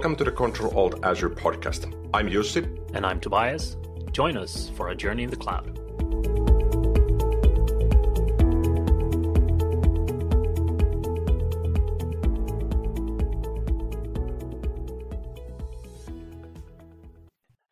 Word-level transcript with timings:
Welcome 0.00 0.16
to 0.16 0.24
the 0.24 0.32
Control 0.32 0.72
Alt 0.74 1.04
Azure 1.04 1.28
podcast. 1.28 1.94
I'm 2.14 2.26
Jussi. 2.26 2.64
And 2.94 3.04
I'm 3.04 3.20
Tobias. 3.20 3.76
Join 4.12 4.38
us 4.38 4.70
for 4.70 4.88
a 4.88 4.96
journey 4.96 5.24
in 5.24 5.28
the 5.28 5.36
cloud. 5.36 5.76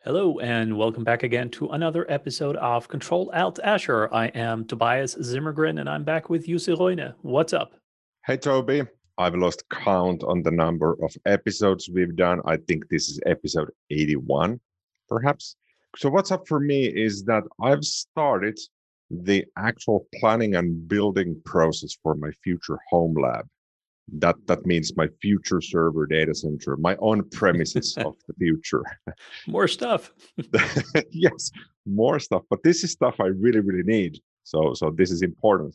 Hello, 0.05 0.39
and 0.41 0.77
welcome 0.77 1.05
back 1.05 1.23
again 1.23 1.49
to 1.53 1.69
another 1.69 2.05
episode 2.11 2.57
of 2.57 2.89
Control 2.89 3.31
Alt 3.33 3.59
Azure. 3.65 4.13
I 4.13 4.27
am 4.27 4.67
Tobias 4.67 5.15
Zimmergren, 5.15 5.81
and 5.81 5.89
I'm 5.89 6.05
back 6.05 6.29
with 6.29 6.47
Jussi 6.47 6.79
Roine. 6.79 7.15
What's 7.23 7.55
up? 7.55 7.73
Hey, 8.27 8.37
Toby. 8.37 8.83
I've 9.19 9.35
lost 9.35 9.65
count 9.71 10.23
on 10.23 10.43
the 10.43 10.53
number 10.53 10.97
of 11.03 11.15
episodes 11.27 11.91
we've 11.93 12.15
done. 12.15 12.41
I 12.45 12.57
think 12.57 12.89
this 12.89 13.09
is 13.09 13.19
episode 13.27 13.71
81, 13.91 14.61
perhaps. 15.09 15.57
So, 15.97 16.09
what's 16.09 16.31
up 16.31 16.47
for 16.47 16.61
me 16.61 16.87
is 16.87 17.25
that 17.25 17.43
I've 17.61 17.85
started 17.85 18.59
the 19.11 19.45
actual 19.57 20.07
planning 20.21 20.55
and 20.55 20.87
building 20.87 21.41
process 21.45 21.97
for 22.01 22.15
my 22.15 22.31
future 22.45 22.79
home 22.89 23.15
lab. 23.21 23.49
That 24.13 24.37
that 24.47 24.65
means 24.67 24.97
my 24.97 25.09
future 25.21 25.61
server 25.61 26.07
data 26.07 26.35
center, 26.35 26.77
my 26.77 26.97
own 26.97 27.29
premises 27.31 27.97
of 27.99 28.15
the 28.29 28.35
future. 28.35 28.85
More 29.49 29.67
stuff. 29.67 30.13
yes, 31.11 31.51
more 31.87 32.21
stuff. 32.21 32.43
But 32.49 32.63
this 32.63 32.85
is 32.85 32.93
stuff 32.93 33.17
I 33.21 33.27
really, 33.27 33.61
really 33.61 33.83
need. 33.83 34.21
So 34.45 34.75
so 34.75 34.91
this 34.91 35.11
is 35.11 35.23
important. 35.23 35.75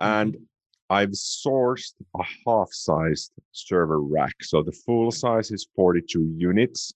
And 0.00 0.34
mm-hmm. 0.34 0.44
I've 0.90 1.10
sourced 1.10 1.94
a 2.18 2.22
half-sized 2.46 3.32
server 3.52 4.00
rack. 4.00 4.34
So 4.42 4.62
the 4.62 4.72
full 4.72 5.10
size 5.10 5.50
is 5.50 5.66
42 5.74 6.34
units. 6.36 6.92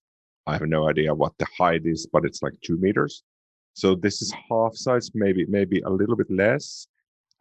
I 0.47 0.55
have 0.55 0.69
no 0.69 0.89
idea 0.89 1.15
what 1.15 1.33
the 1.39 1.47
height 1.57 1.83
is, 1.85 2.07
but 2.13 2.25
it's 2.25 2.43
like 2.43 2.55
two 2.63 2.79
meters. 2.79 3.23
So 3.75 3.95
this 3.95 4.23
is 4.23 4.33
half 4.51 4.75
size, 4.75 5.11
maybe 5.15 5.47
maybe 5.47 5.81
a 5.83 5.91
little 5.91 6.17
bit 6.17 6.31
less, 6.31 6.89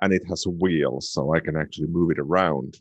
and 0.01 0.13
it 0.13 0.23
has 0.29 0.45
wheels, 0.45 1.11
so 1.11 1.33
I 1.33 1.39
can 1.39 1.55
actually 1.55 1.87
move 1.87 2.11
it 2.11 2.19
around. 2.19 2.77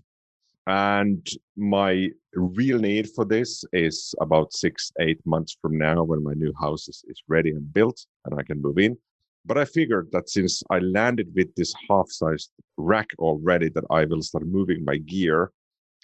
And 0.66 1.26
my 1.56 2.10
real 2.34 2.78
need 2.78 3.08
for 3.14 3.24
this 3.24 3.64
is 3.72 4.14
about 4.20 4.52
six, 4.52 4.92
eight 5.00 5.20
months 5.24 5.56
from 5.62 5.78
now 5.78 6.02
when 6.02 6.22
my 6.22 6.34
new 6.34 6.52
house 6.60 6.88
is, 6.88 7.04
is 7.06 7.22
ready 7.28 7.50
and 7.50 7.72
built 7.72 8.04
and 8.24 8.38
I 8.38 8.42
can 8.42 8.60
move 8.60 8.78
in. 8.78 8.98
But 9.46 9.58
I 9.58 9.64
figured 9.64 10.08
that 10.12 10.28
since 10.28 10.62
I 10.70 10.80
landed 10.80 11.32
with 11.34 11.54
this 11.54 11.72
half-sized 11.88 12.50
rack 12.76 13.06
already, 13.18 13.68
that 13.70 13.84
I 13.90 14.04
will 14.04 14.22
start 14.22 14.46
moving 14.46 14.84
my 14.84 14.96
gear, 14.96 15.52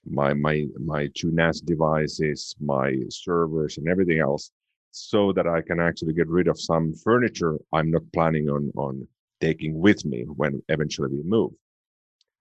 my 0.06 0.32
my 0.34 0.66
my 0.78 1.08
two 1.14 1.30
NAS 1.32 1.60
devices, 1.60 2.54
my 2.60 2.94
servers, 3.10 3.78
and 3.78 3.88
everything 3.88 4.20
else, 4.20 4.52
so 4.92 5.32
that 5.32 5.46
I 5.46 5.60
can 5.60 5.80
actually 5.80 6.14
get 6.14 6.28
rid 6.28 6.48
of 6.48 6.60
some 6.60 6.94
furniture 6.94 7.58
I'm 7.72 7.90
not 7.90 8.02
planning 8.12 8.48
on 8.48 8.72
on 8.76 9.06
taking 9.40 9.80
with 9.80 10.04
me 10.04 10.22
when 10.22 10.62
eventually 10.68 11.08
we 11.08 11.22
move. 11.24 11.52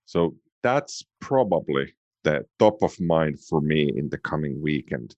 So 0.05 0.35
that's 0.61 1.03
probably 1.19 1.95
the 2.23 2.45
top 2.59 2.83
of 2.83 2.99
mind 2.99 3.39
for 3.39 3.59
me 3.61 3.91
in 3.95 4.09
the 4.09 4.19
coming 4.19 4.61
weekend. 4.61 5.15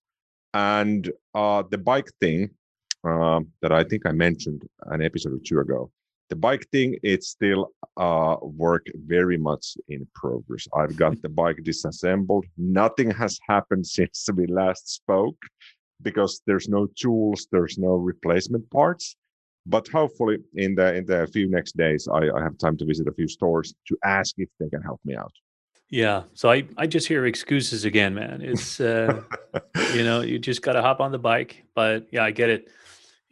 And 0.53 1.11
uh, 1.33 1.63
the 1.69 1.77
bike 1.77 2.09
thing, 2.21 2.51
um, 3.03 3.47
that 3.61 3.71
I 3.71 3.83
think 3.83 4.05
I 4.05 4.11
mentioned 4.11 4.63
an 4.87 5.01
episode 5.01 5.33
or 5.33 5.39
two 5.45 5.59
ago. 5.59 5.91
The 6.29 6.35
bike 6.37 6.65
thing, 6.71 6.97
it's 7.03 7.27
still 7.27 7.71
uh, 7.97 8.37
work 8.41 8.85
very 9.05 9.37
much 9.37 9.77
in 9.89 10.07
progress. 10.15 10.67
I've 10.75 10.95
got 10.95 11.21
the 11.21 11.29
bike 11.29 11.59
disassembled. 11.63 12.45
Nothing 12.57 13.11
has 13.11 13.39
happened 13.47 13.85
since 13.97 14.27
we 14.33 14.47
last 14.47 14.89
spoke 14.89 15.37
because 16.01 16.41
there's 16.47 16.67
no 16.67 16.87
tools, 16.95 17.47
there's 17.51 17.77
no 17.77 17.95
replacement 17.95 18.69
parts. 18.71 19.15
But 19.65 19.87
hopefully, 19.87 20.39
in 20.55 20.75
the 20.75 20.93
in 20.93 21.05
the 21.05 21.25
few 21.31 21.49
next 21.49 21.77
days, 21.77 22.07
I, 22.11 22.29
I 22.29 22.43
have 22.43 22.57
time 22.57 22.75
to 22.77 22.85
visit 22.85 23.07
a 23.07 23.13
few 23.13 23.29
stores 23.29 23.73
to 23.87 23.97
ask 24.03 24.35
if 24.37 24.49
they 24.59 24.69
can 24.69 24.81
help 24.81 24.99
me 25.05 25.15
out. 25.15 25.31
Yeah. 25.93 26.23
So 26.33 26.49
I, 26.49 26.67
I 26.75 26.87
just 26.87 27.07
hear 27.07 27.25
excuses 27.25 27.85
again, 27.85 28.15
man. 28.15 28.41
It's, 28.41 28.79
uh, 28.79 29.21
you 29.93 30.03
know, 30.03 30.21
you 30.21 30.39
just 30.39 30.61
got 30.61 30.73
to 30.73 30.81
hop 30.81 30.99
on 30.99 31.11
the 31.11 31.19
bike. 31.19 31.63
But 31.75 32.07
yeah, 32.11 32.23
I 32.23 32.31
get 32.31 32.49
it 32.49 32.67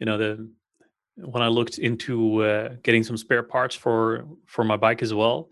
you 0.02 0.06
know 0.06 0.18
the 0.18 0.50
when 1.14 1.44
I 1.44 1.46
looked 1.46 1.78
into 1.78 2.42
uh, 2.42 2.74
getting 2.82 3.04
some 3.04 3.16
spare 3.16 3.44
parts 3.44 3.76
for 3.76 4.24
for 4.46 4.64
my 4.64 4.76
bike 4.76 5.00
as 5.00 5.14
well, 5.14 5.48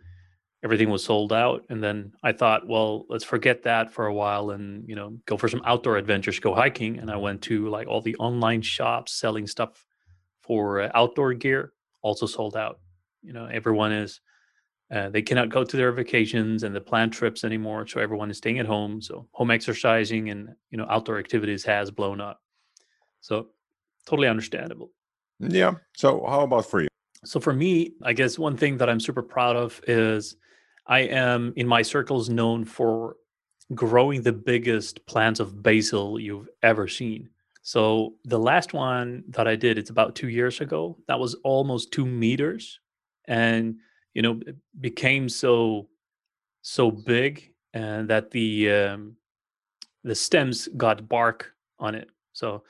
everything 0.64 0.90
was 0.90 1.04
sold 1.04 1.32
out. 1.32 1.66
And 1.68 1.80
then 1.80 2.14
I 2.20 2.32
thought, 2.32 2.66
well, 2.66 3.06
let's 3.08 3.22
forget 3.22 3.62
that 3.62 3.92
for 3.92 4.06
a 4.06 4.12
while 4.12 4.50
and 4.50 4.88
you 4.88 4.96
know 4.96 5.18
go 5.26 5.36
for 5.36 5.48
some 5.48 5.62
outdoor 5.64 5.98
adventures, 5.98 6.40
go 6.40 6.52
hiking. 6.52 6.98
And 6.98 7.12
I 7.12 7.16
went 7.16 7.42
to 7.42 7.68
like 7.68 7.86
all 7.86 8.00
the 8.00 8.16
online 8.16 8.62
shops 8.62 9.12
selling 9.12 9.46
stuff 9.46 9.86
for 10.40 10.80
uh, 10.80 10.90
outdoor 10.92 11.34
gear, 11.34 11.72
also 12.02 12.26
sold 12.26 12.56
out. 12.56 12.80
You 13.22 13.32
know, 13.32 13.44
everyone 13.46 13.92
is 13.92 14.20
uh, 14.90 15.08
they 15.10 15.22
cannot 15.22 15.50
go 15.50 15.64
to 15.64 15.76
their 15.76 15.92
vacations 15.92 16.62
and 16.62 16.74
the 16.74 16.80
planned 16.80 17.12
trips 17.12 17.44
anymore, 17.44 17.86
so 17.86 18.00
everyone 18.00 18.30
is 18.30 18.38
staying 18.38 18.58
at 18.58 18.66
home. 18.66 19.00
So 19.00 19.28
home 19.32 19.50
exercising 19.50 20.30
and 20.30 20.54
you 20.70 20.78
know 20.78 20.86
outdoor 20.88 21.18
activities 21.18 21.64
has 21.64 21.90
blown 21.90 22.20
up. 22.20 22.40
So 23.20 23.48
totally 24.06 24.28
understandable. 24.28 24.90
Yeah. 25.40 25.74
So, 25.96 26.24
how 26.28 26.42
about 26.42 26.66
for 26.66 26.82
you? 26.82 26.88
So, 27.24 27.40
for 27.40 27.52
me, 27.52 27.94
I 28.02 28.12
guess 28.12 28.38
one 28.38 28.56
thing 28.56 28.76
that 28.78 28.88
I'm 28.88 29.00
super 29.00 29.22
proud 29.22 29.56
of 29.56 29.80
is 29.86 30.36
I 30.86 31.00
am 31.00 31.52
in 31.56 31.66
my 31.66 31.82
circles 31.82 32.28
known 32.28 32.64
for 32.64 33.16
growing 33.74 34.22
the 34.22 34.32
biggest 34.32 35.06
plants 35.06 35.40
of 35.40 35.62
basil 35.62 36.18
you've 36.18 36.48
ever 36.62 36.88
seen. 36.88 37.30
So, 37.62 38.14
the 38.24 38.38
last 38.38 38.72
one 38.74 39.24
that 39.28 39.48
I 39.48 39.56
did, 39.56 39.78
it's 39.78 39.90
about 39.90 40.14
two 40.14 40.28
years 40.28 40.60
ago, 40.60 40.98
that 41.08 41.18
was 41.18 41.34
almost 41.44 41.92
two 41.92 42.06
meters. 42.06 42.80
And, 43.26 43.76
you 44.14 44.22
know, 44.22 44.40
became 44.80 45.28
so, 45.28 45.88
so 46.62 46.90
big 46.90 47.52
and 47.72 48.08
that 48.08 48.30
the, 48.30 48.70
um, 48.70 49.16
the 50.04 50.14
stems 50.14 50.68
got 50.76 51.08
bark 51.08 51.54
on 51.78 51.94
it. 51.94 52.10
So 52.32 52.64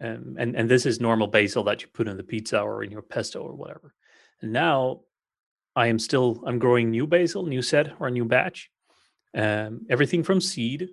um, 0.00 0.36
and 0.38 0.56
and 0.56 0.68
this 0.68 0.86
is 0.86 1.00
normal 1.00 1.26
basil 1.26 1.64
that 1.64 1.82
you 1.82 1.88
put 1.88 2.08
in 2.08 2.16
the 2.16 2.22
pizza 2.22 2.60
or 2.60 2.82
in 2.82 2.90
your 2.90 3.02
pesto 3.02 3.40
or 3.40 3.54
whatever. 3.54 3.94
And 4.42 4.52
now 4.52 5.00
I 5.76 5.86
am 5.86 5.98
still 5.98 6.42
I'm 6.46 6.58
growing 6.58 6.90
new 6.90 7.06
basil, 7.06 7.46
new 7.46 7.62
set 7.62 7.92
or 8.00 8.08
a 8.08 8.10
new 8.10 8.24
batch, 8.24 8.70
um, 9.34 9.86
everything 9.88 10.22
from 10.22 10.40
seed. 10.40 10.88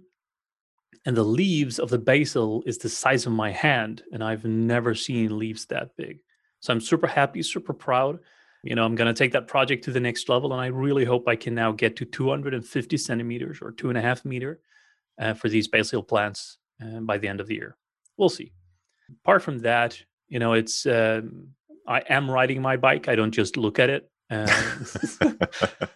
And 1.06 1.18
the 1.18 1.24
leaves 1.24 1.80
of 1.80 1.90
the 1.90 1.98
basil 1.98 2.64
is 2.68 2.78
the 2.78 2.90
size 2.90 3.26
of 3.26 3.32
my 3.32 3.52
hand, 3.52 4.04
and 4.12 4.24
I've 4.24 4.46
never 4.46 4.94
seen 4.94 5.40
leaves 5.40 5.66
that 5.68 5.98
big. 5.98 6.20
So 6.60 6.72
I'm 6.72 6.82
super 6.82 7.08
happy, 7.08 7.42
super 7.42 7.74
proud. 7.74 8.20
You 8.64 8.76
know, 8.76 8.86
I'm 8.86 8.96
going 8.96 9.14
to 9.14 9.18
take 9.18 9.32
that 9.32 9.48
project 9.48 9.84
to 9.86 9.92
the 9.92 10.00
next 10.00 10.30
level, 10.30 10.54
and 10.54 10.62
I 10.62 10.68
really 10.68 11.04
hope 11.04 11.28
I 11.28 11.36
can 11.36 11.56
now 11.56 11.72
get 11.72 11.96
to 11.98 12.06
250 12.06 12.98
centimeters 12.98 13.60
or 13.62 13.72
two 13.72 13.90
and 13.90 13.98
a 13.98 14.02
half 14.02 14.24
meter 14.24 14.60
uh, 15.20 15.34
for 15.34 15.50
these 15.50 15.68
basil 15.68 16.04
plants 16.04 16.58
uh, 16.84 17.00
by 17.00 17.18
the 17.18 17.28
end 17.28 17.40
of 17.40 17.48
the 17.48 17.56
year. 17.56 17.78
We'll 18.18 18.30
see 18.30 18.52
apart 19.24 19.44
from 19.44 19.60
that, 19.60 20.00
you 20.28 20.40
know, 20.40 20.54
it's 20.54 20.86
uh, 20.86 21.22
I 21.88 22.00
am 22.10 22.30
riding 22.30 22.62
my 22.62 22.78
bike. 22.78 23.08
I 23.08 23.16
don't 23.16 23.32
just 23.32 23.58
look 23.58 23.80
at 23.80 23.90
it. 23.90 24.10
Uh, 24.30 24.46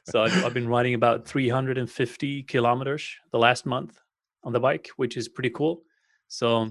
so 0.04 0.24
I've, 0.24 0.46
I've, 0.46 0.54
been 0.54 0.68
riding 0.68 0.94
about 0.94 1.26
350 1.26 2.44
kilometers 2.44 3.16
the 3.32 3.40
last 3.40 3.66
month 3.66 3.98
on 4.44 4.52
the 4.52 4.60
bike, 4.60 4.90
which 4.98 5.16
is 5.16 5.30
pretty 5.30 5.52
cool. 5.52 5.84
So 6.28 6.70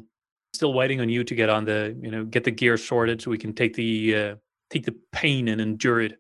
still 0.52 0.74
waiting 0.74 1.00
on 1.00 1.08
you 1.08 1.24
to 1.24 1.34
get 1.34 1.48
on 1.48 1.64
the, 1.64 1.96
you 2.02 2.10
know, 2.10 2.24
get 2.24 2.44
the 2.44 2.50
gear 2.50 2.76
sorted 2.76 3.22
so 3.22 3.30
we 3.30 3.38
can 3.38 3.54
take 3.54 3.72
the 3.74 4.14
uh, 4.14 4.34
take 4.70 4.84
the 4.84 4.96
pain 5.12 5.48
and 5.48 5.60
endure 5.60 6.00
it, 6.00 6.18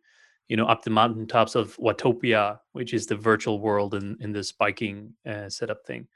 you 0.48 0.56
know, 0.56 0.66
up 0.66 0.82
the 0.82 0.90
mountaintops 0.90 1.54
of 1.54 1.76
Watopia, 1.76 2.58
which 2.72 2.94
is 2.94 3.06
the 3.06 3.16
virtual 3.16 3.60
world 3.60 3.94
in 3.94 4.16
in 4.20 4.32
this 4.32 4.52
biking 4.52 5.14
uh, 5.26 5.48
setup 5.48 5.84
thing. 5.86 6.06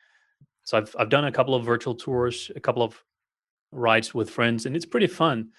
So 0.64 0.78
I've 0.78 0.94
I've 0.98 1.08
done 1.08 1.24
a 1.24 1.32
couple 1.32 1.54
of 1.54 1.64
virtual 1.64 1.94
tours, 1.94 2.50
a 2.54 2.60
couple 2.60 2.82
of 2.82 3.02
rides 3.72 4.14
with 4.14 4.30
friends, 4.30 4.66
and 4.66 4.76
it's 4.76 4.86
pretty 4.86 5.06
fun. 5.06 5.50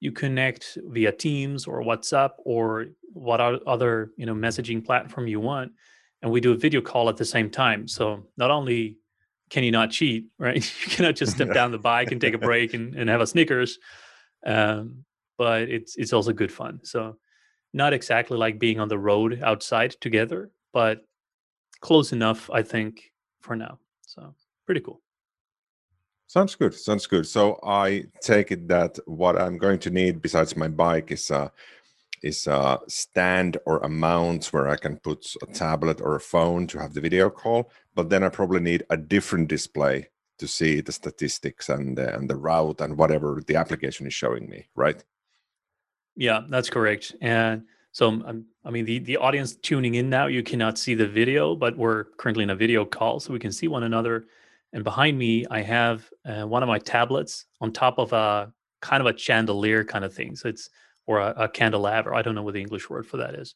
You 0.00 0.12
connect 0.12 0.78
via 0.84 1.12
Teams 1.12 1.66
or 1.66 1.82
WhatsApp 1.82 2.30
or 2.38 2.86
what 3.12 3.40
other 3.40 4.10
you 4.16 4.26
know 4.26 4.34
messaging 4.34 4.84
platform 4.84 5.26
you 5.26 5.40
want, 5.40 5.72
and 6.22 6.30
we 6.30 6.40
do 6.40 6.52
a 6.52 6.56
video 6.56 6.80
call 6.80 7.08
at 7.08 7.16
the 7.16 7.24
same 7.24 7.50
time. 7.50 7.86
So 7.88 8.26
not 8.36 8.50
only 8.50 8.98
can 9.50 9.64
you 9.64 9.70
not 9.70 9.90
cheat, 9.90 10.26
right? 10.38 10.56
You 10.56 10.90
cannot 10.90 11.16
just 11.16 11.32
step 11.32 11.52
down 11.54 11.70
the 11.70 11.78
bike 11.78 12.10
and 12.10 12.20
take 12.20 12.34
a 12.34 12.38
break 12.38 12.74
and, 12.74 12.94
and 12.94 13.08
have 13.08 13.20
a 13.20 13.26
Snickers, 13.26 13.78
um, 14.46 15.04
but 15.38 15.62
it's 15.62 15.96
it's 15.96 16.12
also 16.12 16.32
good 16.32 16.52
fun. 16.52 16.80
So 16.82 17.16
not 17.72 17.92
exactly 17.92 18.38
like 18.38 18.58
being 18.58 18.80
on 18.80 18.88
the 18.88 18.98
road 18.98 19.40
outside 19.42 19.92
together, 20.00 20.50
but 20.72 21.04
close 21.80 22.12
enough, 22.12 22.50
I 22.50 22.62
think, 22.62 23.12
for 23.40 23.56
now. 23.56 23.78
So 24.02 24.34
pretty 24.64 24.80
cool. 24.80 25.00
Sounds 26.26 26.54
good. 26.54 26.74
Sounds 26.74 27.06
good. 27.06 27.26
So 27.26 27.58
I 27.62 28.04
take 28.20 28.50
it 28.50 28.68
that 28.68 28.98
what 29.06 29.40
I'm 29.40 29.58
going 29.58 29.78
to 29.80 29.90
need 29.90 30.22
besides 30.22 30.56
my 30.56 30.68
bike 30.68 31.10
is 31.10 31.30
a 31.30 31.52
is 32.22 32.46
a 32.46 32.80
stand 32.88 33.58
or 33.66 33.78
a 33.80 33.88
mount 33.88 34.46
where 34.46 34.68
I 34.68 34.76
can 34.76 34.96
put 34.96 35.26
a 35.42 35.46
tablet 35.46 36.00
or 36.00 36.16
a 36.16 36.20
phone 36.20 36.66
to 36.68 36.78
have 36.78 36.94
the 36.94 37.02
video 37.02 37.28
call. 37.28 37.70
But 37.94 38.08
then 38.08 38.22
I 38.22 38.30
probably 38.30 38.60
need 38.60 38.82
a 38.88 38.96
different 38.96 39.48
display 39.48 40.08
to 40.38 40.48
see 40.48 40.80
the 40.80 40.90
statistics 40.90 41.68
and 41.68 41.98
the, 41.98 42.14
and 42.16 42.28
the 42.28 42.36
route 42.36 42.80
and 42.80 42.96
whatever 42.96 43.42
the 43.46 43.56
application 43.56 44.06
is 44.06 44.14
showing 44.14 44.48
me, 44.48 44.66
right? 44.74 45.04
Yeah, 46.16 46.42
that's 46.48 46.70
correct. 46.70 47.14
And 47.20 47.64
so, 47.92 48.08
um, 48.08 48.46
I 48.64 48.70
mean, 48.70 48.84
the, 48.84 48.98
the 49.00 49.16
audience 49.16 49.56
tuning 49.56 49.96
in 49.96 50.08
now, 50.08 50.26
you 50.26 50.42
cannot 50.42 50.78
see 50.78 50.94
the 50.94 51.06
video, 51.06 51.54
but 51.54 51.76
we're 51.76 52.04
currently 52.18 52.44
in 52.44 52.50
a 52.50 52.56
video 52.56 52.84
call, 52.84 53.20
so 53.20 53.32
we 53.32 53.38
can 53.38 53.52
see 53.52 53.68
one 53.68 53.82
another. 53.82 54.26
And 54.72 54.82
behind 54.84 55.18
me, 55.18 55.46
I 55.50 55.60
have 55.62 56.08
uh, 56.24 56.44
one 56.46 56.62
of 56.62 56.68
my 56.68 56.78
tablets 56.78 57.46
on 57.60 57.72
top 57.72 57.98
of 57.98 58.12
a 58.12 58.52
kind 58.80 59.00
of 59.00 59.12
a 59.12 59.16
chandelier 59.16 59.84
kind 59.84 60.04
of 60.04 60.12
thing. 60.12 60.34
So 60.36 60.48
it's 60.48 60.70
or 61.06 61.20
a, 61.20 61.34
a 61.36 61.48
candelabra. 61.48 62.16
I 62.16 62.22
don't 62.22 62.34
know 62.34 62.42
what 62.42 62.54
the 62.54 62.60
English 62.60 62.88
word 62.88 63.06
for 63.06 63.18
that 63.18 63.34
is. 63.34 63.54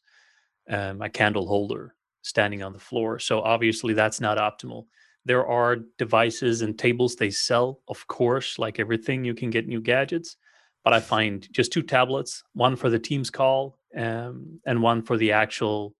Um, 0.69 1.01
a 1.01 1.09
candle 1.09 1.47
holder 1.47 1.95
standing 2.21 2.61
on 2.61 2.73
the 2.73 2.79
floor. 2.79 3.19
So 3.19 3.41
obviously 3.41 3.93
that's 3.93 4.21
not 4.21 4.37
optimal. 4.37 4.85
There 5.25 5.45
are 5.45 5.77
devices 5.97 6.61
and 6.61 6.77
tables 6.77 7.15
they 7.15 7.31
sell, 7.31 7.81
of 7.87 8.05
course, 8.07 8.59
like 8.59 8.79
everything. 8.79 9.25
You 9.25 9.33
can 9.33 9.49
get 9.49 9.67
new 9.67 9.81
gadgets, 9.81 10.37
but 10.83 10.93
I 10.93 10.99
find 10.99 11.47
just 11.51 11.71
two 11.71 11.83
tablets, 11.83 12.43
one 12.53 12.75
for 12.75 12.89
the 12.89 12.99
Teams 12.99 13.29
call 13.29 13.77
um, 13.95 14.59
and 14.65 14.81
one 14.81 15.01
for 15.01 15.17
the 15.17 15.31
actual 15.31 15.95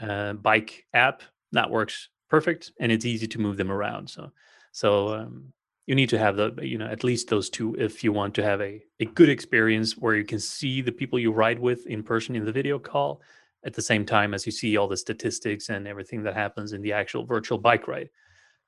uh, 0.00 0.34
bike 0.34 0.84
app. 0.94 1.22
That 1.52 1.70
works 1.70 2.08
perfect, 2.28 2.72
and 2.80 2.90
it's 2.90 3.04
easy 3.04 3.26
to 3.26 3.40
move 3.40 3.56
them 3.56 3.70
around. 3.70 4.08
So, 4.08 4.32
so 4.72 5.14
um, 5.14 5.52
you 5.86 5.94
need 5.94 6.08
to 6.10 6.18
have 6.18 6.36
the 6.36 6.54
you 6.62 6.78
know 6.78 6.86
at 6.86 7.04
least 7.04 7.28
those 7.28 7.50
two 7.50 7.74
if 7.78 8.04
you 8.04 8.12
want 8.12 8.34
to 8.34 8.42
have 8.42 8.60
a, 8.60 8.82
a 9.00 9.04
good 9.04 9.28
experience 9.28 9.96
where 9.96 10.14
you 10.14 10.24
can 10.24 10.38
see 10.38 10.80
the 10.80 10.92
people 10.92 11.18
you 11.18 11.32
ride 11.32 11.58
with 11.58 11.86
in 11.86 12.02
person 12.02 12.36
in 12.36 12.44
the 12.44 12.52
video 12.52 12.78
call 12.78 13.20
at 13.64 13.74
the 13.74 13.82
same 13.82 14.04
time 14.04 14.34
as 14.34 14.44
you 14.46 14.52
see 14.52 14.76
all 14.76 14.88
the 14.88 14.96
statistics 14.96 15.68
and 15.68 15.86
everything 15.86 16.22
that 16.22 16.34
happens 16.34 16.72
in 16.72 16.82
the 16.82 16.92
actual 16.92 17.24
virtual 17.24 17.58
bike 17.58 17.86
ride 17.88 18.08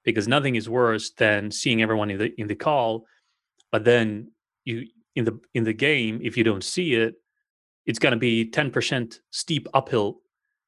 because 0.05 0.29
nothing 0.29 0.57
is 0.57 0.69
worse 0.69 1.11
than 1.11 1.51
seeing 1.51 1.83
everyone 1.83 2.11
in 2.11 2.19
the 2.19 2.41
in 2.41 2.47
the 2.49 2.55
call 2.55 3.07
but 3.71 3.85
then 3.85 4.31
you 4.65 4.87
in 5.15 5.25
the 5.25 5.39
in 5.55 5.65
the 5.65 5.73
game 5.73 6.21
if 6.23 6.37
you 6.37 6.45
don't 6.45 6.65
see 6.65 6.95
it 6.95 7.15
it's 7.87 7.99
going 7.99 8.13
to 8.13 8.19
be 8.19 8.51
10% 8.51 9.19
steep 9.31 9.69
uphill 9.75 10.21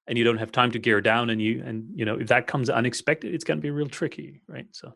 and 0.06 0.18
you 0.18 0.24
don't 0.24 0.38
have 0.38 0.52
time 0.52 0.70
to 0.70 0.78
gear 0.78 1.00
down 1.00 1.30
and 1.30 1.40
you 1.40 1.62
and 1.64 1.84
you 1.94 2.04
know 2.04 2.16
if 2.18 2.28
that 2.28 2.46
comes 2.46 2.70
unexpected 2.70 3.34
it's 3.34 3.44
going 3.44 3.58
to 3.58 3.62
be 3.62 3.70
real 3.70 3.88
tricky 3.88 4.42
right 4.48 4.66
so 4.72 4.92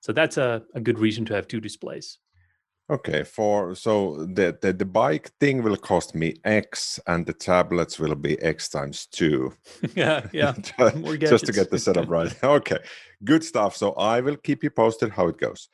so 0.00 0.12
that's 0.12 0.36
a, 0.36 0.62
a 0.74 0.80
good 0.80 0.98
reason 0.98 1.24
to 1.24 1.34
have 1.34 1.48
two 1.48 1.60
displays 1.60 2.18
Okay, 2.90 3.22
for 3.22 3.74
so 3.74 4.26
the, 4.26 4.58
the 4.60 4.74
the 4.74 4.84
bike 4.84 5.30
thing 5.40 5.62
will 5.62 5.76
cost 5.76 6.14
me 6.14 6.34
X, 6.44 7.00
and 7.06 7.24
the 7.24 7.32
tablets 7.32 7.98
will 7.98 8.14
be 8.14 8.38
X 8.42 8.68
times 8.68 9.06
two. 9.06 9.54
yeah, 9.94 10.26
yeah. 10.34 10.52
just 11.18 11.46
to 11.46 11.52
get 11.52 11.70
the 11.70 11.78
setup 11.78 12.10
right. 12.10 12.34
okay, 12.44 12.76
good 13.24 13.42
stuff. 13.42 13.74
So 13.74 13.92
I 13.92 14.20
will 14.20 14.36
keep 14.36 14.62
you 14.62 14.68
posted 14.68 15.12
how 15.12 15.28
it 15.28 15.38
goes. 15.38 15.70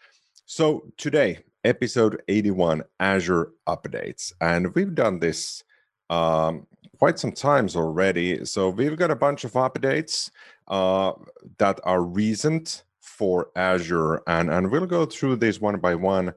So 0.47 0.93
today, 0.99 1.41
episode 1.65 2.23
eighty-one, 2.29 2.83
Azure 2.99 3.53
updates, 3.67 4.33
and 4.41 4.75
we've 4.75 4.95
done 4.95 5.19
this 5.19 5.65
um, 6.09 6.67
quite 6.99 7.19
some 7.19 7.33
times 7.33 7.77
already. 7.77 8.45
So 8.45 8.71
we've 8.71 8.97
got 8.97 9.11
a 9.11 9.17
bunch 9.17 9.45
of 9.45 9.53
updates 9.53 10.31
uh, 10.69 11.13
that 11.59 11.81
are 11.85 12.03
recent 12.03 12.85
for 13.01 13.51
Azure, 13.57 14.23
and 14.27 14.51
and 14.51 14.71
we'll 14.71 14.87
go 14.87 15.07
through 15.07 15.37
this 15.37 15.61
one 15.61 15.79
by 15.79 15.95
one 15.95 16.33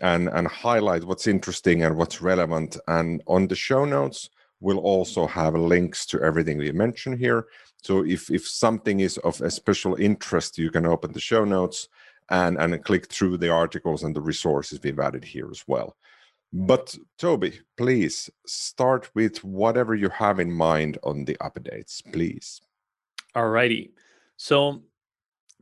and 0.00 0.28
and 0.28 0.46
highlight 0.46 1.04
what's 1.04 1.26
interesting 1.26 1.82
and 1.82 1.96
what's 1.96 2.22
relevant. 2.22 2.76
And 2.86 3.22
on 3.26 3.48
the 3.48 3.56
show 3.56 3.84
notes, 3.84 4.30
we'll 4.60 4.78
also 4.78 5.26
have 5.26 5.54
links 5.54 6.06
to 6.06 6.22
everything 6.22 6.58
we 6.58 6.72
mentioned 6.72 7.18
here. 7.18 7.46
So 7.82 8.04
if 8.04 8.30
if 8.30 8.46
something 8.46 9.00
is 9.00 9.18
of 9.18 9.40
a 9.40 9.50
special 9.50 9.96
interest, 9.96 10.58
you 10.58 10.70
can 10.70 10.86
open 10.86 11.12
the 11.12 11.20
show 11.20 11.44
notes 11.44 11.88
and 12.30 12.56
and 12.58 12.84
click 12.84 13.06
through 13.08 13.36
the 13.36 13.50
articles 13.50 14.02
and 14.02 14.14
the 14.14 14.20
resources 14.20 14.80
we've 14.82 14.98
added 14.98 15.24
here 15.24 15.50
as 15.50 15.64
well. 15.66 15.96
But 16.52 16.96
Toby, 17.18 17.60
please 17.76 18.28
start 18.46 19.10
with 19.14 19.44
whatever 19.44 19.94
you 19.94 20.08
have 20.08 20.40
in 20.40 20.50
mind 20.50 20.98
on 21.04 21.24
the 21.24 21.36
updates, 21.40 22.02
please. 22.12 22.60
Alrighty. 23.36 23.90
So 24.36 24.82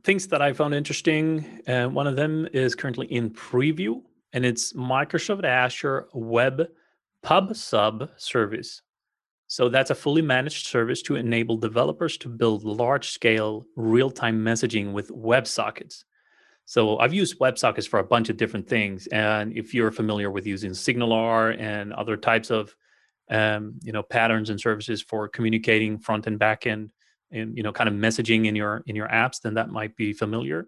things 0.03 0.27
that 0.27 0.41
I 0.41 0.53
found 0.53 0.73
interesting, 0.73 1.61
uh, 1.67 1.87
one 1.87 2.07
of 2.07 2.15
them 2.15 2.47
is 2.53 2.73
currently 2.73 3.05
in 3.07 3.29
preview 3.29 4.01
and 4.33 4.45
it's 4.45 4.73
Microsoft 4.73 5.43
Azure 5.43 6.07
Web 6.13 6.67
Pub 7.21 7.55
Sub 7.55 8.09
service. 8.17 8.81
So 9.47 9.67
that's 9.67 9.89
a 9.89 9.95
fully 9.95 10.21
managed 10.21 10.67
service 10.67 11.01
to 11.03 11.15
enable 11.15 11.57
developers 11.57 12.17
to 12.19 12.29
build 12.29 12.63
large 12.63 13.09
scale 13.09 13.65
real 13.75 14.11
time 14.11 14.43
messaging 14.43 14.93
with 14.93 15.09
WebSockets. 15.09 16.03
So 16.69 16.99
I've 16.99 17.15
used 17.15 17.39
WebSockets 17.39 17.87
for 17.87 17.97
a 17.97 18.03
bunch 18.03 18.29
of 18.29 18.37
different 18.37 18.67
things. 18.67 19.07
And 19.07 19.57
if 19.57 19.73
you're 19.73 19.89
familiar 19.89 20.29
with 20.29 20.45
using 20.45 20.69
SignalR 20.69 21.59
and 21.59 21.91
other 21.91 22.15
types 22.15 22.51
of 22.51 22.75
um, 23.31 23.79
you 23.81 23.91
know 23.91 24.03
patterns 24.03 24.51
and 24.51 24.61
services 24.61 25.01
for 25.01 25.27
communicating 25.27 25.97
front 25.97 26.27
and 26.27 26.37
back 26.37 26.67
end 26.67 26.91
and 27.31 27.57
you 27.57 27.63
know 27.63 27.71
kind 27.71 27.89
of 27.89 27.95
messaging 27.95 28.45
in 28.45 28.55
your 28.55 28.83
in 28.85 28.95
your 28.95 29.07
apps, 29.07 29.41
then 29.41 29.55
that 29.55 29.69
might 29.69 29.95
be 29.95 30.13
familiar. 30.13 30.67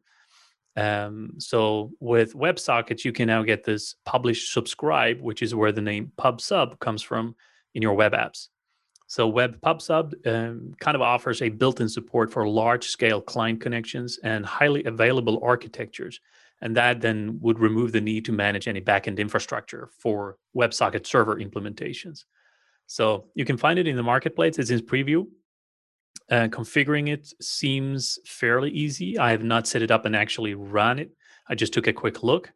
Um, 0.75 1.33
so 1.37 1.91
with 1.99 2.33
WebSockets, 2.33 3.05
you 3.05 3.11
can 3.11 3.27
now 3.27 3.43
get 3.43 3.63
this 3.63 3.93
publish 4.03 4.51
subscribe, 4.51 5.21
which 5.21 5.43
is 5.43 5.53
where 5.53 5.71
the 5.71 5.81
name 5.81 6.13
PubSub 6.17 6.79
comes 6.79 7.03
from 7.03 7.35
in 7.75 7.83
your 7.83 7.93
web 7.93 8.13
apps. 8.13 8.47
So 9.11 9.27
Web 9.27 9.59
PubSub 9.59 10.25
um, 10.25 10.73
kind 10.79 10.95
of 10.95 11.01
offers 11.01 11.41
a 11.41 11.49
built-in 11.49 11.89
support 11.89 12.31
for 12.31 12.47
large-scale 12.47 13.19
client 13.19 13.59
connections 13.59 14.17
and 14.23 14.45
highly 14.45 14.85
available 14.85 15.41
architectures, 15.43 16.21
and 16.61 16.77
that 16.77 17.01
then 17.01 17.37
would 17.41 17.59
remove 17.59 17.91
the 17.91 17.99
need 17.99 18.23
to 18.23 18.31
manage 18.31 18.69
any 18.69 18.79
backend 18.79 19.17
infrastructure 19.17 19.89
for 19.99 20.37
WebSocket 20.55 21.05
server 21.05 21.35
implementations. 21.35 22.23
So 22.87 23.25
you 23.35 23.43
can 23.43 23.57
find 23.57 23.77
it 23.77 23.85
in 23.85 23.97
the 23.97 24.01
marketplace. 24.01 24.57
It's 24.57 24.69
in 24.69 24.79
preview. 24.79 25.27
Uh, 26.29 26.47
configuring 26.47 27.09
it 27.09 27.33
seems 27.41 28.17
fairly 28.25 28.71
easy. 28.71 29.19
I 29.19 29.31
have 29.31 29.43
not 29.43 29.67
set 29.67 29.81
it 29.81 29.91
up 29.91 30.05
and 30.05 30.15
actually 30.15 30.53
run 30.53 30.99
it. 30.99 31.11
I 31.49 31.55
just 31.55 31.73
took 31.73 31.87
a 31.87 31.91
quick 31.91 32.23
look. 32.23 32.53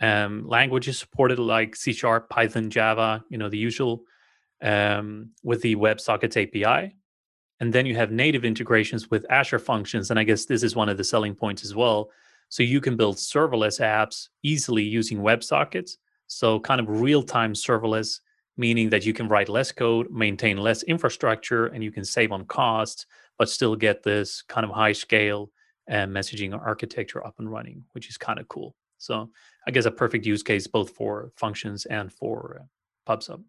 Um, 0.00 0.48
languages 0.48 0.98
supported 0.98 1.38
like 1.38 1.76
C 1.76 1.92
Sharp, 1.92 2.30
Python, 2.30 2.70
Java, 2.70 3.22
you 3.28 3.36
know, 3.36 3.50
the 3.50 3.58
usual 3.58 4.04
um, 4.62 5.30
with 5.42 5.62
the 5.62 5.76
WebSockets 5.76 6.36
API. 6.36 6.96
And 7.60 7.72
then 7.72 7.86
you 7.86 7.94
have 7.96 8.10
native 8.10 8.44
integrations 8.44 9.10
with 9.10 9.26
Azure 9.30 9.58
functions. 9.58 10.10
And 10.10 10.18
I 10.18 10.24
guess 10.24 10.46
this 10.46 10.62
is 10.62 10.74
one 10.74 10.88
of 10.88 10.96
the 10.96 11.04
selling 11.04 11.34
points 11.34 11.64
as 11.64 11.74
well. 11.74 12.10
So 12.48 12.62
you 12.62 12.80
can 12.80 12.96
build 12.96 13.16
serverless 13.16 13.80
apps 13.80 14.28
easily 14.42 14.82
using 14.82 15.18
WebSockets. 15.18 15.92
So 16.26 16.58
kind 16.60 16.80
of 16.80 16.88
real 16.88 17.22
time 17.22 17.52
serverless 17.52 18.20
meaning 18.60 18.90
that 18.90 19.06
you 19.06 19.14
can 19.14 19.26
write 19.26 19.48
less 19.48 19.72
code, 19.72 20.10
maintain 20.10 20.58
less 20.58 20.82
infrastructure, 20.82 21.68
and 21.68 21.82
you 21.82 21.90
can 21.90 22.04
save 22.04 22.30
on 22.30 22.44
costs, 22.44 23.06
but 23.38 23.48
still 23.48 23.74
get 23.74 24.02
this 24.02 24.42
kind 24.42 24.64
of 24.64 24.70
high 24.70 24.92
scale 24.92 25.50
and 25.88 26.14
messaging 26.14 26.52
architecture 26.52 27.26
up 27.26 27.36
and 27.38 27.50
running, 27.50 27.82
which 27.92 28.10
is 28.10 28.18
kind 28.18 28.38
of 28.38 28.46
cool. 28.48 28.74
So 28.98 29.30
I 29.66 29.70
guess 29.70 29.86
a 29.86 29.90
perfect 29.90 30.26
use 30.26 30.42
case 30.42 30.66
both 30.66 30.90
for 30.90 31.32
functions 31.36 31.86
and 31.86 32.12
for 32.12 32.60
uh, 32.60 33.10
PubSub. 33.10 33.42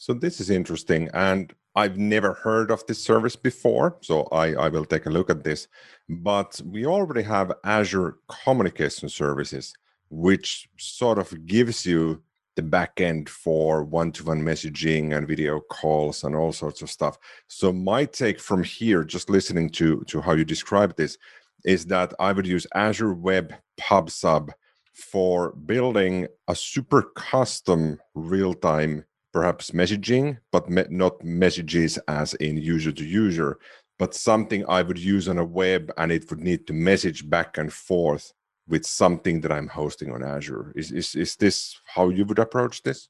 So 0.00 0.14
this 0.14 0.40
is 0.40 0.48
interesting, 0.48 1.08
and 1.12 1.52
I've 1.74 1.98
never 1.98 2.34
heard 2.34 2.70
of 2.70 2.86
this 2.86 3.02
service 3.02 3.34
before, 3.34 3.96
so 4.00 4.28
I, 4.30 4.54
I 4.54 4.68
will 4.68 4.84
take 4.84 5.06
a 5.06 5.10
look 5.10 5.28
at 5.28 5.42
this. 5.42 5.66
But 6.08 6.60
we 6.64 6.86
already 6.86 7.22
have 7.22 7.52
Azure 7.64 8.18
Communication 8.44 9.08
Services, 9.08 9.74
which 10.08 10.68
sort 10.78 11.18
of 11.18 11.46
gives 11.46 11.84
you 11.84 12.22
the 12.54 12.62
backend 12.62 13.28
for 13.28 13.82
one-to-one 13.82 14.40
messaging 14.40 15.16
and 15.16 15.26
video 15.26 15.58
calls 15.58 16.22
and 16.22 16.36
all 16.36 16.52
sorts 16.52 16.80
of 16.80 16.90
stuff. 16.90 17.18
So 17.48 17.72
my 17.72 18.04
take 18.04 18.38
from 18.38 18.62
here, 18.62 19.02
just 19.02 19.28
listening 19.28 19.68
to 19.70 20.04
to 20.04 20.20
how 20.20 20.34
you 20.34 20.44
describe 20.44 20.96
this, 20.96 21.18
is 21.64 21.86
that 21.86 22.14
I 22.20 22.30
would 22.30 22.46
use 22.46 22.68
Azure 22.72 23.14
Web 23.14 23.52
PubSub 23.80 24.50
for 24.92 25.52
building 25.66 26.28
a 26.46 26.54
super 26.54 27.02
custom 27.16 27.98
real-time 28.14 29.04
perhaps 29.38 29.70
messaging, 29.70 30.36
but 30.50 30.68
me- 30.68 30.90
not 30.90 31.22
messages 31.22 31.96
as 32.08 32.34
in 32.34 32.56
user 32.56 32.90
to 32.90 33.04
user, 33.04 33.56
but 33.96 34.12
something 34.12 34.64
I 34.68 34.82
would 34.82 34.98
use 34.98 35.28
on 35.28 35.38
a 35.38 35.44
web 35.44 35.92
and 35.96 36.10
it 36.10 36.28
would 36.28 36.40
need 36.40 36.66
to 36.66 36.72
message 36.72 37.30
back 37.30 37.56
and 37.56 37.72
forth 37.72 38.32
with 38.66 38.84
something 38.84 39.40
that 39.42 39.52
I'm 39.52 39.68
hosting 39.68 40.10
on 40.10 40.24
Azure. 40.24 40.72
Is 40.74 40.90
is 40.90 41.14
is 41.14 41.36
this 41.36 41.80
how 41.94 42.08
you 42.16 42.24
would 42.24 42.40
approach 42.40 42.82
this? 42.82 43.08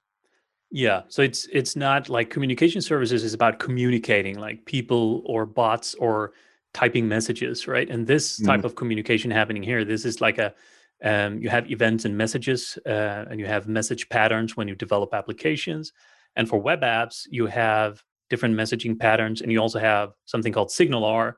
Yeah, 0.70 1.00
so 1.08 1.22
it's 1.22 1.48
it's 1.60 1.74
not 1.76 2.10
like 2.10 2.28
communication 2.28 2.82
services 2.82 3.24
is 3.24 3.32
about 3.32 3.58
communicating 3.58 4.38
like 4.38 4.66
people 4.66 5.22
or 5.24 5.46
bots 5.46 5.94
or 5.94 6.32
typing 6.74 7.08
messages, 7.08 7.66
right? 7.66 7.88
And 7.88 8.06
this 8.06 8.24
type 8.48 8.60
mm. 8.60 8.68
of 8.68 8.74
communication 8.74 9.30
happening 9.30 9.62
here, 9.62 9.82
this 9.82 10.04
is 10.04 10.20
like 10.20 10.36
a 10.36 10.52
um, 11.02 11.38
you 11.42 11.48
have 11.48 11.70
events 11.70 12.04
and 12.04 12.16
messages, 12.16 12.78
uh, 12.84 13.24
and 13.30 13.38
you 13.40 13.46
have 13.46 13.68
message 13.68 14.08
patterns 14.08 14.56
when 14.56 14.68
you 14.68 14.74
develop 14.74 15.14
applications. 15.14 15.92
And 16.38 16.48
for 16.48 16.58
web 16.58 16.80
apps, 16.80 17.26
you 17.28 17.46
have 17.46 18.02
different 18.30 18.54
messaging 18.54 18.98
patterns, 18.98 19.42
and 19.42 19.52
you 19.52 19.60
also 19.60 19.78
have 19.78 20.12
something 20.24 20.52
called 20.52 20.68
SignalR. 20.68 21.34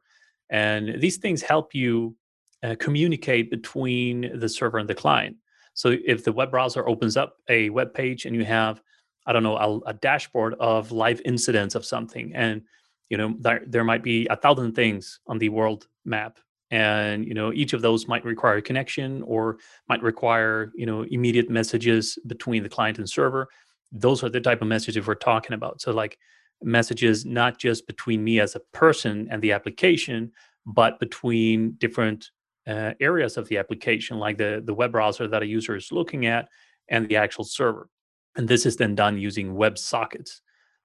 And 0.50 1.00
these 1.00 1.16
things 1.16 1.42
help 1.42 1.74
you 1.74 2.14
uh, 2.62 2.76
communicate 2.78 3.50
between 3.50 4.38
the 4.38 4.48
server 4.48 4.78
and 4.78 4.88
the 4.88 4.94
client. 4.94 5.36
So 5.74 5.96
if 6.04 6.22
the 6.22 6.32
web 6.32 6.50
browser 6.50 6.86
opens 6.86 7.16
up 7.16 7.36
a 7.48 7.70
web 7.70 7.94
page 7.94 8.26
and 8.26 8.36
you 8.36 8.44
have, 8.44 8.82
I 9.26 9.32
don't 9.32 9.42
know, 9.42 9.56
a, 9.56 9.90
a 9.90 9.94
dashboard 9.94 10.54
of 10.60 10.92
live 10.92 11.22
incidents 11.24 11.74
of 11.74 11.86
something, 11.86 12.32
and 12.34 12.62
you 13.08 13.16
know 13.16 13.34
there, 13.40 13.62
there 13.66 13.84
might 13.84 14.02
be 14.02 14.26
a 14.28 14.36
thousand 14.36 14.74
things 14.74 15.20
on 15.26 15.38
the 15.38 15.48
world 15.48 15.88
map 16.04 16.38
and 16.70 17.26
you 17.26 17.34
know 17.34 17.52
each 17.52 17.72
of 17.72 17.82
those 17.82 18.06
might 18.06 18.24
require 18.24 18.56
a 18.56 18.62
connection 18.62 19.22
or 19.22 19.58
might 19.88 20.02
require 20.02 20.70
you 20.76 20.86
know 20.86 21.02
immediate 21.10 21.50
messages 21.50 22.16
between 22.28 22.62
the 22.62 22.68
client 22.68 22.98
and 22.98 23.10
server 23.10 23.48
those 23.92 24.22
are 24.22 24.28
the 24.28 24.40
type 24.40 24.62
of 24.62 24.68
messages 24.68 25.06
we're 25.06 25.14
talking 25.14 25.54
about 25.54 25.80
so 25.80 25.92
like 25.92 26.18
messages 26.62 27.24
not 27.24 27.58
just 27.58 27.86
between 27.86 28.22
me 28.22 28.40
as 28.40 28.54
a 28.54 28.60
person 28.72 29.28
and 29.30 29.42
the 29.42 29.52
application 29.52 30.30
but 30.66 31.00
between 31.00 31.72
different 31.78 32.30
uh, 32.66 32.92
areas 33.00 33.36
of 33.36 33.48
the 33.48 33.58
application 33.58 34.18
like 34.18 34.36
the 34.36 34.62
the 34.64 34.74
web 34.74 34.92
browser 34.92 35.26
that 35.26 35.42
a 35.42 35.46
user 35.46 35.74
is 35.74 35.90
looking 35.90 36.26
at 36.26 36.48
and 36.88 37.08
the 37.08 37.16
actual 37.16 37.44
server 37.44 37.88
and 38.36 38.46
this 38.46 38.66
is 38.66 38.76
then 38.76 38.94
done 38.94 39.18
using 39.18 39.54
web 39.54 39.78
sockets 39.78 40.42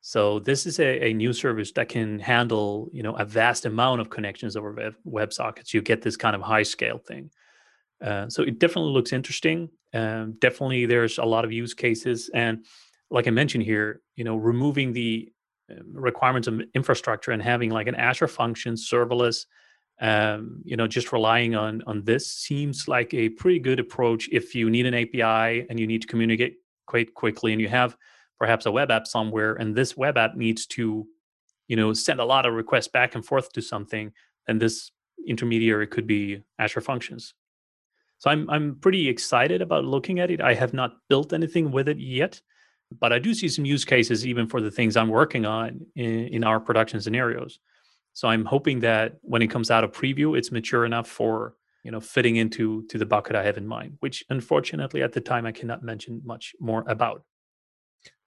so 0.08 0.38
this 0.38 0.68
is 0.68 0.80
a, 0.80 1.08
a 1.08 1.14
new 1.14 1.34
service 1.34 1.72
that 1.72 1.90
can 1.90 2.20
handle, 2.20 2.92
you 2.94 3.02
know, 3.02 3.14
a 3.14 3.26
vast 3.26 3.66
amount 3.66 4.02
of 4.02 4.12
connections 4.12 4.56
over 4.56 4.72
web, 4.72 4.94
WebSockets. 5.04 5.74
You 5.74 5.82
get 5.82 6.04
this 6.04 6.16
kind 6.16 6.36
of 6.36 6.44
high 6.44 6.62
scale 6.62 7.00
thing. 7.00 7.32
Uh, 8.04 8.30
so 8.30 8.44
it 8.44 8.60
definitely 8.60 8.92
looks 8.92 9.14
interesting. 9.14 9.68
Um, 9.96 10.36
definitely, 10.38 10.86
there's 10.86 11.18
a 11.18 11.26
lot 11.26 11.44
of 11.44 11.52
use 11.52 11.74
cases, 11.74 12.30
and 12.36 12.68
like 13.10 13.28
I 13.28 13.32
mentioned 13.32 13.64
here, 13.64 14.02
you 14.16 14.24
know, 14.24 14.36
removing 14.36 14.94
the 14.94 15.32
um, 15.72 15.94
requirements 15.94 16.48
of 16.48 16.62
infrastructure 16.74 17.32
and 17.32 17.42
having 17.42 17.70
like 17.70 17.88
an 17.88 17.96
Azure 17.96 18.28
function 18.28 18.76
serverless, 18.76 19.46
um, 20.02 20.62
you 20.64 20.76
know, 20.76 20.88
just 20.88 21.12
relying 21.12 21.56
on 21.56 21.82
on 21.88 22.04
this 22.04 22.32
seems 22.32 22.88
like 22.88 23.14
a 23.14 23.30
pretty 23.30 23.60
good 23.60 23.80
approach 23.80 24.30
if 24.32 24.54
you 24.56 24.70
need 24.70 24.86
an 24.86 24.94
API 24.94 25.66
and 25.70 25.80
you 25.80 25.88
need 25.88 26.02
to 26.02 26.08
communicate 26.08 26.58
quite 26.86 27.14
quickly, 27.14 27.52
and 27.52 27.62
you 27.62 27.68
have 27.68 27.96
perhaps 28.38 28.66
a 28.66 28.72
web 28.72 28.92
app 28.92 29.08
somewhere 29.08 29.54
and 29.54 29.76
this 29.76 29.96
web 29.96 30.18
app 30.18 30.36
needs 30.36 30.66
to 30.66 31.08
you 31.68 31.76
know 31.76 31.94
send 31.94 32.20
a 32.20 32.26
lot 32.26 32.46
of 32.46 32.54
requests 32.54 32.90
back 32.90 33.16
and 33.16 33.26
forth 33.26 33.52
to 33.54 33.62
something 33.62 34.12
then 34.46 34.60
this 34.60 34.92
intermediary 35.26 35.88
could 35.88 36.06
be 36.06 36.44
azure 36.60 36.82
functions. 36.82 37.34
So 38.18 38.30
i'm 38.30 38.50
i'm 38.50 38.76
pretty 38.76 39.08
excited 39.08 39.62
about 39.62 39.86
looking 39.86 40.20
at 40.20 40.32
it. 40.32 40.42
I 40.42 40.54
have 40.54 40.74
not 40.74 40.98
built 41.10 41.34
anything 41.34 41.72
with 41.72 41.88
it 41.88 41.98
yet 41.98 42.42
but 43.00 43.12
i 43.12 43.20
do 43.20 43.34
see 43.34 43.48
some 43.48 43.66
use 43.66 43.86
cases 43.86 44.26
even 44.26 44.48
for 44.48 44.62
the 44.62 44.72
things 44.72 44.96
i'm 44.96 45.10
working 45.10 45.46
on 45.46 45.86
in, 45.96 46.28
in 46.28 46.44
our 46.44 46.60
production 46.60 47.02
scenarios 47.02 47.60
so 48.14 48.28
i'm 48.28 48.46
hoping 48.46 48.80
that 48.80 49.18
when 49.22 49.42
it 49.42 49.48
comes 49.48 49.72
out 49.72 49.84
of 49.84 49.92
preview 49.92 50.38
it's 50.38 50.52
mature 50.52 50.86
enough 50.86 51.08
for 51.08 51.56
you 51.84 51.92
know 51.92 52.00
fitting 52.00 52.36
into 52.36 52.84
to 52.88 52.98
the 52.98 53.06
bucket 53.06 53.36
i 53.36 53.44
have 53.44 53.58
in 53.58 53.68
mind 53.68 53.96
which 54.00 54.24
unfortunately 54.30 55.02
at 55.02 55.14
the 55.14 55.22
time 55.22 55.46
i 55.46 55.52
cannot 55.52 55.84
mention 55.84 56.22
much 56.26 56.54
more 56.60 56.84
about 56.88 57.24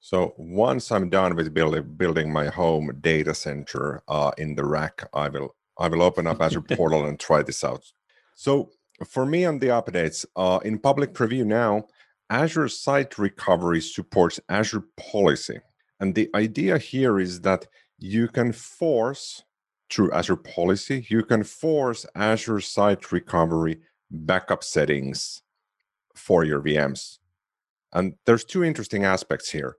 so 0.00 0.34
once 0.38 0.92
I'm 0.92 1.10
done 1.10 1.34
with 1.34 1.52
building 1.52 1.82
building 1.96 2.32
my 2.32 2.46
home 2.46 2.96
data 3.00 3.34
center 3.34 4.02
uh, 4.08 4.30
in 4.38 4.54
the 4.54 4.64
rack, 4.64 5.08
I 5.12 5.28
will 5.28 5.56
I 5.78 5.88
will 5.88 6.02
open 6.02 6.26
up 6.26 6.40
Azure 6.40 6.60
Portal 6.76 7.06
and 7.06 7.18
try 7.18 7.42
this 7.42 7.64
out. 7.64 7.84
So 8.34 8.70
for 9.06 9.26
me 9.26 9.44
on 9.44 9.58
the 9.58 9.68
updates 9.68 10.24
uh, 10.36 10.60
in 10.64 10.78
public 10.78 11.14
preview 11.14 11.44
now, 11.44 11.86
Azure 12.30 12.68
Site 12.68 13.18
Recovery 13.18 13.80
supports 13.80 14.38
Azure 14.48 14.84
Policy, 14.96 15.60
and 16.00 16.14
the 16.14 16.28
idea 16.34 16.78
here 16.78 17.18
is 17.18 17.40
that 17.40 17.66
you 17.98 18.28
can 18.28 18.52
force 18.52 19.44
through 19.90 20.12
Azure 20.12 20.36
Policy, 20.36 21.06
you 21.08 21.24
can 21.24 21.42
force 21.42 22.04
Azure 22.14 22.60
Site 22.60 23.10
Recovery 23.10 23.80
backup 24.10 24.62
settings 24.62 25.42
for 26.14 26.44
your 26.44 26.60
VMs. 26.60 27.18
And 27.92 28.14
there's 28.26 28.44
two 28.44 28.64
interesting 28.64 29.04
aspects 29.04 29.50
here. 29.50 29.76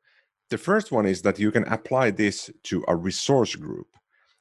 The 0.49 0.57
first 0.57 0.91
one 0.91 1.05
is 1.05 1.21
that 1.21 1.37
you 1.37 1.51
can 1.51 1.65
apply 1.67 2.11
this 2.11 2.49
to 2.63 2.83
a 2.87 2.95
resource 2.95 3.55
group. 3.55 3.87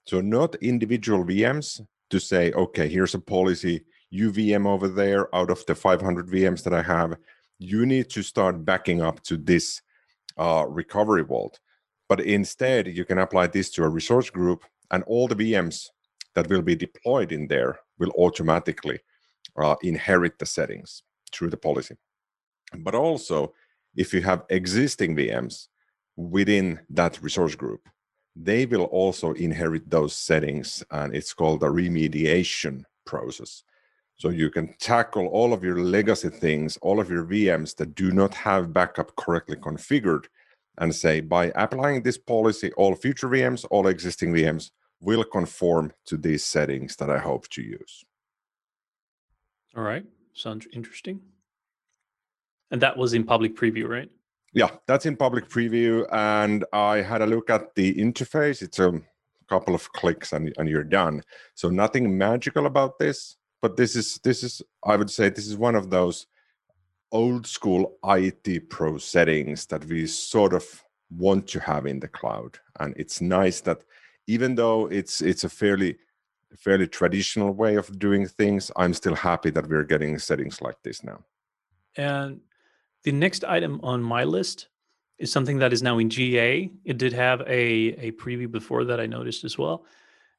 So 0.06 0.22
not 0.22 0.54
individual 0.56 1.24
VMs 1.24 1.82
to 2.08 2.18
say, 2.18 2.52
okay, 2.52 2.88
here's 2.88 3.14
a 3.14 3.18
policy, 3.18 3.84
you 4.08 4.32
VM 4.32 4.66
over 4.66 4.88
there 4.88 5.34
out 5.36 5.50
of 5.50 5.66
the 5.66 5.74
500 5.74 6.28
VMs 6.28 6.62
that 6.64 6.72
I 6.72 6.80
have, 6.80 7.18
you 7.58 7.86
need 7.86 8.08
to 8.10 8.22
start 8.22 8.64
backing 8.64 9.02
up 9.02 9.22
to 9.24 9.36
this 9.36 9.82
uh, 10.36 10.64
recovery 10.68 11.24
vault. 11.24 11.58
But 12.08 12.20
instead, 12.20 12.86
you 12.86 13.04
can 13.04 13.18
apply 13.18 13.48
this 13.48 13.70
to 13.70 13.84
a 13.84 13.88
resource 13.88 14.30
group, 14.30 14.64
and 14.90 15.02
all 15.04 15.28
the 15.28 15.34
VMs 15.34 15.88
that 16.34 16.48
will 16.48 16.62
be 16.62 16.76
deployed 16.76 17.32
in 17.32 17.48
there 17.48 17.80
will 17.98 18.12
automatically 18.16 19.00
uh, 19.56 19.74
inherit 19.82 20.38
the 20.38 20.46
settings 20.46 21.02
through 21.32 21.50
the 21.50 21.56
policy. 21.56 21.96
But 22.78 22.94
also, 22.94 23.52
if 23.96 24.14
you 24.14 24.22
have 24.22 24.44
existing 24.48 25.16
VMs, 25.16 25.68
within 26.16 26.80
that 26.90 27.22
resource 27.22 27.54
group, 27.54 27.88
they 28.34 28.66
will 28.66 28.84
also 28.84 29.32
inherit 29.32 29.88
those 29.88 30.14
settings, 30.14 30.82
and 30.90 31.14
it's 31.14 31.32
called 31.32 31.62
a 31.62 31.66
remediation 31.66 32.84
process. 33.04 33.62
So 34.18 34.30
you 34.30 34.50
can 34.50 34.74
tackle 34.78 35.28
all 35.28 35.52
of 35.52 35.62
your 35.62 35.78
legacy 35.80 36.28
things, 36.28 36.76
all 36.82 37.00
of 37.00 37.08
your 37.08 37.24
VMs 37.24 37.76
that 37.76 37.94
do 37.94 38.10
not 38.10 38.34
have 38.34 38.72
backup 38.72 39.14
correctly 39.16 39.56
configured, 39.56 40.26
and 40.78 40.94
say 40.94 41.20
by 41.20 41.52
applying 41.54 42.02
this 42.02 42.18
policy, 42.18 42.72
all 42.72 42.94
future 42.94 43.28
VMs, 43.28 43.64
all 43.70 43.86
existing 43.86 44.32
VMs 44.32 44.70
will 45.00 45.24
conform 45.24 45.92
to 46.06 46.16
these 46.16 46.44
settings 46.44 46.96
that 46.96 47.10
I 47.10 47.18
hope 47.18 47.48
to 47.50 47.62
use. 47.62 48.04
All 49.76 49.84
right, 49.84 50.04
sounds 50.34 50.66
interesting. 50.72 51.20
And 52.72 52.82
that 52.82 52.96
was 52.96 53.14
in 53.14 53.24
public 53.24 53.56
preview, 53.56 53.88
right? 53.88 54.10
yeah, 54.54 54.70
that's 54.86 55.06
in 55.06 55.16
public 55.16 55.48
preview, 55.48 56.06
and 56.12 56.64
I 56.72 56.96
had 56.96 57.22
a 57.22 57.26
look 57.26 57.50
at 57.50 57.74
the 57.74 57.94
interface. 57.94 58.62
It's 58.62 58.78
a 58.78 59.00
couple 59.48 59.74
of 59.74 59.92
clicks 59.92 60.32
and, 60.32 60.52
and 60.58 60.68
you're 60.68 60.84
done. 60.84 61.22
So 61.54 61.68
nothing 61.68 62.16
magical 62.16 62.66
about 62.66 62.98
this, 62.98 63.36
but 63.60 63.76
this 63.76 63.96
is 63.96 64.20
this 64.24 64.42
is 64.42 64.62
I 64.84 64.96
would 64.96 65.10
say 65.10 65.28
this 65.28 65.46
is 65.46 65.56
one 65.56 65.74
of 65.74 65.90
those 65.90 66.26
old 67.12 67.46
school 67.46 67.96
IT 68.04 68.68
pro 68.68 68.98
settings 68.98 69.66
that 69.66 69.84
we 69.86 70.06
sort 70.06 70.52
of 70.52 70.64
want 71.10 71.46
to 71.48 71.60
have 71.60 71.86
in 71.86 72.00
the 72.00 72.08
cloud. 72.08 72.58
And 72.80 72.94
it's 72.96 73.20
nice 73.20 73.60
that 73.62 73.82
even 74.26 74.54
though 74.54 74.86
it's 74.86 75.20
it's 75.20 75.44
a 75.44 75.48
fairly 75.48 75.96
fairly 76.56 76.86
traditional 76.86 77.52
way 77.52 77.76
of 77.76 77.98
doing 77.98 78.26
things, 78.26 78.70
I'm 78.76 78.94
still 78.94 79.14
happy 79.14 79.50
that 79.50 79.68
we're 79.68 79.84
getting 79.84 80.18
settings 80.18 80.60
like 80.62 80.76
this 80.82 81.04
now. 81.04 81.24
And 81.96 82.40
the 83.04 83.12
next 83.12 83.44
item 83.44 83.80
on 83.82 84.02
my 84.02 84.24
list 84.24 84.68
is 85.18 85.32
something 85.32 85.58
that 85.58 85.72
is 85.72 85.82
now 85.82 85.98
in 85.98 86.08
GA. 86.08 86.70
It 86.84 86.98
did 86.98 87.12
have 87.12 87.40
a, 87.42 87.48
a 87.48 88.12
preview 88.12 88.50
before 88.50 88.84
that 88.84 89.00
I 89.00 89.06
noticed 89.06 89.44
as 89.44 89.58
well, 89.58 89.84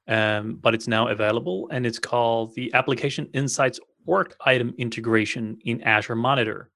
um, 0.10 0.56
but 0.56 0.74
it's 0.74 0.88
now 0.88 1.08
available 1.08 1.70
and 1.72 1.86
it's 1.86 2.00
called 2.00 2.54
the 2.56 2.74
Application 2.74 3.30
Insights 3.34 3.80
Work 4.06 4.36
Item 4.46 4.74
Integration 4.78 5.58
in 5.64 5.82
Azure 5.84 6.16
Monitor. 6.16 6.72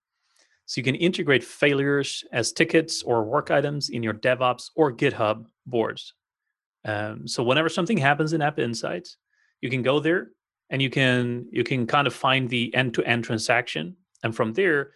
So 0.66 0.80
you 0.80 0.84
can 0.84 0.96
integrate 0.96 1.44
failures 1.44 2.24
as 2.32 2.54
tickets 2.54 3.04
or 3.04 3.26
work 3.26 3.52
items 3.52 3.90
in 3.90 4.04
your 4.04 4.14
DevOps 4.14 4.70
or 4.76 4.94
GitHub 4.94 5.46
boards. 5.66 6.14
Um, 6.86 7.28
so 7.28 7.44
whenever 7.44 7.70
something 7.70 7.98
happens 7.98 8.34
in 8.34 8.42
App 8.42 8.60
Insights, 8.60 9.18
you 9.62 9.70
can 9.70 9.82
go 9.82 10.00
there 10.00 10.30
and 10.70 10.82
you 10.82 10.90
can 10.90 11.48
you 11.52 11.64
can 11.64 11.88
kind 11.88 12.08
of 12.08 12.14
find 12.14 12.50
the 12.50 12.74
end-to-end 12.76 13.24
transaction, 13.24 13.96
and 14.24 14.36
from 14.36 14.54
there 14.54 14.92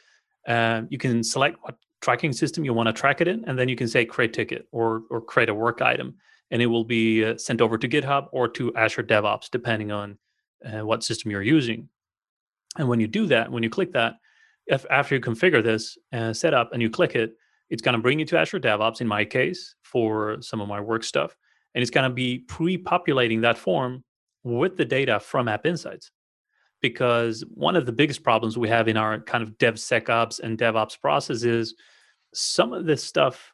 um, 0.47 0.87
you 0.89 0.97
can 0.97 1.23
select 1.23 1.57
what 1.61 1.75
tracking 2.01 2.33
system 2.33 2.63
you 2.63 2.73
want 2.73 2.87
to 2.87 2.93
track 2.93 3.19
it 3.21 3.27
in, 3.27 3.43
and 3.45 3.57
then 3.57 3.67
you 3.67 3.75
can 3.75 3.87
say 3.87 4.05
create 4.05 4.33
ticket 4.33 4.67
or 4.71 5.03
or 5.09 5.21
create 5.21 5.49
a 5.49 5.53
work 5.53 5.81
item, 5.81 6.15
and 6.51 6.61
it 6.61 6.67
will 6.67 6.83
be 6.83 7.25
uh, 7.25 7.37
sent 7.37 7.61
over 7.61 7.77
to 7.77 7.87
GitHub 7.87 8.27
or 8.31 8.47
to 8.49 8.73
Azure 8.75 9.03
DevOps, 9.03 9.49
depending 9.49 9.91
on 9.91 10.17
uh, 10.65 10.85
what 10.85 11.03
system 11.03 11.31
you're 11.31 11.41
using. 11.41 11.89
And 12.77 12.87
when 12.87 12.99
you 12.99 13.07
do 13.07 13.25
that, 13.27 13.51
when 13.51 13.63
you 13.63 13.69
click 13.69 13.93
that, 13.93 14.15
if 14.67 14.85
after 14.89 15.15
you 15.15 15.21
configure 15.21 15.63
this 15.63 15.97
uh, 16.13 16.33
setup 16.33 16.73
and 16.73 16.81
you 16.81 16.89
click 16.89 17.15
it, 17.15 17.33
it's 17.69 17.81
going 17.81 17.95
to 17.95 18.01
bring 18.01 18.19
you 18.19 18.25
to 18.25 18.37
Azure 18.37 18.59
DevOps 18.59 19.01
in 19.01 19.07
my 19.07 19.25
case 19.25 19.75
for 19.83 20.37
some 20.41 20.61
of 20.61 20.67
my 20.67 20.79
work 20.79 21.03
stuff, 21.03 21.35
and 21.73 21.81
it's 21.81 21.91
going 21.91 22.09
to 22.09 22.13
be 22.13 22.39
pre-populating 22.39 23.41
that 23.41 23.57
form 23.57 24.03
with 24.43 24.77
the 24.77 24.85
data 24.85 25.19
from 25.19 25.47
App 25.47 25.65
Insights 25.65 26.11
because 26.81 27.43
one 27.53 27.75
of 27.75 27.85
the 27.85 27.91
biggest 27.91 28.23
problems 28.23 28.57
we 28.57 28.69
have 28.69 28.87
in 28.87 28.97
our 28.97 29.19
kind 29.19 29.43
of 29.43 29.57
DevSecOps 29.57 30.39
and 30.39 30.57
DevOps 30.57 30.99
process 30.99 31.43
is 31.43 31.75
some 32.33 32.73
of 32.73 32.85
this 32.85 33.03
stuff 33.03 33.53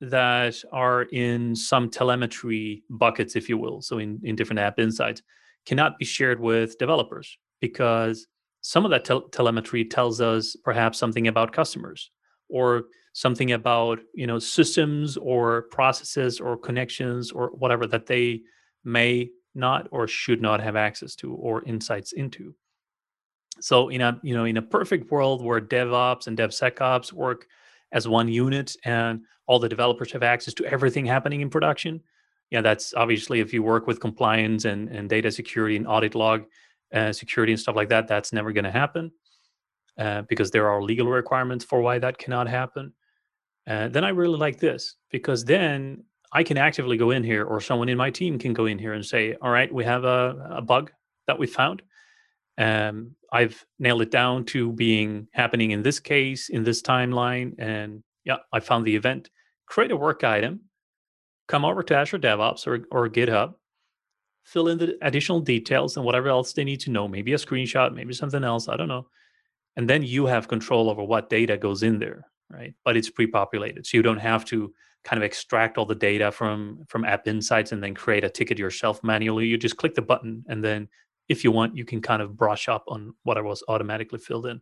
that 0.00 0.56
are 0.72 1.02
in 1.02 1.54
some 1.54 1.90
telemetry 1.90 2.82
buckets, 2.90 3.36
if 3.36 3.48
you 3.48 3.56
will, 3.56 3.80
so 3.80 3.98
in, 3.98 4.20
in 4.22 4.36
different 4.36 4.60
app 4.60 4.78
insights, 4.78 5.22
cannot 5.66 5.98
be 5.98 6.04
shared 6.04 6.40
with 6.40 6.78
developers 6.78 7.38
because 7.60 8.26
some 8.60 8.84
of 8.84 8.90
that 8.90 9.04
tel- 9.04 9.28
telemetry 9.28 9.84
tells 9.84 10.20
us 10.20 10.56
perhaps 10.64 10.98
something 10.98 11.28
about 11.28 11.52
customers 11.52 12.10
or 12.48 12.84
something 13.12 13.52
about 13.52 14.00
you 14.14 14.26
know 14.26 14.38
systems 14.38 15.16
or 15.16 15.62
processes 15.70 16.40
or 16.40 16.56
connections 16.56 17.30
or 17.30 17.48
whatever 17.48 17.86
that 17.86 18.06
they 18.06 18.40
may 18.84 19.30
not 19.54 19.88
or 19.90 20.08
should 20.08 20.42
not 20.42 20.60
have 20.60 20.76
access 20.76 21.14
to 21.14 21.32
or 21.34 21.62
insights 21.64 22.12
into. 22.12 22.54
So 23.60 23.88
in 23.88 24.00
a 24.00 24.18
you 24.22 24.34
know 24.34 24.44
in 24.44 24.56
a 24.56 24.62
perfect 24.62 25.10
world 25.10 25.42
where 25.42 25.60
DevOps 25.60 26.26
and 26.26 26.36
DevSecOps 26.36 27.12
work 27.12 27.46
as 27.92 28.08
one 28.08 28.28
unit 28.28 28.76
and 28.84 29.20
all 29.46 29.58
the 29.58 29.68
developers 29.68 30.12
have 30.12 30.22
access 30.22 30.54
to 30.54 30.64
everything 30.66 31.06
happening 31.06 31.40
in 31.40 31.50
production, 31.50 32.00
yeah, 32.50 32.60
that's 32.60 32.94
obviously 32.94 33.40
if 33.40 33.52
you 33.52 33.62
work 33.62 33.86
with 33.86 34.00
compliance 34.00 34.64
and, 34.64 34.88
and 34.88 35.08
data 35.08 35.30
security 35.30 35.76
and 35.76 35.86
audit 35.86 36.14
log 36.14 36.44
uh, 36.92 37.12
security 37.12 37.52
and 37.52 37.60
stuff 37.60 37.76
like 37.76 37.88
that, 37.88 38.06
that's 38.06 38.32
never 38.32 38.52
going 38.52 38.64
to 38.64 38.70
happen 38.70 39.10
uh, 39.98 40.22
because 40.22 40.50
there 40.50 40.68
are 40.68 40.82
legal 40.82 41.08
requirements 41.08 41.64
for 41.64 41.80
why 41.80 41.98
that 41.98 42.18
cannot 42.18 42.48
happen. 42.48 42.92
Uh, 43.66 43.88
then 43.88 44.04
I 44.04 44.10
really 44.10 44.38
like 44.38 44.58
this 44.58 44.96
because 45.10 45.44
then 45.44 46.04
I 46.32 46.42
can 46.42 46.58
actively 46.58 46.96
go 46.96 47.10
in 47.10 47.22
here, 47.22 47.44
or 47.44 47.60
someone 47.60 47.88
in 47.88 47.96
my 47.96 48.10
team 48.10 48.38
can 48.38 48.52
go 48.52 48.66
in 48.66 48.78
here 48.78 48.92
and 48.92 49.04
say, 49.04 49.36
"All 49.40 49.50
right, 49.50 49.72
we 49.72 49.84
have 49.84 50.04
a, 50.04 50.48
a 50.50 50.62
bug 50.62 50.90
that 51.26 51.38
we 51.38 51.46
found. 51.46 51.80
Um, 52.58 53.16
I've 53.32 53.64
nailed 53.78 54.02
it 54.02 54.10
down 54.10 54.44
to 54.46 54.72
being 54.72 55.28
happening 55.32 55.72
in 55.72 55.82
this 55.82 55.98
case, 55.98 56.48
in 56.48 56.62
this 56.64 56.82
timeline, 56.82 57.54
and 57.58 58.02
yeah, 58.24 58.36
I 58.52 58.60
found 58.60 58.84
the 58.84 58.96
event. 58.96 59.30
Create 59.66 59.90
a 59.90 59.96
work 59.96 60.22
item, 60.24 60.60
come 61.48 61.64
over 61.64 61.82
to 61.82 61.96
Azure 61.96 62.18
DevOps 62.18 62.66
or, 62.66 62.86
or 62.90 63.08
GitHub, 63.08 63.54
fill 64.44 64.68
in 64.68 64.78
the 64.78 64.96
additional 65.02 65.40
details 65.40 65.96
and 65.96 66.04
whatever 66.04 66.28
else 66.28 66.52
they 66.52 66.64
need 66.64 66.80
to 66.80 66.90
know, 66.90 67.08
maybe 67.08 67.32
a 67.32 67.36
screenshot, 67.36 67.94
maybe 67.94 68.12
something 68.12 68.44
else, 68.44 68.68
I 68.68 68.76
don't 68.76 68.88
know. 68.88 69.06
And 69.76 69.88
then 69.90 70.02
you 70.02 70.26
have 70.26 70.48
control 70.48 70.88
over 70.88 71.02
what 71.02 71.30
data 71.30 71.56
goes 71.56 71.82
in 71.82 71.98
there, 71.98 72.26
right? 72.50 72.74
But 72.84 72.96
it's 72.96 73.10
pre-populated. 73.10 73.86
So 73.86 73.96
you 73.96 74.02
don't 74.02 74.18
have 74.18 74.44
to 74.46 74.72
kind 75.02 75.20
of 75.20 75.24
extract 75.24 75.76
all 75.76 75.84
the 75.84 75.94
data 75.94 76.30
from 76.30 76.84
from 76.88 77.04
app 77.04 77.26
insights 77.26 77.72
and 77.72 77.82
then 77.82 77.94
create 77.94 78.24
a 78.24 78.30
ticket 78.30 78.58
yourself 78.58 79.02
manually. 79.02 79.46
You 79.46 79.58
just 79.58 79.76
click 79.76 79.94
the 79.94 80.02
button 80.02 80.44
and 80.48 80.62
then 80.64 80.88
if 81.28 81.44
you 81.44 81.50
want, 81.50 81.76
you 81.76 81.84
can 81.84 82.00
kind 82.00 82.22
of 82.22 82.36
brush 82.36 82.68
up 82.68 82.84
on 82.88 83.14
what 83.22 83.38
I 83.38 83.40
was 83.40 83.62
automatically 83.68 84.18
filled 84.18 84.46
in. 84.46 84.60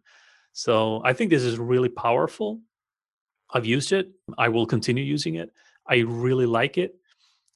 So 0.53 1.03
I 1.05 1.13
think 1.13 1.31
this 1.31 1.43
is 1.43 1.59
really 1.59 1.89
powerful. 1.89 2.61
I've 3.53 3.67
used 3.67 3.93
it. 3.93 4.11
I 4.39 4.49
will 4.49 4.67
continue 4.67 5.05
using 5.05 5.37
it. 5.37 5.53
I 5.87 5.99
really 5.99 6.47
like 6.47 6.79
it. 6.79 6.95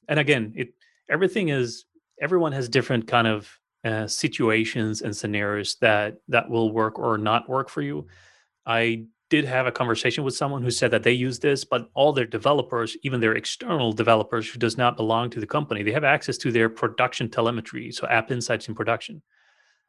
And 0.07 0.19
again, 0.19 0.53
it 0.55 0.73
everything 1.09 1.49
is 1.49 1.85
everyone 2.21 2.51
has 2.51 2.69
different 2.69 3.07
kind 3.07 3.27
of 3.27 3.59
uh, 3.83 4.07
situations 4.07 5.01
and 5.01 5.15
scenarios 5.15 5.77
that 5.81 6.17
that 6.27 6.49
will 6.49 6.71
work 6.71 6.99
or 6.99 7.17
not 7.17 7.49
work 7.49 7.69
for 7.69 7.81
you. 7.81 8.07
I 8.65 9.05
did 9.29 9.45
have 9.45 9.67
a 9.67 9.71
conversation 9.71 10.23
with 10.23 10.35
someone 10.35 10.63
who 10.63 10.71
said 10.71 10.91
that 10.91 11.03
they 11.03 11.11
use 11.11 11.39
this, 11.39 11.65
but 11.65 11.89
all 11.93 12.13
their 12.13 12.25
developers, 12.25 12.95
even 13.03 13.19
their 13.19 13.33
external 13.33 13.91
developers 13.91 14.49
who 14.49 14.57
does 14.57 14.77
not 14.77 14.95
belong 14.95 15.29
to 15.29 15.39
the 15.39 15.47
company, 15.47 15.83
they 15.83 15.91
have 15.91 16.03
access 16.03 16.37
to 16.37 16.51
their 16.51 16.69
production 16.69 17.29
telemetry, 17.29 17.91
so 17.91 18.07
app 18.07 18.31
insights 18.31 18.67
in 18.67 18.75
production, 18.75 19.21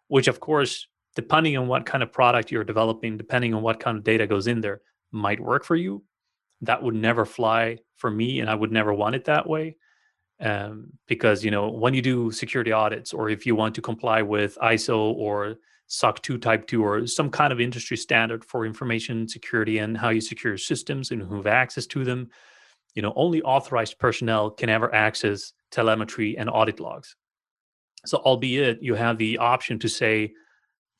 which 0.08 0.26
of 0.26 0.40
course, 0.40 0.88
depending 1.14 1.56
on 1.56 1.68
what 1.68 1.86
kind 1.86 2.02
of 2.02 2.12
product 2.12 2.50
you're 2.50 2.64
developing, 2.64 3.16
depending 3.16 3.54
on 3.54 3.62
what 3.62 3.80
kind 3.80 3.96
of 3.96 4.04
data 4.04 4.26
goes 4.26 4.46
in 4.46 4.60
there, 4.60 4.80
might 5.12 5.40
work 5.40 5.64
for 5.64 5.76
you. 5.76 6.02
That 6.62 6.82
would 6.82 6.94
never 6.94 7.24
fly 7.24 7.78
for 7.96 8.10
me, 8.10 8.40
and 8.40 8.50
I 8.50 8.54
would 8.54 8.72
never 8.72 8.92
want 8.92 9.14
it 9.14 9.24
that 9.26 9.48
way. 9.48 9.76
Um, 10.40 10.92
because 11.08 11.44
you 11.44 11.50
know 11.50 11.68
when 11.68 11.94
you 11.94 12.02
do 12.02 12.30
security 12.30 12.70
audits 12.70 13.12
or 13.12 13.28
if 13.28 13.44
you 13.44 13.56
want 13.56 13.74
to 13.74 13.82
comply 13.82 14.22
with 14.22 14.56
iso 14.62 15.12
or 15.14 15.56
SOC 15.88 16.22
2 16.22 16.38
Type 16.38 16.66
2 16.66 16.84
or 16.84 17.06
some 17.06 17.30
kind 17.30 17.52
of 17.52 17.60
industry 17.60 17.96
standard 17.96 18.44
for 18.44 18.64
information 18.64 19.26
security 19.26 19.78
and 19.78 19.96
how 19.96 20.10
you 20.10 20.20
secure 20.20 20.56
systems 20.56 21.10
and 21.10 21.22
who 21.22 21.36
have 21.36 21.46
access 21.46 21.86
to 21.86 22.04
them. 22.04 22.28
You 22.94 23.02
know, 23.02 23.12
only 23.16 23.42
authorized 23.42 23.98
personnel 23.98 24.50
can 24.50 24.68
ever 24.68 24.94
access 24.94 25.52
telemetry 25.70 26.36
and 26.36 26.48
audit 26.50 26.80
logs. 26.80 27.16
So, 28.06 28.18
albeit 28.18 28.82
you 28.82 28.94
have 28.94 29.18
the 29.18 29.38
option 29.38 29.78
to 29.80 29.88
say, 29.88 30.32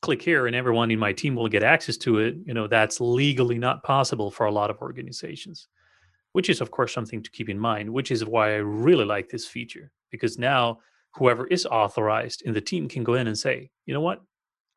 click 0.01 0.21
here 0.21 0.47
and 0.47 0.55
everyone 0.55 0.91
in 0.91 0.99
my 0.99 1.13
team 1.13 1.35
will 1.35 1.47
get 1.47 1.63
access 1.63 1.97
to 1.97 2.19
it, 2.19 2.35
you 2.45 2.53
know, 2.53 2.67
that's 2.67 3.01
legally 3.01 3.57
not 3.57 3.83
possible 3.83 4.31
for 4.31 4.45
a 4.45 4.51
lot 4.51 4.69
of 4.69 4.77
organizations, 4.81 5.67
which 6.33 6.49
is, 6.49 6.61
of 6.61 6.71
course, 6.71 6.93
something 6.93 7.21
to 7.21 7.31
keep 7.31 7.49
in 7.49 7.59
mind, 7.59 7.89
which 7.89 8.11
is 8.11 8.25
why 8.25 8.53
I 8.53 8.57
really 8.57 9.05
like 9.05 9.29
this 9.29 9.45
feature 9.45 9.91
because 10.11 10.37
now 10.37 10.79
whoever 11.15 11.47
is 11.47 11.65
authorized 11.65 12.43
in 12.43 12.53
the 12.53 12.61
team 12.61 12.87
can 12.87 13.03
go 13.03 13.15
in 13.15 13.27
and 13.27 13.37
say, 13.37 13.69
you 13.85 13.93
know 13.93 14.01
what, 14.01 14.21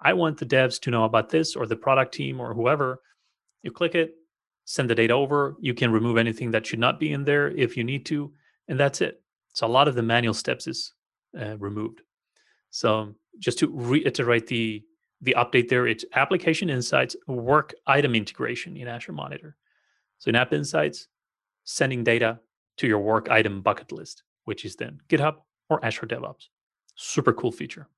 I 0.05 0.13
want 0.13 0.39
the 0.39 0.47
devs 0.47 0.81
to 0.81 0.91
know 0.91 1.05
about 1.05 1.31
this 1.31 1.55
or 1.57 1.67
the 1.67 1.77
product 1.77 2.13
team 2.15 2.41
or 2.41 2.55
whoever. 2.55 3.01
You 3.63 3.71
click 3.71 3.95
it, 3.95 4.15
send 4.65 4.91
the 4.91 4.95
data 4.95 5.15
over. 5.15 5.57
You 5.61 5.75
can 5.75 5.93
remove 5.93 6.19
anything 6.19 6.51
that 6.51 6.67
should 6.67 6.79
not 6.79 6.99
be 6.99 7.13
in 7.13 7.25
there 7.25 7.51
if 7.51 7.77
you 7.77 7.85
need 7.85 8.05
to, 8.07 8.33
and 8.69 8.79
that's 8.79 9.01
it. 9.01 9.23
So 9.53 9.67
a 9.67 9.69
lot 9.69 9.89
of 9.89 9.95
the 9.95 10.03
manual 10.03 10.35
steps 10.35 10.67
is 10.67 10.95
uh, 11.41 11.57
removed. 11.59 12.01
So 12.71 13.15
just 13.39 13.59
to 13.61 13.71
reiterate 13.73 14.47
the 14.47 14.83
the 15.25 15.37
update 15.39 15.69
there, 15.69 15.87
it's 15.87 16.05
application 16.15 16.69
insights, 16.69 17.15
work 17.29 17.75
item 17.87 18.17
integration 18.17 18.77
in 18.77 18.89
Azure 18.89 19.13
Monitor. 19.13 19.57
So 20.19 20.31
in 20.31 20.35
App 20.35 20.53
Insights, 20.53 21.07
sending 21.63 22.03
data 22.03 22.41
to 22.79 22.89
your 22.89 22.99
work 22.99 23.31
item 23.31 23.63
bucket 23.63 23.93
list, 23.93 24.25
which 24.47 24.65
is 24.65 24.75
then 24.75 25.01
GitHub 25.09 25.37
or 25.71 25.85
Azure 25.85 26.07
DevOps. 26.07 26.49
Super 26.97 27.33
cool 27.33 27.53
feature. 27.53 27.89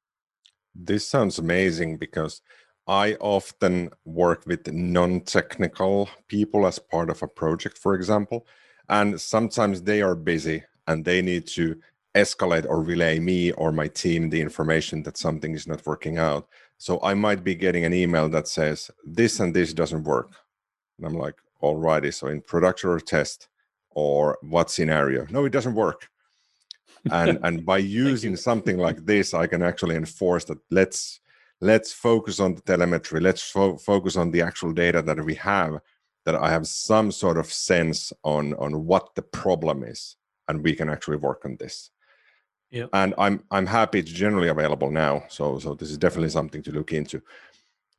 This 0.74 1.08
sounds 1.08 1.38
amazing 1.38 1.98
because 1.98 2.42
I 2.86 3.14
often 3.14 3.90
work 4.04 4.44
with 4.46 4.70
non 4.70 5.20
technical 5.20 6.08
people 6.28 6.66
as 6.66 6.78
part 6.78 7.10
of 7.10 7.22
a 7.22 7.28
project, 7.28 7.78
for 7.78 7.94
example. 7.94 8.46
And 8.88 9.20
sometimes 9.20 9.82
they 9.82 10.02
are 10.02 10.14
busy 10.14 10.62
and 10.86 11.04
they 11.04 11.22
need 11.22 11.46
to 11.48 11.80
escalate 12.14 12.66
or 12.68 12.82
relay 12.82 13.18
me 13.18 13.52
or 13.52 13.72
my 13.72 13.88
team 13.88 14.28
the 14.28 14.40
information 14.40 15.02
that 15.04 15.16
something 15.16 15.54
is 15.54 15.66
not 15.66 15.84
working 15.86 16.18
out. 16.18 16.48
So 16.76 17.00
I 17.02 17.14
might 17.14 17.42
be 17.42 17.54
getting 17.54 17.84
an 17.84 17.94
email 17.94 18.28
that 18.28 18.46
says, 18.46 18.90
this 19.04 19.40
and 19.40 19.54
this 19.54 19.72
doesn't 19.72 20.04
work. 20.04 20.32
And 20.98 21.06
I'm 21.06 21.14
like, 21.14 21.36
alrighty. 21.62 22.12
So 22.12 22.26
in 22.26 22.42
production 22.42 22.90
or 22.90 23.00
test 23.00 23.48
or 23.90 24.38
what 24.42 24.70
scenario? 24.70 25.26
No, 25.30 25.44
it 25.46 25.52
doesn't 25.52 25.74
work 25.74 26.08
and 27.12 27.38
and 27.44 27.64
by 27.64 27.78
using 27.78 28.36
something 28.36 28.78
like 28.78 29.04
this 29.04 29.34
i 29.34 29.46
can 29.46 29.62
actually 29.62 29.96
enforce 29.96 30.44
that 30.44 30.58
let's 30.70 31.20
let's 31.60 31.92
focus 31.92 32.40
on 32.40 32.54
the 32.54 32.60
telemetry. 32.60 33.20
Let's 33.20 33.42
fo- 33.42 33.78
focus 33.78 34.16
on 34.16 34.30
the 34.30 34.42
actual 34.42 34.72
data 34.72 35.00
that 35.02 35.24
we 35.24 35.34
have 35.36 35.80
that 36.24 36.34
i 36.34 36.50
have 36.50 36.66
some 36.66 37.12
sort 37.12 37.38
of 37.38 37.52
sense 37.52 38.12
on 38.22 38.54
on 38.54 38.84
what 38.84 39.14
the 39.14 39.22
problem 39.22 39.82
is 39.82 40.16
and 40.48 40.62
we 40.62 40.74
can 40.74 40.88
actually 40.88 41.16
work 41.16 41.42
on 41.44 41.56
this. 41.58 41.90
Yeah 42.70 42.86
and 42.92 43.14
i'm 43.18 43.42
i'm 43.50 43.66
happy 43.66 43.98
it's 43.98 44.10
generally 44.10 44.48
available 44.48 44.90
now. 44.90 45.24
So 45.28 45.58
so 45.58 45.74
this 45.74 45.90
is 45.90 45.98
definitely 45.98 46.30
something 46.30 46.62
to 46.62 46.72
look 46.72 46.92
into. 46.92 47.22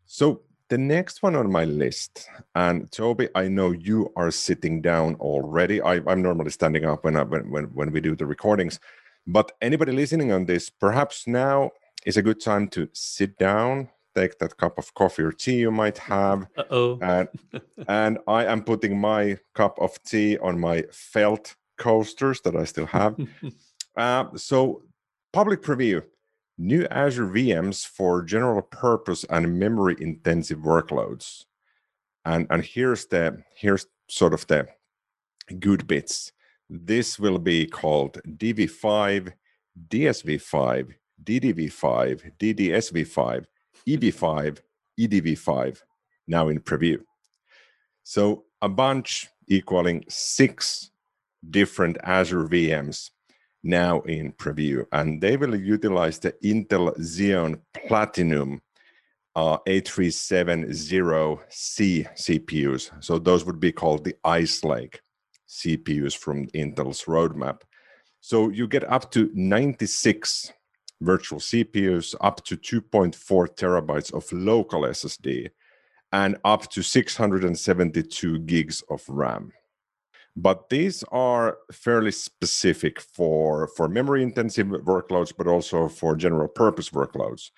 So 0.06 0.42
the 0.70 0.78
next 0.78 1.22
one 1.22 1.36
on 1.36 1.52
my 1.52 1.66
list, 1.66 2.28
and 2.56 2.92
Toby, 2.92 3.30
I 3.36 3.48
know 3.48 3.72
you 3.72 4.12
are 4.16 4.32
sitting 4.32 4.82
down 4.82 5.16
already. 5.16 5.82
I, 5.82 5.96
am 6.12 6.22
normally 6.22 6.52
standing 6.52 6.86
up 6.86 7.04
when, 7.04 7.16
I, 7.16 7.24
when 7.24 7.52
when 7.52 7.66
when 7.66 7.92
we 7.92 8.02
do 8.02 8.16
the 8.16 8.26
recordings, 8.26 8.80
but 9.28 9.52
anybody 9.62 9.92
listening 9.92 10.32
on 10.32 10.46
this, 10.46 10.70
perhaps 10.70 11.28
now 11.28 11.72
is 12.06 12.18
a 12.18 12.22
good 12.22 12.42
time 12.42 12.68
to 12.70 12.88
sit 12.94 13.38
down, 13.38 13.90
take 14.16 14.40
that 14.40 14.58
cup 14.58 14.78
of 14.78 14.94
coffee 14.94 15.24
or 15.24 15.32
tea 15.32 15.60
you 15.60 15.72
might 15.72 15.98
have. 15.98 16.48
oh 16.70 16.98
And, 17.02 17.28
and 17.88 18.20
I 18.28 18.46
am 18.46 18.64
putting 18.64 19.00
my 19.00 19.38
cup 19.54 19.78
of 19.80 20.02
tea 20.04 20.38
on 20.38 20.60
my 20.60 20.84
felt 20.92 21.56
coasters 21.78 22.42
that 22.42 22.56
I 22.56 22.64
still 22.64 22.86
have. 22.88 23.16
uh, 23.98 24.26
so, 24.36 24.84
public 25.34 25.62
preview 25.62 26.02
new 26.58 26.86
Azure 26.86 27.28
VMs 27.28 27.86
for 27.86 28.22
general 28.22 28.62
purpose 28.62 29.26
and 29.30 29.60
memory 29.60 29.96
intensive 30.00 30.60
workloads. 30.60 31.46
And, 32.24 32.48
and 32.50 32.64
here's 32.64 33.06
the 33.08 33.44
here's 33.56 33.88
sort 34.10 34.34
of 34.34 34.48
the 34.48 34.68
good 35.60 35.88
bits. 35.88 36.32
This 36.70 37.20
will 37.20 37.38
be 37.38 37.68
called 37.68 38.20
DV5, 38.28 39.34
DSV5, 39.90 40.94
DDV5, 41.24 42.32
DDSV5, 42.40 43.46
EV5, 43.88 44.60
EDV5, 45.00 45.82
now 46.28 46.48
in 46.48 46.60
preview. 46.60 46.98
So 48.04 48.46
a 48.62 48.70
bunch 48.70 49.28
equaling 49.48 50.06
six 50.08 50.90
different 51.48 51.98
Azure 52.04 52.46
VMs 52.46 53.12
now 53.66 54.02
in 54.02 54.32
preview, 54.34 54.86
and 54.92 55.20
they 55.20 55.36
will 55.36 55.56
utilize 55.56 56.20
the 56.20 56.34
Intel 56.44 56.96
Xeon 57.00 57.60
Platinum 57.88 58.62
uh, 59.36 59.58
8370C 59.68 62.08
CPUs. 62.16 63.04
So 63.04 63.18
those 63.20 63.44
would 63.44 63.60
be 63.60 63.72
called 63.72 64.06
the 64.06 64.16
Ice 64.24 64.64
Lake 64.64 65.02
CPUs 65.50 66.16
from 66.16 66.46
Intel's 66.50 67.06
roadmap. 67.06 67.62
So 68.22 68.50
you 68.50 68.68
get 68.68 68.88
up 68.90 69.10
to 69.12 69.32
96 69.34 70.54
virtual 71.02 71.40
CPUs, 71.40 72.16
up 72.22 72.46
to 72.46 72.56
2.4 72.56 73.14
terabytes 73.56 74.14
of 74.14 74.32
local 74.32 74.84
SSD, 74.84 75.50
and 76.14 76.38
up 76.46 76.70
to 76.70 76.82
672 76.82 78.40
gigs 78.40 78.82
of 78.90 79.04
RAM 79.10 79.52
but 80.36 80.70
these 80.70 81.04
are 81.12 81.58
fairly 81.72 82.12
specific 82.12 83.00
for 83.00 83.68
for 83.76 83.88
memory 83.88 84.22
intensive 84.22 84.68
workloads 84.68 85.34
but 85.38 85.48
also 85.48 85.88
for 85.88 86.16
general 86.16 86.48
purpose 86.48 86.90
workloads 86.90 87.52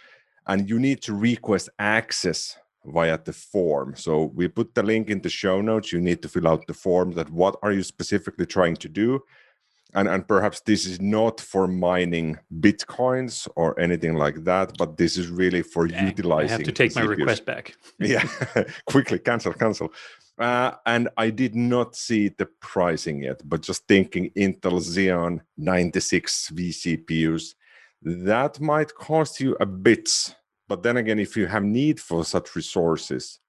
and 0.47 0.69
you 0.69 0.79
need 0.79 1.01
to 1.01 1.13
request 1.13 1.69
access 1.79 2.57
via 2.87 3.19
the 3.23 3.33
form. 3.33 3.93
So 3.95 4.31
we 4.33 4.47
put 4.47 4.73
the 4.73 4.83
link 4.83 5.09
in 5.09 5.21
the 5.21 5.29
show 5.29 5.61
notes. 5.61 5.91
You 5.91 5.99
need 6.01 6.21
to 6.21 6.29
fill 6.29 6.47
out 6.47 6.65
the 6.67 6.73
form 6.73 7.11
that 7.13 7.29
what 7.29 7.57
are 7.61 7.71
you 7.71 7.83
specifically 7.83 8.45
trying 8.45 8.77
to 8.77 8.89
do? 8.89 9.21
And, 9.93 10.07
and 10.07 10.27
perhaps 10.27 10.59
this 10.61 10.85
is 10.85 10.99
not 10.99 11.39
for 11.39 11.67
mining 11.67 12.37
bitcoins 12.59 13.47
or 13.55 13.79
anything 13.79 14.15
like 14.15 14.43
that, 14.43 14.77
but 14.77 14.97
this 14.97 15.17
is 15.17 15.29
really 15.29 15.61
for 15.61 15.87
Dang, 15.87 16.07
utilizing. 16.07 16.49
I 16.49 16.51
have 16.51 16.63
to 16.63 16.71
take 16.71 16.95
my 16.95 17.03
CPUs. 17.03 17.17
request 17.17 17.45
back. 17.45 17.75
yeah, 17.99 18.27
quickly 18.85 19.19
cancel, 19.19 19.53
cancel. 19.53 19.91
Uh, 20.37 20.71
and 20.85 21.09
I 21.17 21.29
did 21.29 21.55
not 21.55 21.95
see 21.95 22.29
the 22.29 22.47
pricing 22.59 23.23
yet, 23.23 23.41
but 23.43 23.61
just 23.61 23.87
thinking 23.87 24.29
Intel 24.31 24.79
Xeon 24.79 25.41
96 25.57 26.51
vCPUs, 26.53 27.55
that 28.01 28.59
might 28.59 28.93
cost 28.93 29.39
you 29.39 29.57
a 29.59 29.65
bit. 29.65 30.09
But 30.67 30.83
then 30.83 30.97
again, 30.97 31.17
if 31.17 31.35
you 31.35 31.47
have 31.47 31.63
need 31.63 31.99
for 31.99 32.23
such 32.23 32.55
resources, 32.55 33.39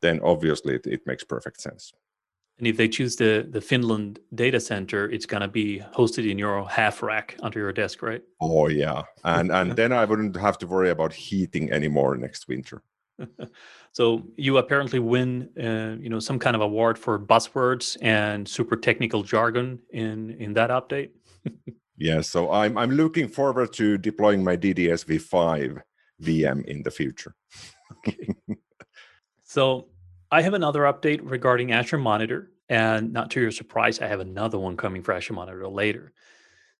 then 0.00 0.20
obviously 0.22 0.74
it, 0.74 0.86
it 0.86 1.06
makes 1.06 1.24
perfect 1.24 1.60
sense. 1.60 1.92
And 2.58 2.66
if 2.66 2.76
they 2.76 2.88
choose 2.88 3.16
the 3.16 3.46
the 3.50 3.60
Finland 3.60 4.18
data 4.34 4.60
center, 4.60 5.10
it's 5.10 5.26
gonna 5.26 5.48
be 5.48 5.82
hosted 5.94 6.30
in 6.30 6.38
your 6.38 6.66
half 6.68 7.02
rack 7.02 7.36
under 7.42 7.58
your 7.58 7.72
desk, 7.72 8.02
right? 8.02 8.22
Oh 8.40 8.68
yeah, 8.68 9.02
and 9.24 9.52
and 9.52 9.76
then 9.76 9.92
I 9.92 10.04
wouldn't 10.04 10.36
have 10.36 10.58
to 10.58 10.66
worry 10.66 10.90
about 10.90 11.12
heating 11.12 11.70
anymore 11.70 12.16
next 12.16 12.48
winter. 12.48 12.82
so 13.92 14.22
you 14.36 14.58
apparently 14.58 14.98
win, 14.98 15.48
uh, 15.58 16.00
you 16.02 16.08
know, 16.08 16.18
some 16.18 16.38
kind 16.38 16.56
of 16.56 16.62
award 16.62 16.98
for 16.98 17.18
buzzwords 17.18 17.96
and 18.02 18.48
super 18.48 18.76
technical 18.76 19.22
jargon 19.22 19.78
in 19.90 20.30
in 20.38 20.54
that 20.54 20.70
update. 20.70 21.10
yeah, 21.98 22.20
so 22.20 22.50
I'm 22.50 22.78
I'm 22.78 22.90
looking 22.90 23.28
forward 23.28 23.72
to 23.74 23.98
deploying 23.98 24.42
my 24.42 24.56
DDSV5 24.56 25.82
VM 26.22 26.64
in 26.64 26.82
the 26.82 26.90
future. 26.90 27.34
okay. 27.98 28.34
so 29.44 29.88
I 30.30 30.42
have 30.42 30.54
another 30.54 30.82
update 30.82 31.20
regarding 31.22 31.72
Azure 31.72 31.98
Monitor, 31.98 32.50
and 32.68 33.12
not 33.12 33.30
to 33.30 33.40
your 33.40 33.52
surprise, 33.52 34.00
I 34.00 34.08
have 34.08 34.20
another 34.20 34.58
one 34.58 34.76
coming 34.76 35.02
for 35.02 35.12
Azure 35.12 35.34
Monitor 35.34 35.68
later. 35.68 36.12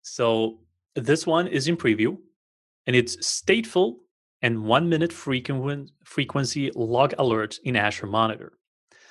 So 0.03 0.59
this 0.97 1.27
one 1.27 1.47
is 1.47 1.69
in 1.69 1.77
preview, 1.77 2.19
and 2.87 2.97
it's 2.97 3.17
stateful 3.19 3.99
and 4.43 4.65
one 4.65 4.89
minute 4.89 5.13
frequency 5.13 6.71
log 6.75 7.15
alerts 7.17 7.59
in 7.63 7.77
Azure 7.77 8.07
Monitor. 8.07 8.59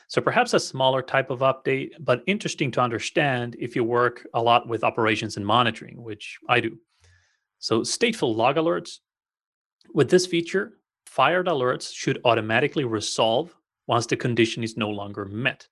So 0.08 0.22
perhaps 0.22 0.54
a 0.54 0.60
smaller 0.60 1.02
type 1.02 1.30
of 1.30 1.40
update, 1.40 1.92
but 2.00 2.22
interesting 2.28 2.72
to 2.72 2.82
understand 2.82 3.56
if 3.58 3.76
you 3.76 3.84
work 3.84 4.28
a 4.34 4.42
lot 4.42 4.68
with 4.68 4.84
operations 4.84 5.38
and 5.38 5.46
monitoring, 5.46 6.04
which 6.04 6.38
I 6.48 6.60
do. 6.60 6.78
So 7.60 7.82
stateful 7.82 8.36
log 8.36 8.58
alerts. 8.58 9.00
With 9.94 10.10
this 10.10 10.28
feature, 10.28 10.74
fired 11.06 11.48
alerts 11.48 11.94
should 11.94 12.20
automatically 12.26 12.84
resolve 12.84 13.56
once 13.88 14.06
the 14.08 14.18
condition 14.18 14.64
is 14.64 14.78
no 14.78 14.90
longer 14.90 15.26
met. 15.26 15.68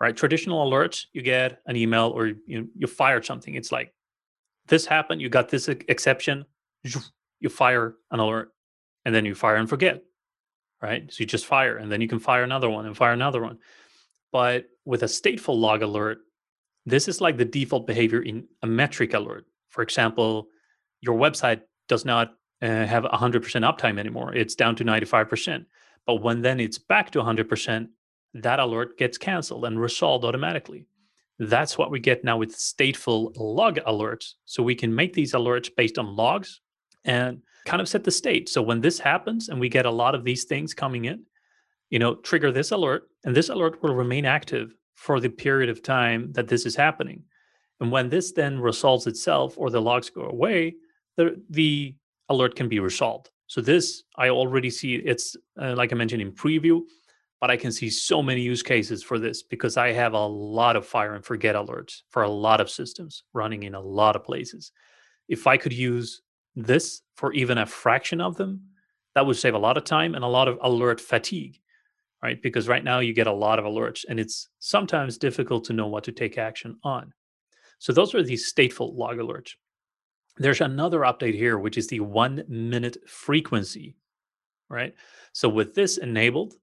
Right? 0.00 0.16
Traditional 0.16 0.68
alerts, 0.68 1.06
you 1.12 1.22
get 1.22 1.60
an 1.66 1.76
email 1.76 2.08
or 2.14 2.32
you 2.46 2.68
you 2.76 2.86
fired 2.86 3.24
something. 3.24 3.54
It's 3.54 3.70
like 3.70 3.94
this 4.66 4.86
happened, 4.86 5.20
you 5.20 5.28
got 5.28 5.48
this 5.48 5.68
exception, 5.68 6.44
you 7.40 7.48
fire 7.48 7.94
an 8.10 8.20
alert 8.20 8.52
and 9.04 9.14
then 9.14 9.24
you 9.24 9.34
fire 9.34 9.56
and 9.56 9.68
forget 9.68 10.02
right 10.82 11.12
so 11.12 11.16
you 11.20 11.26
just 11.26 11.46
fire 11.46 11.76
and 11.76 11.92
then 11.92 12.00
you 12.00 12.08
can 12.08 12.18
fire 12.18 12.42
another 12.42 12.70
one 12.70 12.86
and 12.86 12.96
fire 12.96 13.12
another 13.12 13.42
one 13.42 13.58
but 14.32 14.66
with 14.84 15.02
a 15.02 15.06
stateful 15.06 15.56
log 15.58 15.82
alert 15.82 16.18
this 16.86 17.08
is 17.08 17.20
like 17.20 17.36
the 17.36 17.44
default 17.44 17.86
behavior 17.86 18.22
in 18.22 18.46
a 18.62 18.66
metric 18.66 19.14
alert 19.14 19.46
for 19.68 19.82
example 19.82 20.48
your 21.00 21.16
website 21.16 21.60
does 21.88 22.04
not 22.04 22.34
uh, 22.62 22.66
have 22.66 23.04
100% 23.04 23.42
uptime 23.42 23.98
anymore 23.98 24.34
it's 24.34 24.54
down 24.54 24.74
to 24.74 24.84
95% 24.84 25.66
but 26.06 26.16
when 26.16 26.42
then 26.42 26.60
it's 26.60 26.78
back 26.78 27.10
to 27.10 27.20
100% 27.20 27.88
that 28.34 28.58
alert 28.58 28.98
gets 28.98 29.16
canceled 29.16 29.64
and 29.64 29.80
resolved 29.80 30.24
automatically 30.24 30.86
that's 31.38 31.76
what 31.76 31.90
we 31.90 31.98
get 31.98 32.24
now 32.24 32.36
with 32.36 32.54
stateful 32.54 33.32
log 33.36 33.76
alerts 33.86 34.34
so 34.44 34.62
we 34.62 34.74
can 34.74 34.94
make 34.94 35.12
these 35.12 35.32
alerts 35.32 35.68
based 35.74 35.98
on 35.98 36.16
logs 36.16 36.60
and 37.04 37.42
kind 37.66 37.82
of 37.82 37.88
set 37.88 38.04
the 38.04 38.10
state. 38.10 38.48
So 38.48 38.62
when 38.62 38.80
this 38.80 38.98
happens 38.98 39.48
and 39.48 39.58
we 39.58 39.68
get 39.68 39.86
a 39.86 39.90
lot 39.90 40.14
of 40.14 40.24
these 40.24 40.44
things 40.44 40.74
coming 40.74 41.06
in, 41.06 41.24
you 41.90 41.98
know, 41.98 42.14
trigger 42.16 42.52
this 42.52 42.70
alert, 42.70 43.08
and 43.24 43.34
this 43.34 43.48
alert 43.48 43.82
will 43.82 43.94
remain 43.94 44.24
active 44.24 44.74
for 44.94 45.20
the 45.20 45.28
period 45.28 45.70
of 45.70 45.82
time 45.82 46.32
that 46.32 46.48
this 46.48 46.66
is 46.66 46.76
happening. 46.76 47.24
And 47.80 47.90
when 47.90 48.08
this 48.08 48.32
then 48.32 48.60
resolves 48.60 49.06
itself 49.06 49.58
or 49.58 49.70
the 49.70 49.82
logs 49.82 50.10
go 50.10 50.22
away, 50.22 50.76
the 51.16 51.42
the 51.50 51.96
alert 52.28 52.54
can 52.54 52.68
be 52.68 52.78
resolved. 52.78 53.30
So 53.54 53.60
this 53.60 54.02
I 54.16 54.30
already 54.30 54.68
see 54.68 54.96
it's 54.96 55.36
uh, 55.62 55.76
like 55.76 55.92
I 55.92 55.94
mentioned 55.94 56.20
in 56.20 56.32
preview, 56.32 56.80
but 57.40 57.52
I 57.52 57.56
can 57.56 57.70
see 57.70 57.88
so 57.88 58.20
many 58.20 58.40
use 58.40 58.64
cases 58.64 59.00
for 59.00 59.16
this 59.16 59.44
because 59.44 59.76
I 59.76 59.92
have 59.92 60.12
a 60.12 60.26
lot 60.26 60.74
of 60.74 60.84
fire 60.84 61.14
and 61.14 61.24
forget 61.24 61.54
alerts 61.54 62.02
for 62.10 62.24
a 62.24 62.28
lot 62.28 62.60
of 62.60 62.68
systems 62.68 63.22
running 63.32 63.62
in 63.62 63.76
a 63.76 63.80
lot 63.80 64.16
of 64.16 64.24
places. 64.24 64.72
If 65.28 65.46
I 65.46 65.56
could 65.56 65.72
use 65.72 66.22
this 66.56 67.02
for 67.14 67.32
even 67.32 67.58
a 67.58 67.64
fraction 67.64 68.20
of 68.20 68.36
them, 68.36 68.60
that 69.14 69.24
would 69.24 69.36
save 69.36 69.54
a 69.54 69.58
lot 69.66 69.76
of 69.76 69.84
time 69.84 70.16
and 70.16 70.24
a 70.24 70.34
lot 70.36 70.48
of 70.48 70.58
alert 70.60 71.00
fatigue, 71.00 71.60
right? 72.24 72.42
Because 72.42 72.66
right 72.66 72.82
now 72.82 72.98
you 72.98 73.14
get 73.14 73.28
a 73.28 73.32
lot 73.32 73.60
of 73.60 73.66
alerts 73.66 74.04
and 74.08 74.18
it's 74.18 74.48
sometimes 74.58 75.16
difficult 75.16 75.62
to 75.66 75.72
know 75.72 75.86
what 75.86 76.02
to 76.02 76.10
take 76.10 76.38
action 76.38 76.76
on. 76.82 77.12
So 77.78 77.92
those 77.92 78.16
are 78.16 78.22
these 78.24 78.52
stateful 78.52 78.96
log 78.96 79.18
alerts. 79.18 79.52
There's 80.36 80.60
another 80.60 81.00
update 81.00 81.34
here, 81.34 81.58
which 81.58 81.78
is 81.78 81.86
the 81.86 82.00
one 82.00 82.44
minute 82.48 82.96
frequency, 83.08 83.96
right? 84.68 84.94
So 85.32 85.48
with 85.48 85.74
this 85.74 85.98
enabled, 85.98 86.54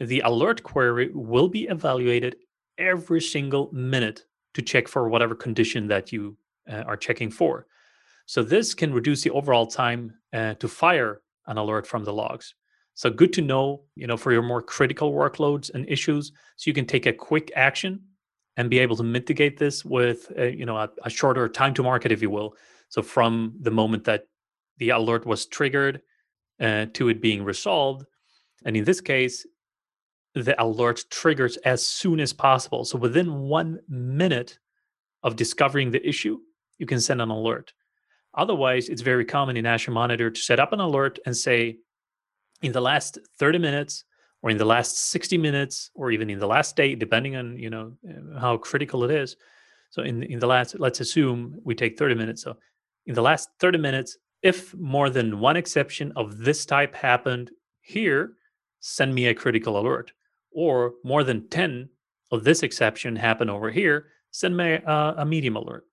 the 0.00 0.20
alert 0.20 0.62
query 0.62 1.10
will 1.14 1.48
be 1.48 1.64
evaluated 1.64 2.36
every 2.78 3.20
single 3.20 3.70
minute 3.72 4.26
to 4.54 4.62
check 4.62 4.88
for 4.88 5.08
whatever 5.08 5.34
condition 5.34 5.86
that 5.88 6.12
you 6.12 6.36
uh, 6.70 6.82
are 6.82 6.96
checking 6.96 7.30
for. 7.30 7.66
So 8.26 8.42
this 8.42 8.74
can 8.74 8.92
reduce 8.92 9.22
the 9.22 9.30
overall 9.30 9.66
time 9.66 10.14
uh, 10.32 10.54
to 10.54 10.68
fire 10.68 11.20
an 11.46 11.58
alert 11.58 11.86
from 11.86 12.04
the 12.04 12.12
logs. 12.12 12.54
So 12.94 13.08
good 13.08 13.32
to 13.34 13.42
know, 13.42 13.82
you 13.94 14.06
know, 14.06 14.16
for 14.16 14.32
your 14.32 14.42
more 14.42 14.62
critical 14.62 15.12
workloads 15.12 15.72
and 15.72 15.88
issues, 15.88 16.32
so 16.56 16.68
you 16.68 16.74
can 16.74 16.86
take 16.86 17.06
a 17.06 17.12
quick 17.12 17.50
action 17.56 18.00
and 18.56 18.68
be 18.68 18.80
able 18.80 18.96
to 18.96 19.02
mitigate 19.02 19.58
this 19.58 19.84
with, 19.84 20.30
uh, 20.38 20.44
you 20.44 20.66
know, 20.66 20.76
a, 20.76 20.90
a 21.04 21.10
shorter 21.10 21.48
time 21.48 21.72
to 21.74 21.82
market, 21.82 22.12
if 22.12 22.20
you 22.20 22.30
will. 22.30 22.54
So 22.92 23.00
from 23.00 23.54
the 23.58 23.70
moment 23.70 24.04
that 24.04 24.24
the 24.76 24.90
alert 24.90 25.24
was 25.24 25.46
triggered 25.46 26.02
uh, 26.60 26.86
to 26.92 27.08
it 27.08 27.22
being 27.22 27.42
resolved, 27.42 28.04
and 28.66 28.76
in 28.76 28.84
this 28.84 29.00
case, 29.00 29.46
the 30.34 30.62
alert 30.62 31.02
triggers 31.08 31.56
as 31.64 31.86
soon 31.86 32.20
as 32.20 32.34
possible. 32.34 32.84
So 32.84 32.98
within 32.98 33.48
one 33.48 33.78
minute 33.88 34.58
of 35.22 35.36
discovering 35.36 35.90
the 35.90 36.06
issue, 36.06 36.38
you 36.76 36.84
can 36.84 37.00
send 37.00 37.22
an 37.22 37.30
alert. 37.30 37.72
Otherwise, 38.34 38.90
it's 38.90 39.00
very 39.00 39.24
common 39.24 39.56
in 39.56 39.64
Azure 39.64 39.90
Monitor 39.90 40.30
to 40.30 40.40
set 40.40 40.60
up 40.60 40.74
an 40.74 40.80
alert 40.80 41.18
and 41.24 41.34
say, 41.34 41.78
in 42.60 42.72
the 42.72 42.82
last 42.82 43.18
30 43.38 43.56
minutes, 43.56 44.04
or 44.42 44.50
in 44.50 44.58
the 44.58 44.66
last 44.66 44.98
60 44.98 45.38
minutes, 45.38 45.90
or 45.94 46.10
even 46.10 46.28
in 46.28 46.38
the 46.38 46.46
last 46.46 46.76
day, 46.76 46.94
depending 46.94 47.36
on 47.36 47.56
you 47.56 47.70
know 47.70 47.96
uh, 48.06 48.38
how 48.38 48.58
critical 48.58 49.02
it 49.04 49.10
is. 49.10 49.36
So 49.88 50.02
in 50.02 50.22
in 50.24 50.40
the 50.40 50.46
last, 50.46 50.78
let's 50.78 51.00
assume 51.00 51.58
we 51.64 51.74
take 51.74 51.98
30 51.98 52.16
minutes. 52.16 52.42
So 52.42 52.58
in 53.06 53.14
the 53.14 53.22
last 53.22 53.48
30 53.60 53.78
minutes, 53.78 54.16
if 54.42 54.74
more 54.74 55.10
than 55.10 55.40
one 55.40 55.56
exception 55.56 56.12
of 56.16 56.38
this 56.38 56.66
type 56.66 56.94
happened 56.94 57.50
here, 57.80 58.34
send 58.80 59.14
me 59.14 59.26
a 59.26 59.34
critical 59.34 59.78
alert. 59.78 60.12
Or 60.50 60.94
more 61.04 61.24
than 61.24 61.48
10 61.48 61.88
of 62.30 62.44
this 62.44 62.62
exception 62.62 63.16
happened 63.16 63.50
over 63.50 63.70
here, 63.70 64.06
send 64.30 64.56
me 64.56 64.72
a, 64.74 65.14
a 65.18 65.24
medium 65.24 65.56
alert. 65.56 65.84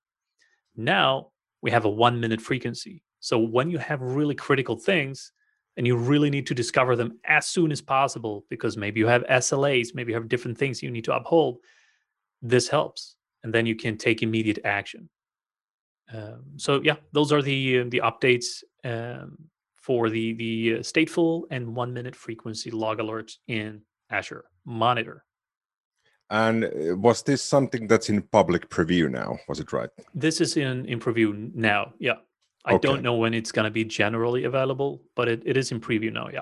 Now 0.76 1.32
we 1.62 1.72
have 1.72 1.86
a 1.86 1.89
one 1.89 2.19
minute 2.19 2.41
frequency. 2.41 3.04
So 3.19 3.38
when 3.38 3.69
you 3.69 3.78
have 3.78 4.02
really 4.02 4.36
critical 4.36 4.78
things 4.78 5.32
and 5.78 5.86
you 5.86 5.95
really 5.95 6.30
need 6.30 6.48
to 6.48 6.56
discover 6.56 6.95
them 6.95 7.19
as 7.26 7.45
soon 7.45 7.72
as 7.72 7.82
possible, 7.82 8.45
because 8.50 8.78
maybe 8.78 9.00
you 9.00 9.08
have 9.08 9.24
SLAs, 9.28 9.93
maybe 9.93 10.12
you 10.12 10.15
have 10.15 10.30
different 10.30 10.58
things 10.58 10.82
you 10.82 10.91
need 10.91 11.04
to 11.06 11.15
uphold, 11.15 11.58
this 12.41 12.67
helps. 12.67 13.15
And 13.43 13.54
then 13.54 13.65
you 13.65 13.76
can 13.76 13.98
take 13.98 14.24
immediate 14.24 14.60
action. 14.65 15.10
Um, 16.13 16.43
so 16.58 16.82
yeah, 16.84 16.95
those 17.12 17.32
are 17.32 17.41
the 17.41 17.80
uh, 17.80 17.86
the 17.89 18.02
updates 18.04 18.63
um, 18.84 19.38
for 19.76 20.10
the 20.10 20.34
the 20.34 20.76
uh, 20.76 20.80
stateful 20.80 21.43
and 21.52 21.76
one 21.76 21.93
minute 21.93 22.15
frequency 22.15 22.72
log 22.72 23.00
alerts 23.00 23.34
in 23.48 23.82
Azure 24.10 24.45
Monitor. 24.65 25.24
And 26.30 26.65
uh, 26.65 26.95
was 26.95 27.24
this 27.24 27.41
something 27.41 27.88
that's 27.88 28.10
in 28.10 28.22
public 28.22 28.69
preview 28.69 29.10
now? 29.10 29.38
Was 29.48 29.60
it 29.60 29.74
right? 29.74 29.89
This 30.13 30.41
is 30.41 30.58
in, 30.58 30.86
in 30.86 31.00
preview 31.00 31.54
now. 31.56 31.93
Yeah. 32.00 32.17
I 32.65 32.74
okay. 32.74 32.88
don't 32.88 33.02
know 33.02 33.15
when 33.15 33.34
it's 33.34 33.52
going 33.52 33.65
to 33.65 33.72
be 33.72 33.86
generally 33.86 34.43
available, 34.43 35.02
but 35.15 35.28
it, 35.28 35.41
it 35.45 35.58
is 35.58 35.72
in 35.72 35.80
preview 35.80 36.12
now. 36.12 36.30
Yeah. 36.32 36.41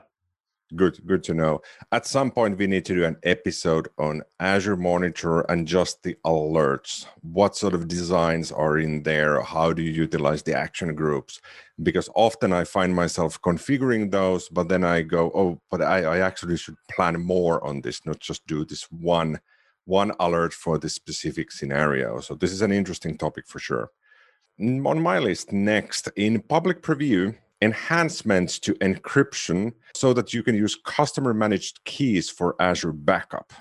Good, 0.75 0.99
good 1.08 1.23
to 1.23 1.34
know. 1.34 1.62
At 1.93 2.06
some 2.06 2.30
point, 2.30 2.58
we 2.58 2.67
need 2.67 2.84
to 2.86 2.93
do 2.93 3.06
an 3.06 3.15
episode 3.23 3.88
on 3.97 4.21
Azure 4.41 4.75
Monitor 4.75 5.41
and 5.41 5.65
just 5.65 6.03
the 6.03 6.17
alerts. 6.25 7.06
What 7.21 7.56
sort 7.56 7.73
of 7.73 7.88
designs 7.88 8.51
are 8.51 8.77
in 8.77 9.03
there? 9.03 9.41
How 9.41 9.71
do 9.71 9.82
you 9.82 9.91
utilize 9.91 10.43
the 10.43 10.58
action 10.58 10.93
groups? 10.93 11.39
Because 11.82 12.10
often 12.15 12.51
I 12.51 12.65
find 12.65 12.93
myself 12.93 13.41
configuring 13.41 14.12
those, 14.12 14.49
but 14.49 14.67
then 14.67 14.84
I 14.84 15.03
go, 15.03 15.32
oh, 15.34 15.62
but 15.71 15.82
I, 15.82 16.03
I 16.03 16.19
actually 16.19 16.58
should 16.58 16.75
plan 16.91 17.21
more 17.21 17.65
on 17.65 17.80
this, 17.80 18.06
not 18.06 18.19
just 18.19 18.45
do 18.45 18.65
this 18.65 18.84
one 18.91 19.39
one 19.86 20.12
alert 20.19 20.53
for 20.53 20.77
this 20.77 20.93
specific 20.93 21.49
scenario. 21.49 22.19
So 22.19 22.36
this 22.36 22.51
is 22.51 22.62
an 22.62 22.73
interesting 22.73 23.17
topic 23.17 23.47
for 23.47 23.60
sure. 23.60 23.89
On 24.60 25.01
my 25.01 25.17
list 25.17 25.53
next, 25.53 26.10
in 26.17 26.41
public 26.41 26.82
preview, 26.82 27.36
enhancements 27.62 28.60
to 28.60 28.74
encryption 28.76 29.74
so 29.93 30.13
that 30.13 30.34
you 30.34 30.43
can 30.43 30.56
use 30.56 30.78
customer 30.86 31.34
managed 31.34 31.84
keys 31.86 32.30
for 32.30 32.56
Azure 32.60 32.91
backup. 32.91 33.52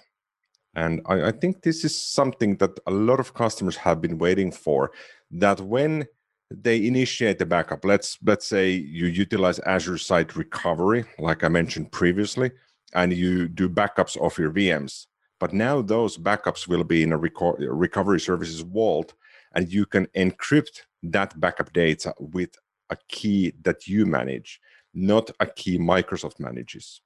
And 0.74 1.00
I, 1.06 1.28
I, 1.28 1.32
think 1.32 1.62
this 1.62 1.84
is 1.84 2.00
something 2.00 2.56
that 2.58 2.78
a 2.86 2.90
lot 2.90 3.18
of 3.18 3.32
customers 3.32 3.76
have 3.76 4.02
been 4.02 4.18
waiting 4.18 4.52
for. 4.52 4.92
That 5.30 5.60
when 5.60 6.06
they 6.50 6.86
initiate 6.86 7.38
the 7.38 7.46
backup, 7.46 7.84
let's 7.84 8.18
let's 8.24 8.46
say 8.46 8.70
you 8.70 9.06
utilize 9.06 9.58
Azure 9.60 9.98
Site 9.98 10.36
Recovery, 10.36 11.04
like 11.18 11.42
I 11.44 11.48
mentioned 11.48 11.92
previously, 11.92 12.50
and 12.92 13.12
you 13.12 13.48
do 13.48 13.70
backups 13.70 14.18
of 14.18 14.36
your 14.38 14.50
VMs. 14.50 15.06
But 15.40 15.54
now 15.54 15.80
those 15.80 16.18
backups 16.18 16.68
will 16.68 16.84
be 16.84 17.02
in 17.02 17.12
a 17.12 17.18
reco- 17.18 17.56
recovery 17.58 18.20
services 18.20 18.60
vault, 18.60 19.14
and 19.54 19.72
you 19.72 19.86
can 19.86 20.06
encrypt 20.14 20.82
that 21.02 21.38
backup 21.40 21.72
data 21.72 22.12
with 22.18 22.50
a 22.90 22.96
key 23.08 23.52
that 23.62 23.86
you 23.86 24.06
manage, 24.06 24.60
not 24.94 25.30
a 25.40 25.46
key 25.46 25.78
Microsoft 25.78 26.40
manages. 26.40 27.00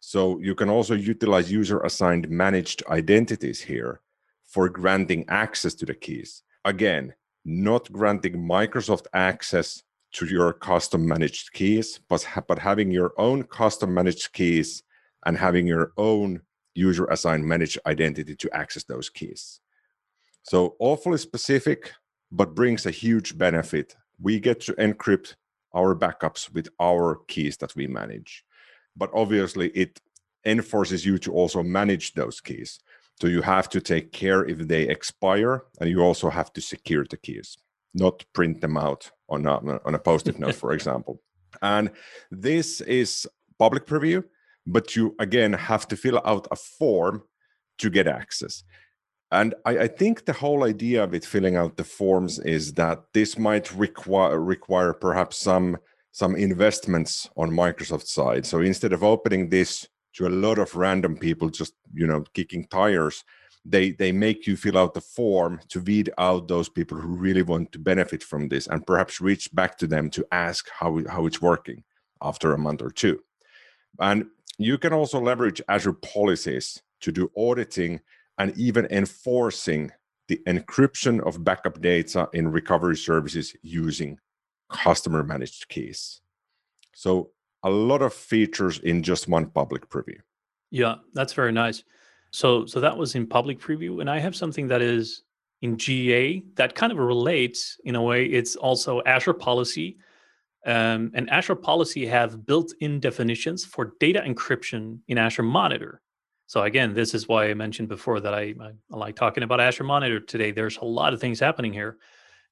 So 0.00 0.38
you 0.40 0.54
can 0.54 0.68
also 0.68 0.94
utilize 0.94 1.52
user 1.52 1.80
assigned 1.80 2.28
managed 2.28 2.82
identities 2.88 3.60
here 3.60 4.00
for 4.44 4.68
granting 4.68 5.24
access 5.28 5.74
to 5.74 5.86
the 5.86 5.94
keys. 5.94 6.42
Again, 6.64 7.14
not 7.44 7.90
granting 7.92 8.34
Microsoft 8.34 9.06
access 9.14 9.82
to 10.12 10.26
your 10.26 10.52
custom 10.52 11.06
managed 11.06 11.52
keys, 11.52 12.00
but, 12.08 12.26
but 12.48 12.58
having 12.58 12.90
your 12.90 13.12
own 13.16 13.44
custom 13.44 13.94
managed 13.94 14.32
keys 14.32 14.82
and 15.24 15.38
having 15.38 15.66
your 15.66 15.92
own 15.96 16.40
user 16.74 17.06
assigned 17.06 17.44
managed 17.44 17.78
identity 17.86 18.34
to 18.36 18.54
access 18.54 18.84
those 18.84 19.08
keys. 19.08 19.60
So 20.42 20.76
awfully 20.80 21.18
specific, 21.18 21.92
but 22.30 22.54
brings 22.54 22.86
a 22.86 22.90
huge 22.90 23.38
benefit 23.38 23.94
we 24.22 24.40
get 24.40 24.60
to 24.60 24.72
encrypt 24.74 25.34
our 25.74 25.94
backups 25.94 26.52
with 26.52 26.68
our 26.80 27.20
keys 27.28 27.56
that 27.58 27.74
we 27.74 27.86
manage. 27.86 28.44
But 28.96 29.10
obviously, 29.14 29.68
it 29.70 30.00
enforces 30.44 31.04
you 31.04 31.18
to 31.18 31.32
also 31.32 31.62
manage 31.62 32.14
those 32.14 32.40
keys. 32.40 32.78
So 33.20 33.26
you 33.26 33.42
have 33.42 33.68
to 33.70 33.80
take 33.80 34.12
care 34.12 34.44
if 34.44 34.58
they 34.58 34.88
expire, 34.88 35.64
and 35.80 35.88
you 35.88 36.00
also 36.00 36.30
have 36.30 36.52
to 36.54 36.60
secure 36.60 37.04
the 37.08 37.16
keys, 37.16 37.56
not 37.94 38.24
print 38.32 38.60
them 38.60 38.76
out 38.76 39.10
on 39.28 39.46
a, 39.46 39.80
on 39.84 39.94
a 39.94 39.98
post-it 39.98 40.38
note, 40.38 40.54
for 40.54 40.72
example. 40.78 41.20
And 41.60 41.90
this 42.30 42.80
is 42.80 43.26
public 43.58 43.86
preview, 43.86 44.24
but 44.66 44.96
you 44.96 45.14
again 45.18 45.52
have 45.52 45.86
to 45.88 45.96
fill 45.96 46.20
out 46.24 46.48
a 46.50 46.56
form 46.56 47.22
to 47.78 47.90
get 47.90 48.06
access. 48.06 48.64
And 49.32 49.54
I, 49.64 49.78
I, 49.78 49.88
think 49.88 50.26
the 50.26 50.34
whole 50.34 50.62
idea 50.62 51.04
it 51.04 51.24
filling 51.24 51.56
out 51.56 51.78
the 51.78 51.84
forms 51.84 52.38
is 52.40 52.74
that 52.74 53.02
this 53.14 53.38
might 53.38 53.74
require 53.74 54.38
require 54.38 54.92
perhaps 54.92 55.38
some 55.38 55.78
some 56.10 56.36
investments 56.36 57.30
on 57.38 57.50
Microsoft 57.50 58.06
side. 58.06 58.44
So 58.44 58.60
instead 58.60 58.92
of 58.92 59.02
opening 59.02 59.48
this 59.48 59.88
to 60.16 60.26
a 60.26 60.28
lot 60.28 60.58
of 60.58 60.76
random 60.76 61.16
people 61.16 61.48
just 61.48 61.72
you 61.94 62.06
know 62.06 62.24
kicking 62.34 62.66
tires, 62.66 63.24
they 63.64 63.92
they 63.92 64.12
make 64.12 64.46
you 64.46 64.54
fill 64.54 64.76
out 64.76 64.92
the 64.92 65.00
form 65.00 65.60
to 65.70 65.80
weed 65.80 66.10
out 66.18 66.46
those 66.46 66.68
people 66.68 66.98
who 66.98 67.16
really 67.16 67.42
want 67.42 67.72
to 67.72 67.78
benefit 67.78 68.22
from 68.22 68.48
this 68.48 68.66
and 68.66 68.86
perhaps 68.86 69.22
reach 69.22 69.48
back 69.54 69.78
to 69.78 69.86
them 69.86 70.10
to 70.10 70.26
ask 70.30 70.68
how 70.78 71.00
how 71.08 71.24
it's 71.24 71.40
working 71.40 71.82
after 72.20 72.52
a 72.52 72.58
month 72.58 72.82
or 72.82 72.90
two. 72.90 73.18
And 73.98 74.26
you 74.58 74.76
can 74.76 74.92
also 74.92 75.18
leverage 75.18 75.62
Azure 75.70 75.94
policies 75.94 76.82
to 77.00 77.10
do 77.10 77.30
auditing 77.34 78.00
and 78.38 78.56
even 78.56 78.86
enforcing 78.90 79.90
the 80.28 80.40
encryption 80.46 81.20
of 81.26 81.44
backup 81.44 81.80
data 81.80 82.28
in 82.32 82.48
recovery 82.48 82.96
services 82.96 83.54
using 83.62 84.18
customer 84.70 85.22
managed 85.22 85.68
keys. 85.68 86.20
So, 86.94 87.30
a 87.64 87.70
lot 87.70 88.02
of 88.02 88.12
features 88.12 88.80
in 88.80 89.02
just 89.02 89.28
one 89.28 89.46
public 89.46 89.88
preview. 89.88 90.18
Yeah, 90.70 90.96
that's 91.14 91.32
very 91.32 91.52
nice. 91.52 91.84
So, 92.30 92.66
so 92.66 92.80
that 92.80 92.96
was 92.96 93.14
in 93.14 93.26
public 93.26 93.60
preview, 93.60 94.00
and 94.00 94.10
I 94.10 94.18
have 94.18 94.34
something 94.34 94.66
that 94.68 94.82
is 94.82 95.22
in 95.60 95.76
GA 95.76 96.42
that 96.54 96.74
kind 96.74 96.90
of 96.90 96.98
relates 96.98 97.78
in 97.84 97.94
a 97.94 98.02
way. 98.02 98.24
It's 98.24 98.56
also 98.56 99.02
Azure 99.06 99.34
Policy, 99.34 99.98
um, 100.66 101.12
and 101.14 101.28
Azure 101.30 101.54
Policy 101.54 102.06
have 102.06 102.46
built-in 102.46 103.00
definitions 103.00 103.64
for 103.64 103.94
data 104.00 104.22
encryption 104.26 104.98
in 105.08 105.18
Azure 105.18 105.42
Monitor. 105.42 106.00
So 106.52 106.64
again, 106.64 106.92
this 106.92 107.14
is 107.14 107.26
why 107.26 107.48
I 107.48 107.54
mentioned 107.54 107.88
before 107.88 108.20
that 108.20 108.34
I, 108.34 108.54
I, 108.60 108.72
I 108.92 108.96
like 108.98 109.16
talking 109.16 109.42
about 109.42 109.58
Azure 109.58 109.84
Monitor 109.84 110.20
today. 110.20 110.50
There's 110.50 110.76
a 110.76 110.84
lot 110.84 111.14
of 111.14 111.18
things 111.18 111.40
happening 111.40 111.72
here. 111.72 111.96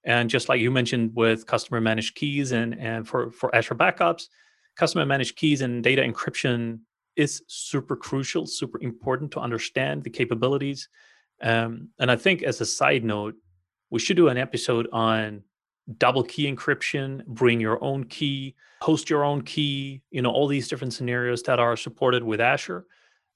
And 0.04 0.30
just 0.30 0.48
like 0.48 0.58
you 0.58 0.70
mentioned 0.70 1.10
with 1.14 1.46
customer 1.46 1.82
managed 1.82 2.14
keys 2.14 2.52
and, 2.52 2.74
and 2.80 3.06
for, 3.06 3.30
for 3.30 3.54
Azure 3.54 3.74
backups, 3.74 4.28
customer 4.74 5.04
managed 5.04 5.36
keys 5.36 5.60
and 5.60 5.84
data 5.84 6.00
encryption 6.00 6.78
is 7.16 7.42
super 7.46 7.94
crucial, 7.94 8.46
super 8.46 8.80
important 8.80 9.32
to 9.32 9.40
understand 9.40 10.02
the 10.02 10.08
capabilities. 10.08 10.88
Um, 11.42 11.90
and 11.98 12.10
I 12.10 12.16
think 12.16 12.42
as 12.42 12.58
a 12.62 12.64
side 12.64 13.04
note, 13.04 13.34
we 13.90 13.98
should 13.98 14.16
do 14.16 14.28
an 14.28 14.38
episode 14.38 14.88
on 14.94 15.42
double 15.98 16.24
key 16.24 16.50
encryption, 16.50 17.22
bring 17.26 17.60
your 17.60 17.84
own 17.84 18.04
key, 18.04 18.54
host 18.80 19.10
your 19.10 19.24
own 19.24 19.42
key, 19.42 20.00
you 20.10 20.22
know, 20.22 20.30
all 20.30 20.46
these 20.46 20.68
different 20.68 20.94
scenarios 20.94 21.42
that 21.42 21.60
are 21.60 21.76
supported 21.76 22.22
with 22.22 22.40
Azure 22.40 22.86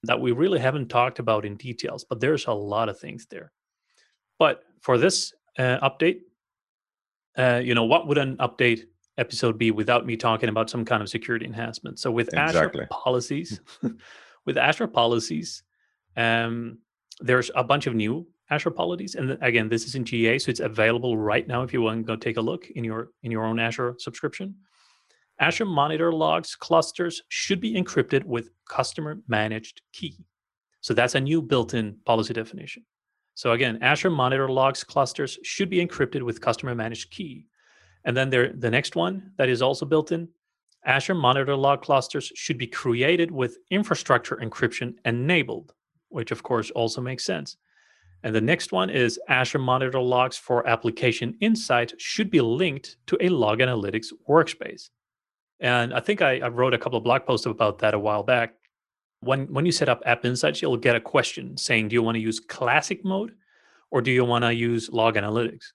that 0.06 0.20
we 0.20 0.32
really 0.32 0.58
haven't 0.58 0.88
talked 0.88 1.18
about 1.18 1.44
in 1.44 1.56
details, 1.56 2.04
but 2.04 2.20
there's 2.20 2.46
a 2.46 2.52
lot 2.52 2.88
of 2.88 2.98
things 2.98 3.26
there. 3.30 3.52
But 4.38 4.62
for 4.80 4.98
this 4.98 5.32
uh, 5.58 5.78
update, 5.88 6.20
uh, 7.36 7.60
you 7.62 7.74
know, 7.74 7.84
what 7.84 8.06
would 8.06 8.18
an 8.18 8.36
update 8.38 8.82
episode 9.18 9.58
be 9.58 9.70
without 9.70 10.06
me 10.06 10.16
talking 10.16 10.48
about 10.48 10.70
some 10.70 10.84
kind 10.84 11.02
of 11.02 11.08
security 11.08 11.46
enhancement? 11.46 11.98
So 11.98 12.10
with 12.10 12.28
exactly. 12.28 12.82
Azure 12.82 12.88
policies, 12.90 13.60
with 14.46 14.56
Azure 14.56 14.88
policies, 14.88 15.62
um, 16.16 16.78
there's 17.20 17.50
a 17.54 17.64
bunch 17.64 17.86
of 17.86 17.94
new 17.94 18.26
Azure 18.50 18.70
policies, 18.70 19.14
and 19.14 19.38
again, 19.40 19.68
this 19.68 19.86
is 19.86 19.94
in 19.94 20.04
GA, 20.04 20.38
so 20.38 20.50
it's 20.50 20.60
available 20.60 21.16
right 21.16 21.48
now 21.48 21.62
if 21.62 21.72
you 21.72 21.80
want 21.80 22.00
to 22.00 22.04
go 22.04 22.14
take 22.14 22.36
a 22.36 22.40
look 22.40 22.68
in 22.70 22.84
your 22.84 23.10
in 23.22 23.30
your 23.30 23.44
own 23.44 23.58
Azure 23.58 23.94
subscription. 23.98 24.54
Azure 25.40 25.64
Monitor 25.64 26.12
Logs 26.12 26.54
clusters 26.54 27.22
should 27.28 27.60
be 27.60 27.74
encrypted 27.74 28.24
with 28.24 28.50
customer 28.68 29.18
managed 29.26 29.82
key. 29.92 30.24
So 30.80 30.94
that's 30.94 31.14
a 31.14 31.20
new 31.20 31.42
built-in 31.42 31.98
policy 32.04 32.34
definition. 32.34 32.84
So 33.34 33.52
again, 33.52 33.78
Azure 33.82 34.10
Monitor 34.10 34.48
Logs 34.48 34.84
clusters 34.84 35.38
should 35.42 35.68
be 35.68 35.84
encrypted 35.84 36.22
with 36.22 36.40
customer 36.40 36.74
managed 36.74 37.10
key. 37.10 37.46
And 38.04 38.16
then 38.16 38.30
there, 38.30 38.52
the 38.52 38.70
next 38.70 38.96
one 38.96 39.32
that 39.38 39.48
is 39.48 39.62
also 39.62 39.86
built 39.86 40.12
in, 40.12 40.28
Azure 40.86 41.14
Monitor 41.14 41.56
Log 41.56 41.82
clusters 41.82 42.30
should 42.34 42.58
be 42.58 42.66
created 42.66 43.30
with 43.30 43.56
infrastructure 43.70 44.36
encryption 44.36 44.94
enabled, 45.06 45.72
which 46.10 46.30
of 46.30 46.42
course 46.42 46.70
also 46.72 47.00
makes 47.00 47.24
sense. 47.24 47.56
And 48.22 48.34
the 48.34 48.40
next 48.40 48.70
one 48.70 48.90
is 48.90 49.18
Azure 49.28 49.58
Monitor 49.58 50.00
Logs 50.00 50.36
for 50.36 50.66
Application 50.68 51.36
Insight 51.40 51.94
should 51.98 52.30
be 52.30 52.40
linked 52.40 52.98
to 53.06 53.16
a 53.20 53.30
log 53.30 53.60
analytics 53.60 54.08
workspace. 54.28 54.90
And 55.64 55.94
I 55.94 56.00
think 56.00 56.20
I, 56.20 56.40
I, 56.40 56.48
wrote 56.48 56.74
a 56.74 56.78
couple 56.78 56.98
of 56.98 57.04
blog 57.04 57.24
posts 57.24 57.46
about 57.46 57.78
that 57.78 57.94
a 57.94 57.98
while 57.98 58.22
back. 58.22 58.52
When 59.20 59.50
when 59.50 59.64
you 59.64 59.72
set 59.72 59.88
up 59.88 60.02
App 60.04 60.26
Insights, 60.26 60.60
you'll 60.60 60.76
get 60.76 60.94
a 60.94 61.00
question 61.00 61.56
saying, 61.56 61.88
"Do 61.88 61.94
you 61.94 62.02
want 62.02 62.16
to 62.16 62.20
use 62.20 62.38
Classic 62.38 63.02
mode, 63.02 63.32
or 63.90 64.02
do 64.02 64.10
you 64.10 64.26
want 64.26 64.44
to 64.44 64.52
use 64.52 64.90
Log 64.90 65.14
Analytics?" 65.14 65.72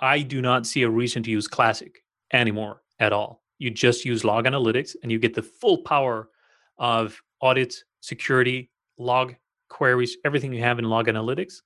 I 0.00 0.22
do 0.22 0.42
not 0.42 0.66
see 0.66 0.82
a 0.82 0.90
reason 0.90 1.22
to 1.22 1.30
use 1.30 1.46
Classic 1.46 2.02
anymore 2.32 2.82
at 2.98 3.12
all. 3.12 3.44
You 3.58 3.70
just 3.70 4.04
use 4.04 4.24
Log 4.24 4.44
Analytics, 4.44 4.96
and 5.00 5.12
you 5.12 5.20
get 5.20 5.34
the 5.34 5.42
full 5.42 5.78
power 5.84 6.28
of 6.76 7.22
audits, 7.40 7.84
security, 8.00 8.72
log 8.98 9.36
queries, 9.68 10.16
everything 10.24 10.52
you 10.52 10.64
have 10.64 10.80
in 10.80 10.84
Log 10.86 11.06
Analytics 11.06 11.60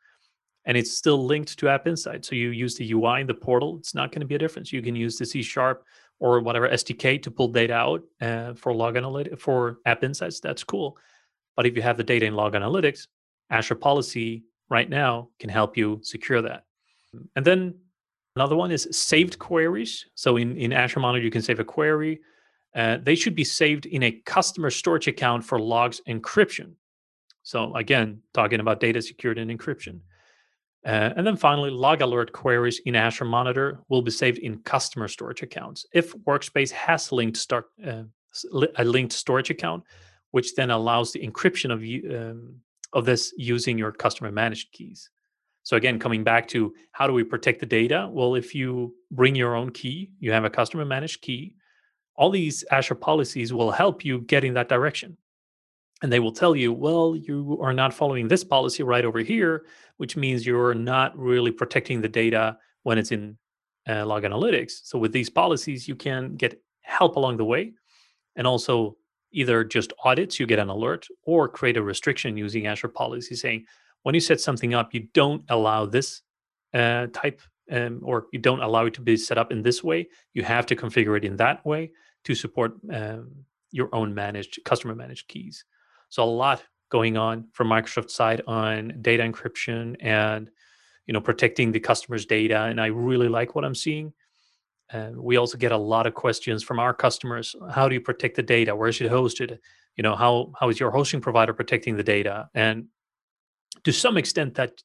and 0.66 0.76
it's 0.76 0.92
still 0.92 1.24
linked 1.24 1.58
to 1.58 1.68
App 1.68 1.86
Insight. 1.86 2.24
So 2.24 2.34
you 2.34 2.50
use 2.50 2.76
the 2.76 2.92
UI 2.92 3.22
in 3.22 3.26
the 3.26 3.34
portal, 3.34 3.78
it's 3.78 3.94
not 3.94 4.12
going 4.12 4.20
to 4.20 4.26
be 4.26 4.34
a 4.34 4.38
difference. 4.38 4.72
You 4.72 4.82
can 4.82 4.94
use 4.94 5.16
the 5.16 5.24
C 5.24 5.42
Sharp 5.42 5.84
or 6.20 6.40
whatever 6.40 6.68
SDK 6.68 7.20
to 7.22 7.30
pull 7.30 7.48
data 7.48 7.74
out 7.74 8.02
uh, 8.20 8.54
for 8.54 8.72
log 8.72 8.94
analytics 8.94 9.40
for 9.40 9.78
App 9.86 10.04
Insights. 10.04 10.38
That's 10.38 10.62
cool. 10.62 10.96
But 11.56 11.66
if 11.66 11.74
you 11.74 11.82
have 11.82 11.96
the 11.96 12.04
data 12.04 12.26
in 12.26 12.34
Log 12.34 12.54
Analytics, 12.54 13.08
Azure 13.50 13.74
Policy 13.74 14.44
right 14.70 14.88
now 14.88 15.28
can 15.40 15.50
help 15.50 15.76
you 15.76 15.98
secure 16.02 16.40
that. 16.42 16.64
And 17.34 17.44
then 17.44 17.74
another 18.36 18.54
one 18.54 18.70
is 18.70 18.88
saved 18.92 19.38
queries. 19.38 20.06
So 20.14 20.36
in, 20.36 20.56
in 20.56 20.72
Azure 20.72 21.00
Monitor, 21.00 21.24
you 21.24 21.30
can 21.30 21.42
save 21.42 21.58
a 21.58 21.64
query. 21.64 22.20
uh, 22.74 22.98
they 23.02 23.16
should 23.16 23.34
be 23.34 23.44
saved 23.44 23.86
in 23.86 24.04
a 24.04 24.12
customer 24.12 24.70
storage 24.70 25.08
account 25.08 25.44
for 25.44 25.58
logs 25.58 26.00
encryption. 26.08 26.72
So 27.42 27.74
again, 27.74 28.22
talking 28.32 28.60
about 28.60 28.80
data 28.80 29.02
security 29.02 29.40
and 29.40 29.50
encryption. 29.50 30.00
Uh, 30.84 31.10
and 31.16 31.26
then 31.26 31.36
finally, 31.36 31.70
log 31.70 32.00
alert 32.00 32.32
queries 32.32 32.80
in 32.86 32.96
Azure 32.96 33.26
Monitor 33.26 33.80
will 33.88 34.00
be 34.00 34.10
saved 34.10 34.38
in 34.38 34.58
customer 34.60 35.08
storage 35.08 35.42
accounts. 35.42 35.84
If 35.92 36.14
Workspace 36.24 36.70
has 36.70 37.12
linked 37.12 37.36
start, 37.36 37.66
uh, 37.86 38.04
a 38.76 38.84
linked 38.84 39.12
storage 39.12 39.50
account, 39.50 39.84
which 40.30 40.54
then 40.54 40.70
allows 40.70 41.12
the 41.12 41.20
encryption 41.20 41.70
of 41.70 41.80
um, 42.14 42.54
of 42.92 43.04
this 43.04 43.32
using 43.36 43.76
your 43.78 43.92
customer 43.92 44.32
managed 44.32 44.72
keys. 44.72 45.10
So 45.62 45.76
again, 45.76 45.98
coming 45.98 46.24
back 46.24 46.48
to 46.48 46.74
how 46.92 47.06
do 47.06 47.12
we 47.12 47.24
protect 47.24 47.60
the 47.60 47.66
data? 47.66 48.08
Well, 48.10 48.34
if 48.34 48.54
you 48.54 48.94
bring 49.10 49.34
your 49.34 49.54
own 49.54 49.70
key, 49.70 50.10
you 50.18 50.32
have 50.32 50.44
a 50.44 50.50
customer 50.50 50.84
managed 50.84 51.20
key. 51.20 51.54
All 52.16 52.30
these 52.30 52.64
Azure 52.70 52.94
policies 52.94 53.52
will 53.52 53.70
help 53.70 54.04
you 54.04 54.22
get 54.22 54.44
in 54.44 54.54
that 54.54 54.68
direction 54.68 55.16
and 56.02 56.12
they 56.12 56.20
will 56.20 56.32
tell 56.32 56.56
you, 56.56 56.72
well, 56.72 57.14
you 57.14 57.58
are 57.60 57.72
not 57.72 57.92
following 57.92 58.28
this 58.28 58.42
policy 58.42 58.82
right 58.82 59.04
over 59.04 59.20
here, 59.20 59.66
which 59.98 60.16
means 60.16 60.46
you're 60.46 60.74
not 60.74 61.16
really 61.18 61.50
protecting 61.50 62.00
the 62.00 62.08
data 62.08 62.56
when 62.84 62.96
it's 62.98 63.12
in 63.12 63.36
uh, 63.88 64.06
log 64.06 64.22
analytics. 64.22 64.80
So 64.84 64.98
with 64.98 65.12
these 65.12 65.28
policies, 65.28 65.86
you 65.86 65.94
can 65.94 66.36
get 66.36 66.62
help 66.82 67.16
along 67.16 67.36
the 67.36 67.44
way, 67.44 67.74
and 68.36 68.46
also 68.46 68.96
either 69.32 69.62
just 69.62 69.92
audits, 70.04 70.40
you 70.40 70.46
get 70.46 70.58
an 70.58 70.68
alert, 70.68 71.06
or 71.22 71.48
create 71.48 71.76
a 71.76 71.82
restriction 71.82 72.36
using 72.36 72.66
Azure 72.66 72.88
policy 72.88 73.36
saying 73.36 73.64
when 74.02 74.14
you 74.14 74.20
set 74.20 74.40
something 74.40 74.74
up, 74.74 74.94
you 74.94 75.08
don't 75.12 75.44
allow 75.50 75.86
this 75.86 76.22
uh, 76.72 77.06
type, 77.12 77.42
um, 77.70 78.00
or 78.02 78.26
you 78.32 78.38
don't 78.38 78.62
allow 78.62 78.86
it 78.86 78.94
to 78.94 79.00
be 79.00 79.16
set 79.16 79.38
up 79.38 79.52
in 79.52 79.62
this 79.62 79.84
way. 79.84 80.08
You 80.32 80.42
have 80.42 80.66
to 80.66 80.76
configure 80.76 81.16
it 81.16 81.24
in 81.24 81.36
that 81.36 81.64
way 81.66 81.92
to 82.24 82.34
support 82.34 82.72
um, 82.92 83.30
your 83.70 83.94
own 83.94 84.14
managed 84.14 84.60
customer 84.64 84.94
managed 84.94 85.28
keys. 85.28 85.64
So 86.10 86.24
a 86.24 86.26
lot 86.26 86.62
going 86.90 87.16
on 87.16 87.46
from 87.52 87.68
Microsoft 87.68 88.10
side 88.10 88.42
on 88.46 88.98
data 89.00 89.22
encryption 89.22 89.96
and 90.00 90.50
you 91.06 91.14
know 91.14 91.20
protecting 91.20 91.72
the 91.72 91.80
customer's 91.80 92.26
data, 92.26 92.64
and 92.64 92.80
I 92.80 92.86
really 92.86 93.28
like 93.28 93.54
what 93.54 93.64
I'm 93.64 93.74
seeing. 93.74 94.12
And 94.92 95.16
we 95.16 95.36
also 95.36 95.56
get 95.56 95.72
a 95.72 95.76
lot 95.76 96.06
of 96.06 96.14
questions 96.14 96.64
from 96.64 96.80
our 96.80 96.92
customers. 96.92 97.54
How 97.70 97.88
do 97.88 97.94
you 97.94 98.00
protect 98.00 98.34
the 98.34 98.42
data? 98.42 98.74
Where 98.74 98.88
is 98.88 99.00
it 99.00 99.10
hosted? 99.10 99.58
You 99.96 100.02
know, 100.02 100.16
how 100.16 100.52
how 100.58 100.68
is 100.68 100.78
your 100.78 100.90
hosting 100.90 101.20
provider 101.20 101.54
protecting 101.54 101.96
the 101.96 102.02
data? 102.02 102.50
And 102.54 102.86
to 103.84 103.92
some 103.92 104.16
extent, 104.16 104.54
that 104.54 104.82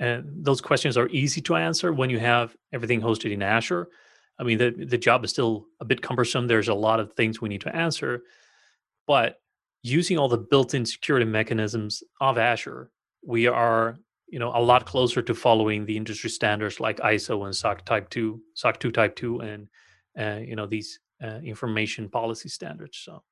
uh, 0.00 0.20
those 0.24 0.60
questions 0.60 0.96
are 0.96 1.08
easy 1.08 1.40
to 1.42 1.56
answer 1.56 1.92
when 1.92 2.10
you 2.10 2.18
have 2.18 2.56
everything 2.72 3.00
hosted 3.00 3.32
in 3.32 3.42
Azure. 3.42 3.88
I 4.38 4.42
mean, 4.42 4.58
the 4.58 4.70
the 4.70 4.98
job 4.98 5.24
is 5.24 5.30
still 5.30 5.66
a 5.80 5.84
bit 5.84 6.02
cumbersome. 6.02 6.48
There's 6.48 6.68
a 6.68 6.74
lot 6.74 7.00
of 7.00 7.12
things 7.12 7.40
we 7.40 7.48
need 7.48 7.62
to 7.62 7.74
answer, 7.74 8.24
but 9.06 9.40
using 9.86 10.18
all 10.18 10.28
the 10.28 10.38
built-in 10.38 10.84
security 10.84 11.26
mechanisms 11.26 12.02
of 12.20 12.38
Azure, 12.38 12.90
we 13.24 13.46
are 13.46 13.98
you 14.28 14.38
know 14.38 14.50
a 14.54 14.60
lot 14.60 14.86
closer 14.86 15.22
to 15.22 15.34
following 15.34 15.86
the 15.86 15.96
industry 15.96 16.30
standards 16.30 16.80
like 16.80 16.98
ISO 16.98 17.44
and 17.44 17.54
SOC 17.54 17.84
Type 17.84 18.10
Two, 18.10 18.40
SOC 18.54 18.80
Two 18.80 18.92
Type 18.92 19.14
Two, 19.16 19.40
and 19.40 19.68
uh, 20.18 20.40
you 20.40 20.56
know 20.56 20.66
these 20.66 20.98
uh, 21.22 21.40
information 21.44 22.08
policy 22.08 22.48
standards. 22.48 22.98
So 22.98 23.22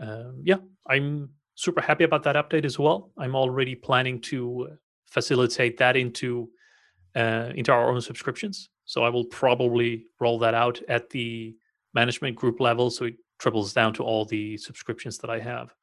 um, 0.00 0.40
yeah, 0.44 0.58
I'm 0.88 1.30
super 1.54 1.80
happy 1.80 2.04
about 2.04 2.22
that 2.24 2.36
update 2.36 2.64
as 2.64 2.78
well. 2.78 3.10
I'm 3.18 3.34
already 3.34 3.74
planning 3.74 4.20
to 4.22 4.68
facilitate 5.06 5.76
that 5.78 5.96
into 5.96 6.48
uh, 7.16 7.50
into 7.54 7.72
our 7.72 7.90
own 7.90 8.00
subscriptions. 8.00 8.70
So 8.84 9.02
I 9.02 9.08
will 9.08 9.24
probably 9.24 10.06
roll 10.20 10.38
that 10.40 10.54
out 10.54 10.80
at 10.88 11.10
the 11.10 11.56
management 11.94 12.36
group 12.36 12.60
level, 12.60 12.90
so 12.90 13.06
it 13.06 13.14
triples 13.44 13.74
down 13.74 13.92
to 13.92 14.02
all 14.02 14.24
the 14.24 14.56
subscriptions 14.56 15.18
that 15.18 15.30
I 15.30 15.38
have. 15.38 15.74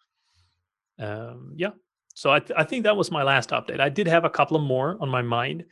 Um, 0.99 1.53
yeah, 1.55 1.71
so 2.15 2.31
I, 2.31 2.39
th- 2.39 2.57
I 2.57 2.63
think 2.63 2.83
that 2.83 2.97
was 2.97 3.11
my 3.11 3.23
last 3.23 3.51
update. 3.51 3.79
I 3.79 3.89
did 3.89 4.07
have 4.07 4.25
a 4.25 4.29
couple 4.29 4.57
of 4.57 4.63
more 4.63 4.97
on 4.99 5.09
my 5.09 5.21
mind, 5.21 5.65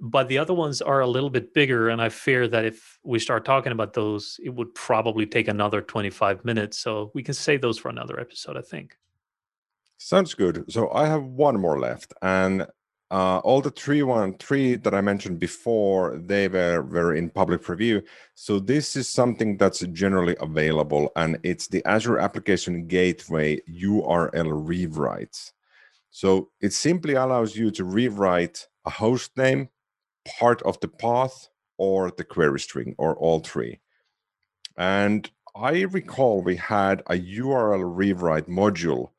but 0.00 0.28
the 0.28 0.38
other 0.38 0.54
ones 0.54 0.80
are 0.80 1.00
a 1.00 1.06
little 1.06 1.30
bit 1.30 1.52
bigger, 1.52 1.90
and 1.90 2.00
I 2.00 2.08
fear 2.08 2.48
that 2.48 2.64
if 2.64 2.98
we 3.04 3.18
start 3.18 3.44
talking 3.44 3.72
about 3.72 3.92
those, 3.92 4.40
it 4.42 4.50
would 4.50 4.74
probably 4.74 5.26
take 5.26 5.48
another 5.48 5.82
25 5.82 6.44
minutes. 6.44 6.78
So 6.78 7.10
we 7.14 7.22
can 7.22 7.34
save 7.34 7.60
those 7.60 7.78
for 7.78 7.90
another 7.90 8.18
episode, 8.18 8.56
I 8.56 8.62
think. 8.62 8.96
Sounds 9.98 10.34
good. 10.34 10.64
So 10.72 10.90
I 10.90 11.06
have 11.06 11.22
one 11.22 11.60
more 11.60 11.78
left, 11.78 12.14
and 12.22 12.66
uh, 13.14 13.38
all 13.44 13.60
the 13.60 13.70
three 13.70 14.02
one 14.02 14.36
three 14.38 14.74
that 14.74 14.92
I 14.92 15.00
mentioned 15.00 15.38
before, 15.38 16.18
they 16.18 16.48
were, 16.48 16.82
were 16.82 17.14
in 17.14 17.30
public 17.30 17.62
preview. 17.62 18.02
So 18.34 18.58
this 18.58 18.96
is 18.96 19.08
something 19.08 19.56
that's 19.56 19.86
generally 19.92 20.34
available, 20.40 21.12
and 21.14 21.38
it's 21.44 21.68
the 21.68 21.80
Azure 21.84 22.18
Application 22.18 22.88
Gateway 22.88 23.60
URL 23.70 24.50
rewrites. 24.68 25.52
So 26.10 26.50
it 26.60 26.72
simply 26.72 27.14
allows 27.14 27.54
you 27.54 27.70
to 27.70 27.84
rewrite 27.84 28.66
a 28.84 28.90
host 28.90 29.36
name, 29.36 29.68
part 30.40 30.60
of 30.62 30.80
the 30.80 30.88
path, 30.88 31.48
or 31.78 32.10
the 32.10 32.24
query 32.24 32.58
string, 32.58 32.96
or 32.98 33.14
all 33.14 33.38
three. 33.38 33.78
And 34.76 35.30
I 35.54 35.82
recall 35.82 36.42
we 36.42 36.56
had 36.56 37.04
a 37.06 37.14
URL 37.14 37.96
rewrite 37.96 38.48
module 38.48 39.10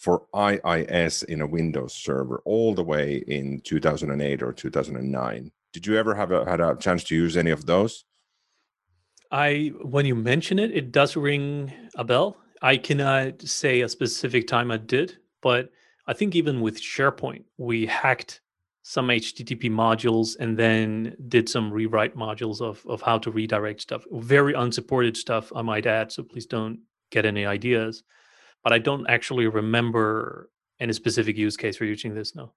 for 0.00 0.22
IIS 0.34 1.22
in 1.24 1.42
a 1.42 1.46
Windows 1.46 1.92
server 1.92 2.40
all 2.46 2.74
the 2.74 2.82
way 2.82 3.22
in 3.28 3.60
2008 3.60 4.42
or 4.42 4.50
2009. 4.50 5.52
Did 5.74 5.86
you 5.86 5.98
ever 5.98 6.14
have 6.14 6.32
a, 6.32 6.48
had 6.48 6.58
a 6.58 6.74
chance 6.76 7.04
to 7.04 7.14
use 7.14 7.36
any 7.36 7.50
of 7.50 7.66
those? 7.66 8.04
I 9.30 9.72
when 9.82 10.06
you 10.06 10.14
mention 10.14 10.58
it, 10.58 10.72
it 10.72 10.90
does 10.90 11.16
ring 11.16 11.72
a 11.94 12.02
bell. 12.02 12.38
I 12.62 12.78
cannot 12.78 13.42
say 13.42 13.82
a 13.82 13.88
specific 13.88 14.48
time 14.48 14.70
I 14.70 14.78
did, 14.78 15.18
but 15.42 15.70
I 16.06 16.14
think 16.14 16.34
even 16.34 16.62
with 16.62 16.80
SharePoint, 16.80 17.44
we 17.58 17.86
hacked 17.86 18.40
some 18.82 19.08
HTTP 19.08 19.70
modules 19.70 20.36
and 20.40 20.58
then 20.58 21.14
did 21.28 21.48
some 21.48 21.70
rewrite 21.70 22.16
modules 22.16 22.62
of 22.62 22.84
of 22.86 23.02
how 23.02 23.18
to 23.18 23.30
redirect 23.30 23.82
stuff. 23.82 24.02
Very 24.10 24.54
unsupported 24.54 25.16
stuff, 25.16 25.52
I 25.54 25.60
might 25.60 25.86
add. 25.86 26.10
So 26.10 26.22
please 26.22 26.46
don't 26.46 26.80
get 27.10 27.26
any 27.26 27.44
ideas 27.44 28.02
but 28.62 28.72
I 28.72 28.78
don't 28.78 29.08
actually 29.08 29.46
remember 29.46 30.50
any 30.80 30.92
specific 30.92 31.36
use 31.36 31.56
case 31.56 31.76
for 31.76 31.84
using 31.84 32.14
this 32.14 32.34
now. 32.34 32.52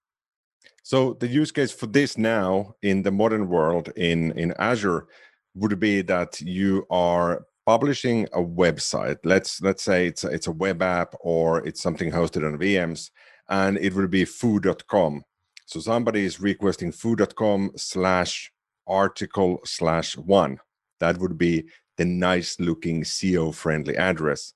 So 0.84 1.14
the 1.14 1.28
use 1.28 1.52
case 1.52 1.72
for 1.72 1.88
this 1.88 2.18
now 2.18 2.76
in 2.82 3.04
the 3.04 3.12
modern 3.12 3.48
world 3.48 3.90
in 3.96 4.32
in 4.38 4.54
Azure 4.60 5.08
would 5.56 5.80
be 5.80 6.02
that 6.02 6.42
you 6.42 6.86
are 6.90 7.46
publishing 7.66 8.28
a 8.34 8.42
website. 8.42 9.18
Let's 9.24 9.62
let's 9.62 9.84
say 9.84 10.08
it's 10.08 10.24
a, 10.24 10.28
it's 10.30 10.48
a 10.48 10.52
web 10.52 10.82
app 10.82 11.16
or 11.22 11.66
it's 11.66 11.82
something 11.82 12.12
hosted 12.12 12.46
on 12.46 12.60
VMs, 12.60 13.12
and 13.50 13.78
it 13.78 13.94
would 13.94 14.10
be 14.10 14.26
foo.com. 14.26 15.24
So 15.66 15.80
somebody 15.80 16.26
is 16.26 16.40
requesting 16.40 16.92
foo.com 16.92 17.72
slash 17.78 18.52
article 18.88 19.60
slash 19.64 20.18
one. 20.18 20.60
That 21.00 21.18
would 21.20 21.38
be 21.38 21.66
the 21.98 22.06
nice 22.06 22.60
looking 22.60 23.04
SEO 23.04 23.54
friendly 23.54 23.96
address. 23.98 24.54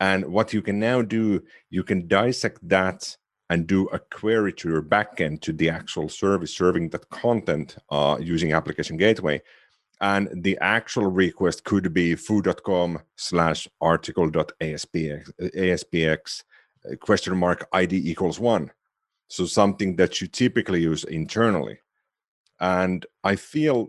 And 0.00 0.26
what 0.26 0.52
you 0.52 0.62
can 0.62 0.78
now 0.78 1.02
do, 1.02 1.42
you 1.70 1.82
can 1.82 2.06
dissect 2.06 2.66
that 2.68 3.16
and 3.48 3.66
do 3.66 3.86
a 3.88 3.98
query 3.98 4.52
to 4.52 4.68
your 4.68 4.82
backend 4.82 5.40
to 5.42 5.52
the 5.52 5.70
actual 5.70 6.08
service 6.08 6.54
serving 6.54 6.90
that 6.90 7.08
content 7.10 7.76
uh, 7.90 8.18
using 8.20 8.52
application 8.52 8.96
gateway. 8.96 9.40
And 10.00 10.28
the 10.42 10.58
actual 10.60 11.06
request 11.06 11.64
could 11.64 11.94
be 11.94 12.16
foo.com 12.16 13.00
slash 13.16 13.66
article.aspx 13.80 15.30
ASPX 15.40 16.42
uh, 16.90 16.96
question 16.96 17.36
mark 17.36 17.66
ID 17.72 18.10
equals 18.10 18.38
one. 18.38 18.70
So 19.28 19.46
something 19.46 19.96
that 19.96 20.20
you 20.20 20.26
typically 20.26 20.82
use 20.82 21.04
internally. 21.04 21.78
And 22.60 23.06
I 23.24 23.36
feel 23.36 23.88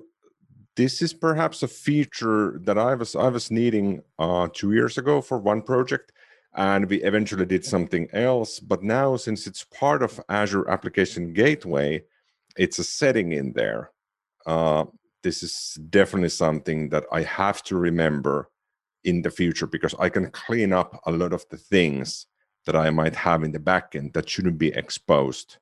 this 0.77 1.01
is 1.01 1.11
perhaps 1.11 1.63
a 1.63 1.67
feature 1.67 2.59
that 2.63 2.78
I 2.78 2.93
was 2.93 3.15
I 3.15 3.28
was 3.30 3.51
needing 3.51 4.03
uh, 4.19 4.47
two 4.53 4.73
years 4.73 4.97
ago 4.97 5.21
for 5.21 5.39
one 5.39 5.63
project, 5.63 6.13
and 6.55 6.88
we 6.88 7.01
eventually 7.03 7.47
did 7.47 7.65
something 7.65 8.07
else. 8.13 8.59
But 8.59 8.84
now, 8.84 9.17
since 9.17 9.47
it's 9.47 9.63
part 9.63 10.03
of 10.03 10.21
Azure 10.30 10.69
Application 10.69 11.34
Gateway, 11.34 12.03
it's 12.55 12.78
a 12.78 12.84
setting 12.84 13.32
in 13.32 13.53
there. 13.53 13.91
Uh, 14.45 14.86
this 15.23 15.41
is 15.41 15.78
definitely 15.89 16.30
something 16.30 16.89
that 16.89 17.05
I 17.11 17.23
have 17.23 17.63
to 17.63 17.75
remember 17.75 18.49
in 19.03 19.23
the 19.23 19.32
future 19.32 19.67
because 19.67 19.95
I 19.99 20.09
can 20.09 20.30
clean 20.30 20.71
up 20.73 21.01
a 21.07 21.11
lot 21.11 21.34
of 21.34 21.43
the 21.49 21.57
things 21.57 22.28
that 22.67 22.75
I 22.75 22.91
might 22.91 23.15
have 23.15 23.43
in 23.43 23.51
the 23.51 23.59
backend 23.59 24.13
that 24.13 24.30
shouldn't 24.30 24.59
be 24.59 24.69
exposed 24.69 25.57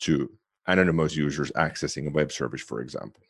to 0.00 0.30
anonymous 0.68 1.16
users 1.16 1.50
accessing 1.52 2.06
a 2.06 2.10
web 2.10 2.30
service, 2.30 2.62
for 2.62 2.80
example. 2.80 3.22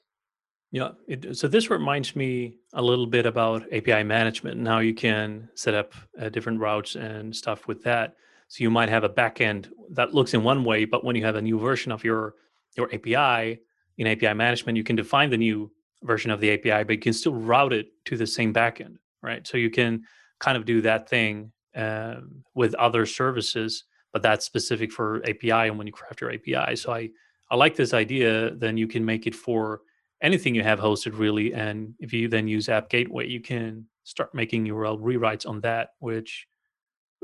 Yeah. 0.74 0.88
It, 1.06 1.36
so 1.36 1.46
this 1.46 1.70
reminds 1.70 2.16
me 2.16 2.56
a 2.72 2.82
little 2.82 3.06
bit 3.06 3.26
about 3.26 3.62
API 3.72 4.02
management 4.02 4.58
and 4.58 4.66
how 4.66 4.80
you 4.80 4.92
can 4.92 5.48
set 5.54 5.72
up 5.72 5.92
uh, 6.20 6.30
different 6.30 6.58
routes 6.58 6.96
and 6.96 7.34
stuff 7.34 7.68
with 7.68 7.84
that. 7.84 8.16
So 8.48 8.64
you 8.64 8.72
might 8.72 8.88
have 8.88 9.04
a 9.04 9.08
backend 9.08 9.70
that 9.90 10.14
looks 10.14 10.34
in 10.34 10.42
one 10.42 10.64
way, 10.64 10.84
but 10.84 11.04
when 11.04 11.14
you 11.14 11.24
have 11.24 11.36
a 11.36 11.42
new 11.42 11.60
version 11.60 11.92
of 11.92 12.02
your 12.02 12.34
your 12.76 12.92
API 12.92 13.60
in 13.98 14.08
API 14.08 14.34
management, 14.34 14.76
you 14.76 14.82
can 14.82 14.96
define 14.96 15.30
the 15.30 15.36
new 15.36 15.70
version 16.02 16.32
of 16.32 16.40
the 16.40 16.50
API, 16.50 16.82
but 16.82 16.94
you 16.94 16.98
can 16.98 17.12
still 17.12 17.34
route 17.34 17.72
it 17.72 17.86
to 18.06 18.16
the 18.16 18.26
same 18.26 18.52
backend, 18.52 18.96
right? 19.22 19.46
So 19.46 19.56
you 19.56 19.70
can 19.70 20.02
kind 20.40 20.56
of 20.56 20.64
do 20.64 20.80
that 20.80 21.08
thing 21.08 21.52
um, 21.76 22.42
with 22.56 22.74
other 22.74 23.06
services, 23.06 23.84
but 24.12 24.22
that's 24.22 24.44
specific 24.44 24.90
for 24.90 25.22
API 25.22 25.68
and 25.68 25.78
when 25.78 25.86
you 25.86 25.92
craft 25.92 26.20
your 26.20 26.32
API. 26.32 26.74
So 26.74 26.92
I 26.92 27.10
I 27.48 27.54
like 27.54 27.76
this 27.76 27.94
idea. 27.94 28.56
Then 28.56 28.76
you 28.76 28.88
can 28.88 29.04
make 29.04 29.28
it 29.28 29.36
for 29.36 29.82
anything 30.24 30.54
you 30.54 30.62
have 30.64 30.80
hosted 30.80 31.16
really, 31.16 31.54
and 31.54 31.94
if 32.00 32.12
you 32.12 32.28
then 32.28 32.48
use 32.48 32.68
App 32.68 32.88
Gateway, 32.88 33.28
you 33.28 33.40
can 33.40 33.86
start 34.02 34.34
making 34.34 34.66
URL 34.66 35.00
rewrites 35.00 35.46
on 35.46 35.60
that. 35.60 35.90
Which 36.00 36.48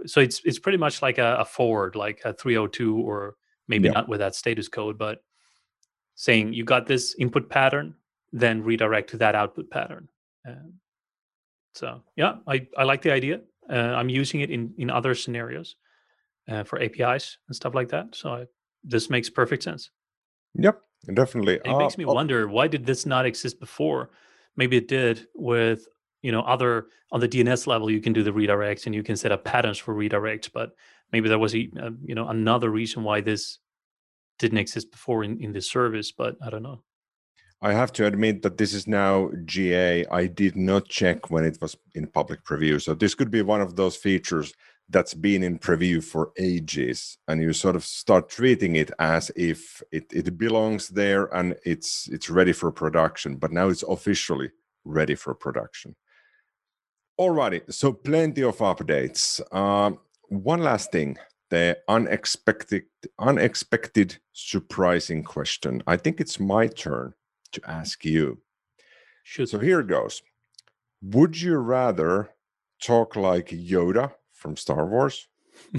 so 0.07 0.21
it's 0.21 0.41
it's 0.45 0.59
pretty 0.59 0.79
much 0.79 1.03
like 1.03 1.19
a, 1.19 1.39
a 1.41 1.45
forward, 1.45 1.97
like 1.97 2.21
a 2.25 2.33
302, 2.33 2.97
or 2.97 3.37
maybe 3.67 3.89
yeah. 3.89 3.95
not 3.95 4.09
with 4.09 4.21
that 4.21 4.35
status 4.35 4.69
code, 4.69 4.99
but 4.99 5.25
saying 6.15 6.53
you 6.53 6.65
got 6.65 6.87
this 6.87 7.17
input 7.19 7.49
pattern, 7.49 7.95
then 8.33 8.63
redirect 8.63 9.11
to 9.11 9.17
that 9.17 9.35
output 9.35 9.71
pattern. 9.71 10.09
Um, 10.47 10.75
so 11.75 12.03
yeah, 12.17 12.37
I, 12.47 12.67
I 12.77 12.85
like 12.85 13.03
the 13.03 13.13
idea. 13.13 13.41
Uh, 13.69 13.95
I'm 13.97 14.09
using 14.09 14.41
it 14.41 14.51
in 14.51 14.75
in 14.79 14.91
other 14.91 15.15
scenarios 15.15 15.77
uh, 16.49 16.65
for 16.65 16.81
APIs 16.83 17.39
and 17.49 17.57
stuff 17.57 17.75
like 17.75 17.89
that. 17.89 18.15
So 18.15 18.31
I, 18.31 18.47
this 18.85 19.09
makes 19.09 19.31
perfect 19.31 19.63
sense. 19.63 19.91
Yep, 20.55 20.81
definitely. 21.13 21.55
it 21.55 21.69
uh, 21.69 21.79
makes 21.79 21.99
me 21.99 22.05
uh, 22.05 22.13
wonder 22.13 22.49
why 22.49 22.69
did 22.69 22.87
this 22.87 23.07
not 23.07 23.27
exist 23.27 23.61
before? 23.61 24.11
Maybe 24.57 24.77
it 24.77 24.89
did 24.89 25.27
with 25.35 25.87
you 26.23 26.33
know 26.33 26.43
other 26.43 26.87
on 27.13 27.21
the 27.21 27.29
DNS 27.29 27.67
level. 27.67 27.91
You 27.91 28.01
can 28.01 28.13
do 28.13 28.23
the 28.23 28.33
redirects 28.33 28.87
and 28.87 28.95
you 28.95 29.03
can 29.03 29.17
set 29.17 29.33
up 29.33 29.45
patterns 29.45 29.79
for 29.79 29.95
redirects, 29.95 30.51
but 30.53 30.73
maybe 31.13 31.29
there 31.29 31.39
was 31.39 31.55
a 31.55 31.71
uh, 31.81 31.91
you 32.05 32.15
know 32.15 32.29
another 32.29 32.71
reason 32.71 33.03
why 33.03 33.21
this 33.21 33.59
didn't 34.39 34.59
exist 34.59 34.91
before 34.91 35.25
in 35.25 35.43
in 35.43 35.53
this 35.53 35.71
service. 35.71 36.13
But 36.13 36.37
I 36.45 36.51
don't 36.51 36.63
know. 36.63 36.83
I 37.63 37.75
have 37.75 37.93
to 37.95 38.07
admit 38.07 38.41
that 38.43 38.57
this 38.57 38.73
is 38.73 38.87
now 38.87 39.31
GA. 39.45 40.07
I 40.07 40.27
did 40.27 40.57
not 40.57 40.89
check 40.89 41.31
when 41.31 41.45
it 41.45 41.59
was 41.61 41.77
in 41.95 42.07
public 42.07 42.43
preview. 42.43 42.81
So 42.81 42.95
this 42.95 43.15
could 43.15 43.31
be 43.31 43.43
one 43.43 43.61
of 43.61 43.77
those 43.77 43.97
features 43.97 44.55
that's 44.91 45.15
been 45.15 45.43
in 45.43 45.59
preview 45.59 46.03
for 46.03 46.33
ages 46.37 47.17
and 47.29 47.41
you 47.41 47.53
sort 47.53 47.77
of 47.77 47.85
start 47.85 48.29
treating 48.29 48.77
it 48.77 48.91
as 48.99 49.31
if 49.37 49.83
it, 49.93 50.05
it 50.13 50.37
belongs 50.37 50.89
there 50.89 51.27
and 51.35 51.57
it's 51.65 52.09
it's 52.09 52.29
ready 52.29 52.53
for 52.53 52.71
production 52.73 53.37
but 53.37 53.53
now 53.53 53.69
it's 53.69 53.85
officially 53.85 54.51
ready 54.85 55.15
for 55.15 55.35
production. 55.35 55.95
Alrighty 57.19 57.73
so 57.73 57.93
plenty 57.93 58.43
of 58.43 58.59
updates. 58.59 59.41
Um, 59.55 59.99
one 60.29 60.63
last 60.63 60.93
thing 60.93 61.17
the 61.51 61.79
unexpected 61.89 62.85
unexpected 63.19 64.19
surprising 64.33 65.23
question. 65.23 65.83
I 65.87 65.97
think 65.97 66.21
it's 66.21 66.41
my 66.41 66.67
turn 66.67 67.15
to 67.53 67.61
ask 67.69 68.05
you. 68.05 68.39
Should. 69.25 69.49
so 69.49 69.59
here 69.59 69.81
it 69.81 69.87
goes. 69.87 70.23
Would 71.03 71.41
you 71.41 71.57
rather 71.57 72.31
talk 72.81 73.17
like 73.17 73.49
yoda 73.49 74.13
from 74.41 74.57
Star 74.57 74.87
Wars 74.87 75.29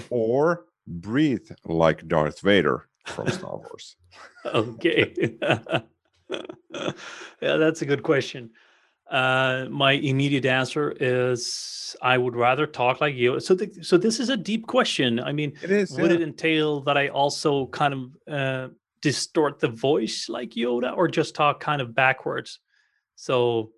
or 0.09 0.65
breathe 0.87 1.49
like 1.65 2.07
Darth 2.07 2.41
Vader 2.41 2.87
from 3.07 3.27
Star 3.29 3.57
Wars? 3.57 3.97
okay. 4.45 5.35
yeah, 6.29 7.57
that's 7.57 7.81
a 7.81 7.85
good 7.85 8.03
question. 8.03 8.51
Uh, 9.09 9.65
my 9.69 9.93
immediate 9.93 10.45
answer 10.45 10.95
is 10.99 11.95
I 12.01 12.17
would 12.17 12.35
rather 12.35 12.65
talk 12.65 13.01
like 13.01 13.15
you. 13.15 13.39
So, 13.41 13.55
the, 13.55 13.69
so 13.81 13.97
this 13.97 14.19
is 14.19 14.29
a 14.29 14.37
deep 14.37 14.67
question. 14.67 15.19
I 15.19 15.33
mean, 15.33 15.53
it 15.61 15.71
is. 15.71 15.91
Would 15.97 16.11
yeah. 16.11 16.17
it 16.17 16.21
entail 16.21 16.81
that 16.81 16.97
I 16.97 17.09
also 17.09 17.65
kind 17.67 17.93
of 17.93 18.33
uh, 18.33 18.67
distort 19.01 19.59
the 19.59 19.67
voice 19.67 20.29
like 20.29 20.51
Yoda, 20.51 20.95
or 20.95 21.09
just 21.09 21.35
talk 21.35 21.59
kind 21.59 21.81
of 21.81 21.93
backwards? 21.93 22.59
So, 23.15 23.71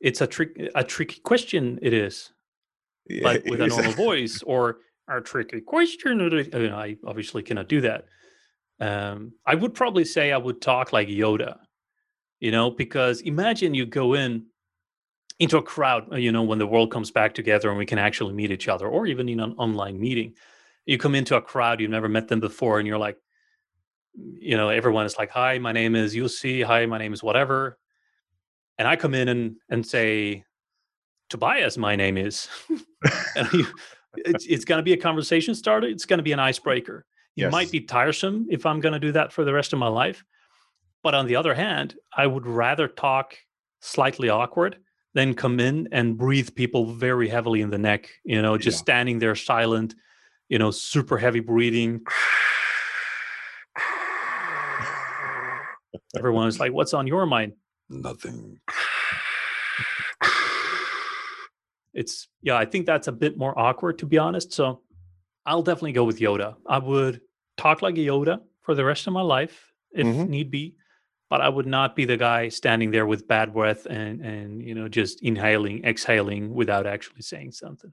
it's 0.00 0.20
a 0.20 0.28
trick, 0.28 0.56
a 0.76 0.84
tricky 0.84 1.20
question. 1.22 1.80
It 1.82 1.92
is 1.92 2.30
yeah, 3.10 3.22
but 3.22 3.44
with 3.44 3.60
a 3.60 3.66
normal 3.66 3.92
voice 3.92 4.42
or 4.42 4.78
a 5.08 5.20
tricky 5.20 5.60
question. 5.60 6.20
I 6.20 6.96
obviously 7.04 7.42
cannot 7.42 7.68
do 7.68 7.80
that. 7.80 8.04
Um, 8.80 9.32
I 9.44 9.54
would 9.54 9.74
probably 9.74 10.04
say 10.04 10.32
I 10.32 10.38
would 10.38 10.62
talk 10.62 10.92
like 10.92 11.08
Yoda, 11.08 11.58
you 12.38 12.50
know, 12.50 12.70
because 12.70 13.20
imagine 13.20 13.74
you 13.74 13.84
go 13.86 14.14
in 14.14 14.46
into 15.38 15.58
a 15.58 15.62
crowd, 15.62 16.12
uh, 16.12 16.16
you 16.16 16.32
know, 16.32 16.42
when 16.42 16.58
the 16.58 16.66
world 16.66 16.90
comes 16.90 17.10
back 17.10 17.34
together 17.34 17.68
and 17.68 17.78
we 17.78 17.86
can 17.86 17.98
actually 17.98 18.34
meet 18.34 18.50
each 18.50 18.68
other, 18.68 18.86
or 18.86 19.06
even 19.06 19.28
in 19.28 19.40
an 19.40 19.54
online 19.58 19.98
meeting. 19.98 20.34
You 20.86 20.98
come 20.98 21.14
into 21.14 21.36
a 21.36 21.42
crowd, 21.42 21.80
you've 21.80 21.90
never 21.90 22.08
met 22.08 22.28
them 22.28 22.40
before, 22.40 22.78
and 22.78 22.86
you're 22.86 22.98
like, 22.98 23.16
you 24.14 24.56
know, 24.56 24.70
everyone 24.70 25.06
is 25.06 25.18
like, 25.18 25.30
"Hi, 25.30 25.58
my 25.58 25.72
name 25.72 25.94
is 25.94 26.14
Jussi. 26.14 26.64
Hi, 26.64 26.86
my 26.86 26.98
name 26.98 27.12
is 27.12 27.22
whatever," 27.22 27.78
and 28.78 28.88
I 28.88 28.96
come 28.96 29.14
in 29.14 29.28
and 29.28 29.56
and 29.68 29.86
say, 29.86 30.44
Tobias, 31.30 31.78
my 31.78 31.96
name 31.96 32.18
is. 32.18 32.48
it's, 34.16 34.44
it's 34.46 34.64
going 34.64 34.78
to 34.78 34.82
be 34.82 34.92
a 34.92 34.96
conversation 34.96 35.54
starter. 35.54 35.86
It's 35.86 36.04
going 36.04 36.18
to 36.18 36.24
be 36.24 36.32
an 36.32 36.40
icebreaker. 36.40 37.06
It 37.36 37.42
yes. 37.42 37.52
might 37.52 37.70
be 37.70 37.80
tiresome 37.80 38.48
if 38.50 38.66
I'm 38.66 38.80
going 38.80 38.92
to 38.92 38.98
do 38.98 39.12
that 39.12 39.32
for 39.32 39.44
the 39.44 39.52
rest 39.54 39.72
of 39.72 39.78
my 39.78 39.86
life. 39.86 40.24
But 41.02 41.14
on 41.14 41.26
the 41.26 41.36
other 41.36 41.54
hand, 41.54 41.94
I 42.14 42.26
would 42.26 42.46
rather 42.46 42.88
talk 42.88 43.36
slightly 43.80 44.28
awkward 44.28 44.76
than 45.14 45.34
come 45.34 45.58
in 45.58 45.88
and 45.92 46.18
breathe 46.18 46.54
people 46.54 46.84
very 46.92 47.28
heavily 47.28 47.62
in 47.62 47.70
the 47.70 47.78
neck, 47.78 48.10
you 48.24 48.42
know, 48.42 48.58
just 48.58 48.78
yeah. 48.78 48.82
standing 48.82 49.18
there 49.18 49.34
silent, 49.34 49.94
you 50.48 50.58
know, 50.58 50.70
super 50.70 51.16
heavy 51.16 51.40
breathing. 51.40 52.02
Everyone 56.16 56.46
Everyone's 56.46 56.60
like, 56.60 56.72
what's 56.72 56.92
on 56.92 57.06
your 57.06 57.24
mind? 57.24 57.52
Nothing 57.88 58.60
it's 61.94 62.28
yeah, 62.42 62.56
I 62.56 62.64
think 62.64 62.86
that's 62.86 63.08
a 63.08 63.12
bit 63.12 63.36
more 63.36 63.58
awkward 63.58 63.98
to 63.98 64.06
be 64.06 64.18
honest. 64.18 64.52
So 64.52 64.82
I'll 65.46 65.62
definitely 65.62 65.92
go 65.92 66.04
with 66.04 66.18
Yoda. 66.18 66.56
I 66.66 66.78
would 66.78 67.20
talk 67.56 67.82
like 67.82 67.96
a 67.96 68.00
Yoda 68.00 68.40
for 68.62 68.74
the 68.74 68.84
rest 68.84 69.06
of 69.06 69.12
my 69.12 69.22
life 69.22 69.72
if 69.92 70.06
mm-hmm. 70.06 70.30
need 70.30 70.50
be, 70.50 70.76
but 71.28 71.40
I 71.40 71.48
would 71.48 71.66
not 71.66 71.96
be 71.96 72.04
the 72.04 72.16
guy 72.16 72.48
standing 72.48 72.90
there 72.90 73.06
with 73.06 73.26
bad 73.26 73.52
breath 73.52 73.86
and 73.86 74.20
and 74.20 74.62
you 74.62 74.74
know 74.74 74.88
just 74.88 75.22
inhaling, 75.22 75.84
exhaling 75.84 76.54
without 76.54 76.86
actually 76.86 77.22
saying 77.22 77.52
something. 77.52 77.92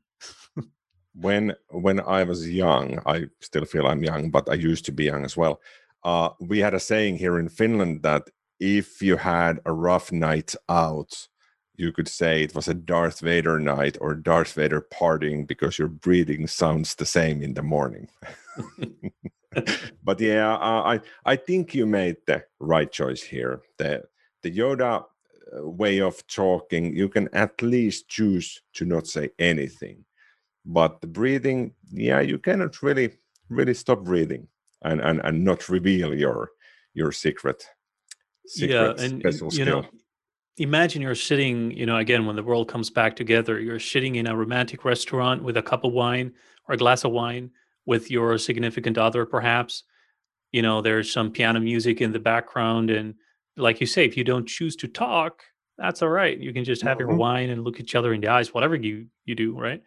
when 1.13 1.55
when 1.69 1.99
I 1.99 2.23
was 2.23 2.49
young, 2.49 2.99
I 3.05 3.25
still 3.41 3.65
feel 3.65 3.87
I'm 3.87 4.03
young, 4.03 4.29
but 4.29 4.49
I 4.49 4.53
used 4.53 4.85
to 4.85 4.91
be 4.91 5.05
young 5.05 5.25
as 5.25 5.35
well. 5.35 5.61
Uh, 6.03 6.29
we 6.39 6.59
had 6.59 6.73
a 6.73 6.79
saying 6.79 7.17
here 7.17 7.39
in 7.39 7.49
Finland 7.49 8.03
that 8.03 8.29
if 8.59 9.01
you 9.01 9.17
had 9.17 9.59
a 9.65 9.73
rough 9.73 10.11
night 10.11 10.55
out, 10.69 11.27
you 11.77 11.91
could 11.91 12.07
say 12.07 12.41
it 12.41 12.55
was 12.55 12.67
a 12.67 12.73
Darth 12.73 13.19
Vader 13.19 13.59
night 13.59 13.97
or 14.01 14.15
Darth 14.15 14.53
Vader 14.53 14.81
partying 14.81 15.45
because 15.45 15.77
your 15.77 15.87
breathing 15.87 16.47
sounds 16.47 16.95
the 16.95 17.05
same 17.05 17.43
in 17.43 17.53
the 17.53 17.61
morning. 17.61 18.09
but 20.03 20.19
yeah, 20.19 20.57
I 20.57 20.99
I 21.23 21.35
think 21.35 21.75
you 21.75 21.85
made 21.85 22.17
the 22.25 22.43
right 22.59 22.91
choice 22.91 23.21
here. 23.21 23.61
The 23.77 24.03
the 24.41 24.51
Yoda 24.51 25.03
uh, 25.03 25.69
way 25.69 25.99
of 25.99 26.25
talking, 26.27 26.95
you 26.95 27.09
can 27.09 27.29
at 27.33 27.61
least 27.61 28.09
choose 28.09 28.61
to 28.73 28.85
not 28.85 29.07
say 29.07 29.29
anything. 29.37 30.03
But 30.65 30.99
the 31.01 31.07
breathing, 31.07 31.73
yeah, 31.91 32.21
you 32.21 32.39
cannot 32.39 32.81
really 32.81 33.11
really 33.49 33.75
stop 33.75 34.03
breathing 34.03 34.47
and 34.81 34.99
and, 34.99 35.21
and 35.23 35.43
not 35.43 35.69
reveal 35.69 36.15
your 36.15 36.49
your 36.95 37.11
secret 37.11 37.63
secret 38.47 38.97
yeah, 38.97 39.05
and, 39.05 39.21
special 39.21 39.47
you 39.47 39.63
skill. 39.63 39.81
Know, 39.83 39.89
imagine 40.57 41.01
you're 41.01 41.15
sitting, 41.15 41.71
you 41.71 41.85
know, 41.85 41.97
again, 41.97 42.25
when 42.25 42.35
the 42.35 42.43
world 42.43 42.67
comes 42.67 42.89
back 42.89 43.15
together, 43.15 43.59
you're 43.59 43.79
sitting 43.79 44.15
in 44.15 44.27
a 44.27 44.35
romantic 44.35 44.83
restaurant 44.83 45.43
with 45.43 45.57
a 45.57 45.61
cup 45.61 45.83
of 45.83 45.93
wine 45.93 46.33
or 46.67 46.75
a 46.75 46.77
glass 46.77 47.03
of 47.03 47.11
wine 47.11 47.51
with 47.85 48.09
your 48.09 48.37
significant 48.37 48.97
other, 48.97 49.25
perhaps. 49.25 49.83
You 50.51 50.61
know, 50.61 50.81
there's 50.81 51.11
some 51.11 51.31
piano 51.31 51.59
music 51.59 52.01
in 52.01 52.11
the 52.11 52.19
background. 52.19 52.89
And 52.89 53.15
like 53.55 53.79
you 53.79 53.87
say, 53.87 54.05
if 54.05 54.17
you 54.17 54.23
don't 54.23 54.47
choose 54.47 54.75
to 54.77 54.87
talk, 54.87 55.43
that's 55.77 56.01
all 56.01 56.09
right. 56.09 56.37
You 56.37 56.53
can 56.53 56.63
just 56.63 56.81
have 56.81 56.97
mm-hmm. 56.97 57.09
your 57.09 57.17
wine 57.17 57.49
and 57.49 57.63
look 57.63 57.79
each 57.79 57.95
other 57.95 58.13
in 58.13 58.21
the 58.21 58.29
eyes, 58.29 58.53
whatever 58.53 58.75
you, 58.75 59.07
you 59.25 59.35
do, 59.35 59.57
right? 59.57 59.81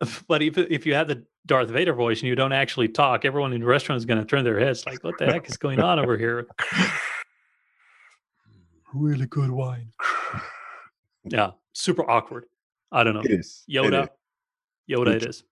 But 0.28 0.40
if, 0.40 0.56
if 0.56 0.86
you 0.86 0.94
have 0.94 1.08
the 1.08 1.26
Darth 1.44 1.68
Vader 1.68 1.92
voice 1.92 2.20
and 2.20 2.28
you 2.28 2.34
don't 2.34 2.54
actually 2.54 2.88
talk, 2.88 3.26
everyone 3.26 3.52
in 3.52 3.60
the 3.60 3.66
restaurant 3.66 3.98
is 3.98 4.06
going 4.06 4.18
to 4.18 4.24
turn 4.24 4.44
their 4.44 4.58
heads 4.58 4.86
like, 4.86 5.04
what 5.04 5.18
the 5.18 5.26
heck 5.26 5.46
is 5.46 5.58
going 5.58 5.78
on 5.78 5.98
over 5.98 6.16
here? 6.16 6.46
really 8.94 9.26
good 9.26 9.50
wine. 9.50 9.92
yeah, 11.24 11.50
super 11.72 12.08
awkward. 12.08 12.44
I 12.92 13.04
don't 13.04 13.14
know. 13.14 13.20
It 13.20 13.30
is. 13.30 13.64
Yoda. 13.70 13.86
It 13.86 13.94
is. 13.94 14.96
Yoda, 14.96 15.04
good, 15.04 15.22
it 15.22 15.28
is. 15.28 15.44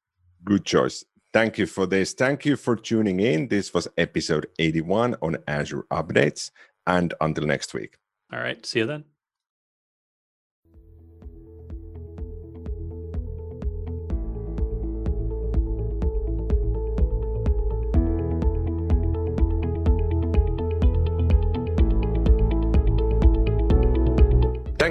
Good 0.44 0.64
choice. 0.64 1.04
Thank 1.32 1.58
you 1.58 1.66
for 1.66 1.86
this. 1.86 2.14
Thank 2.14 2.44
you 2.44 2.56
for 2.56 2.74
tuning 2.74 3.20
in. 3.20 3.48
This 3.48 3.74
was 3.74 3.86
episode 3.98 4.46
81 4.58 5.16
on 5.20 5.36
Azure 5.46 5.84
Updates. 5.90 6.50
And 6.86 7.12
until 7.20 7.44
next 7.44 7.74
week. 7.74 7.98
All 8.32 8.40
right. 8.40 8.64
See 8.64 8.78
you 8.78 8.86
then. 8.86 9.04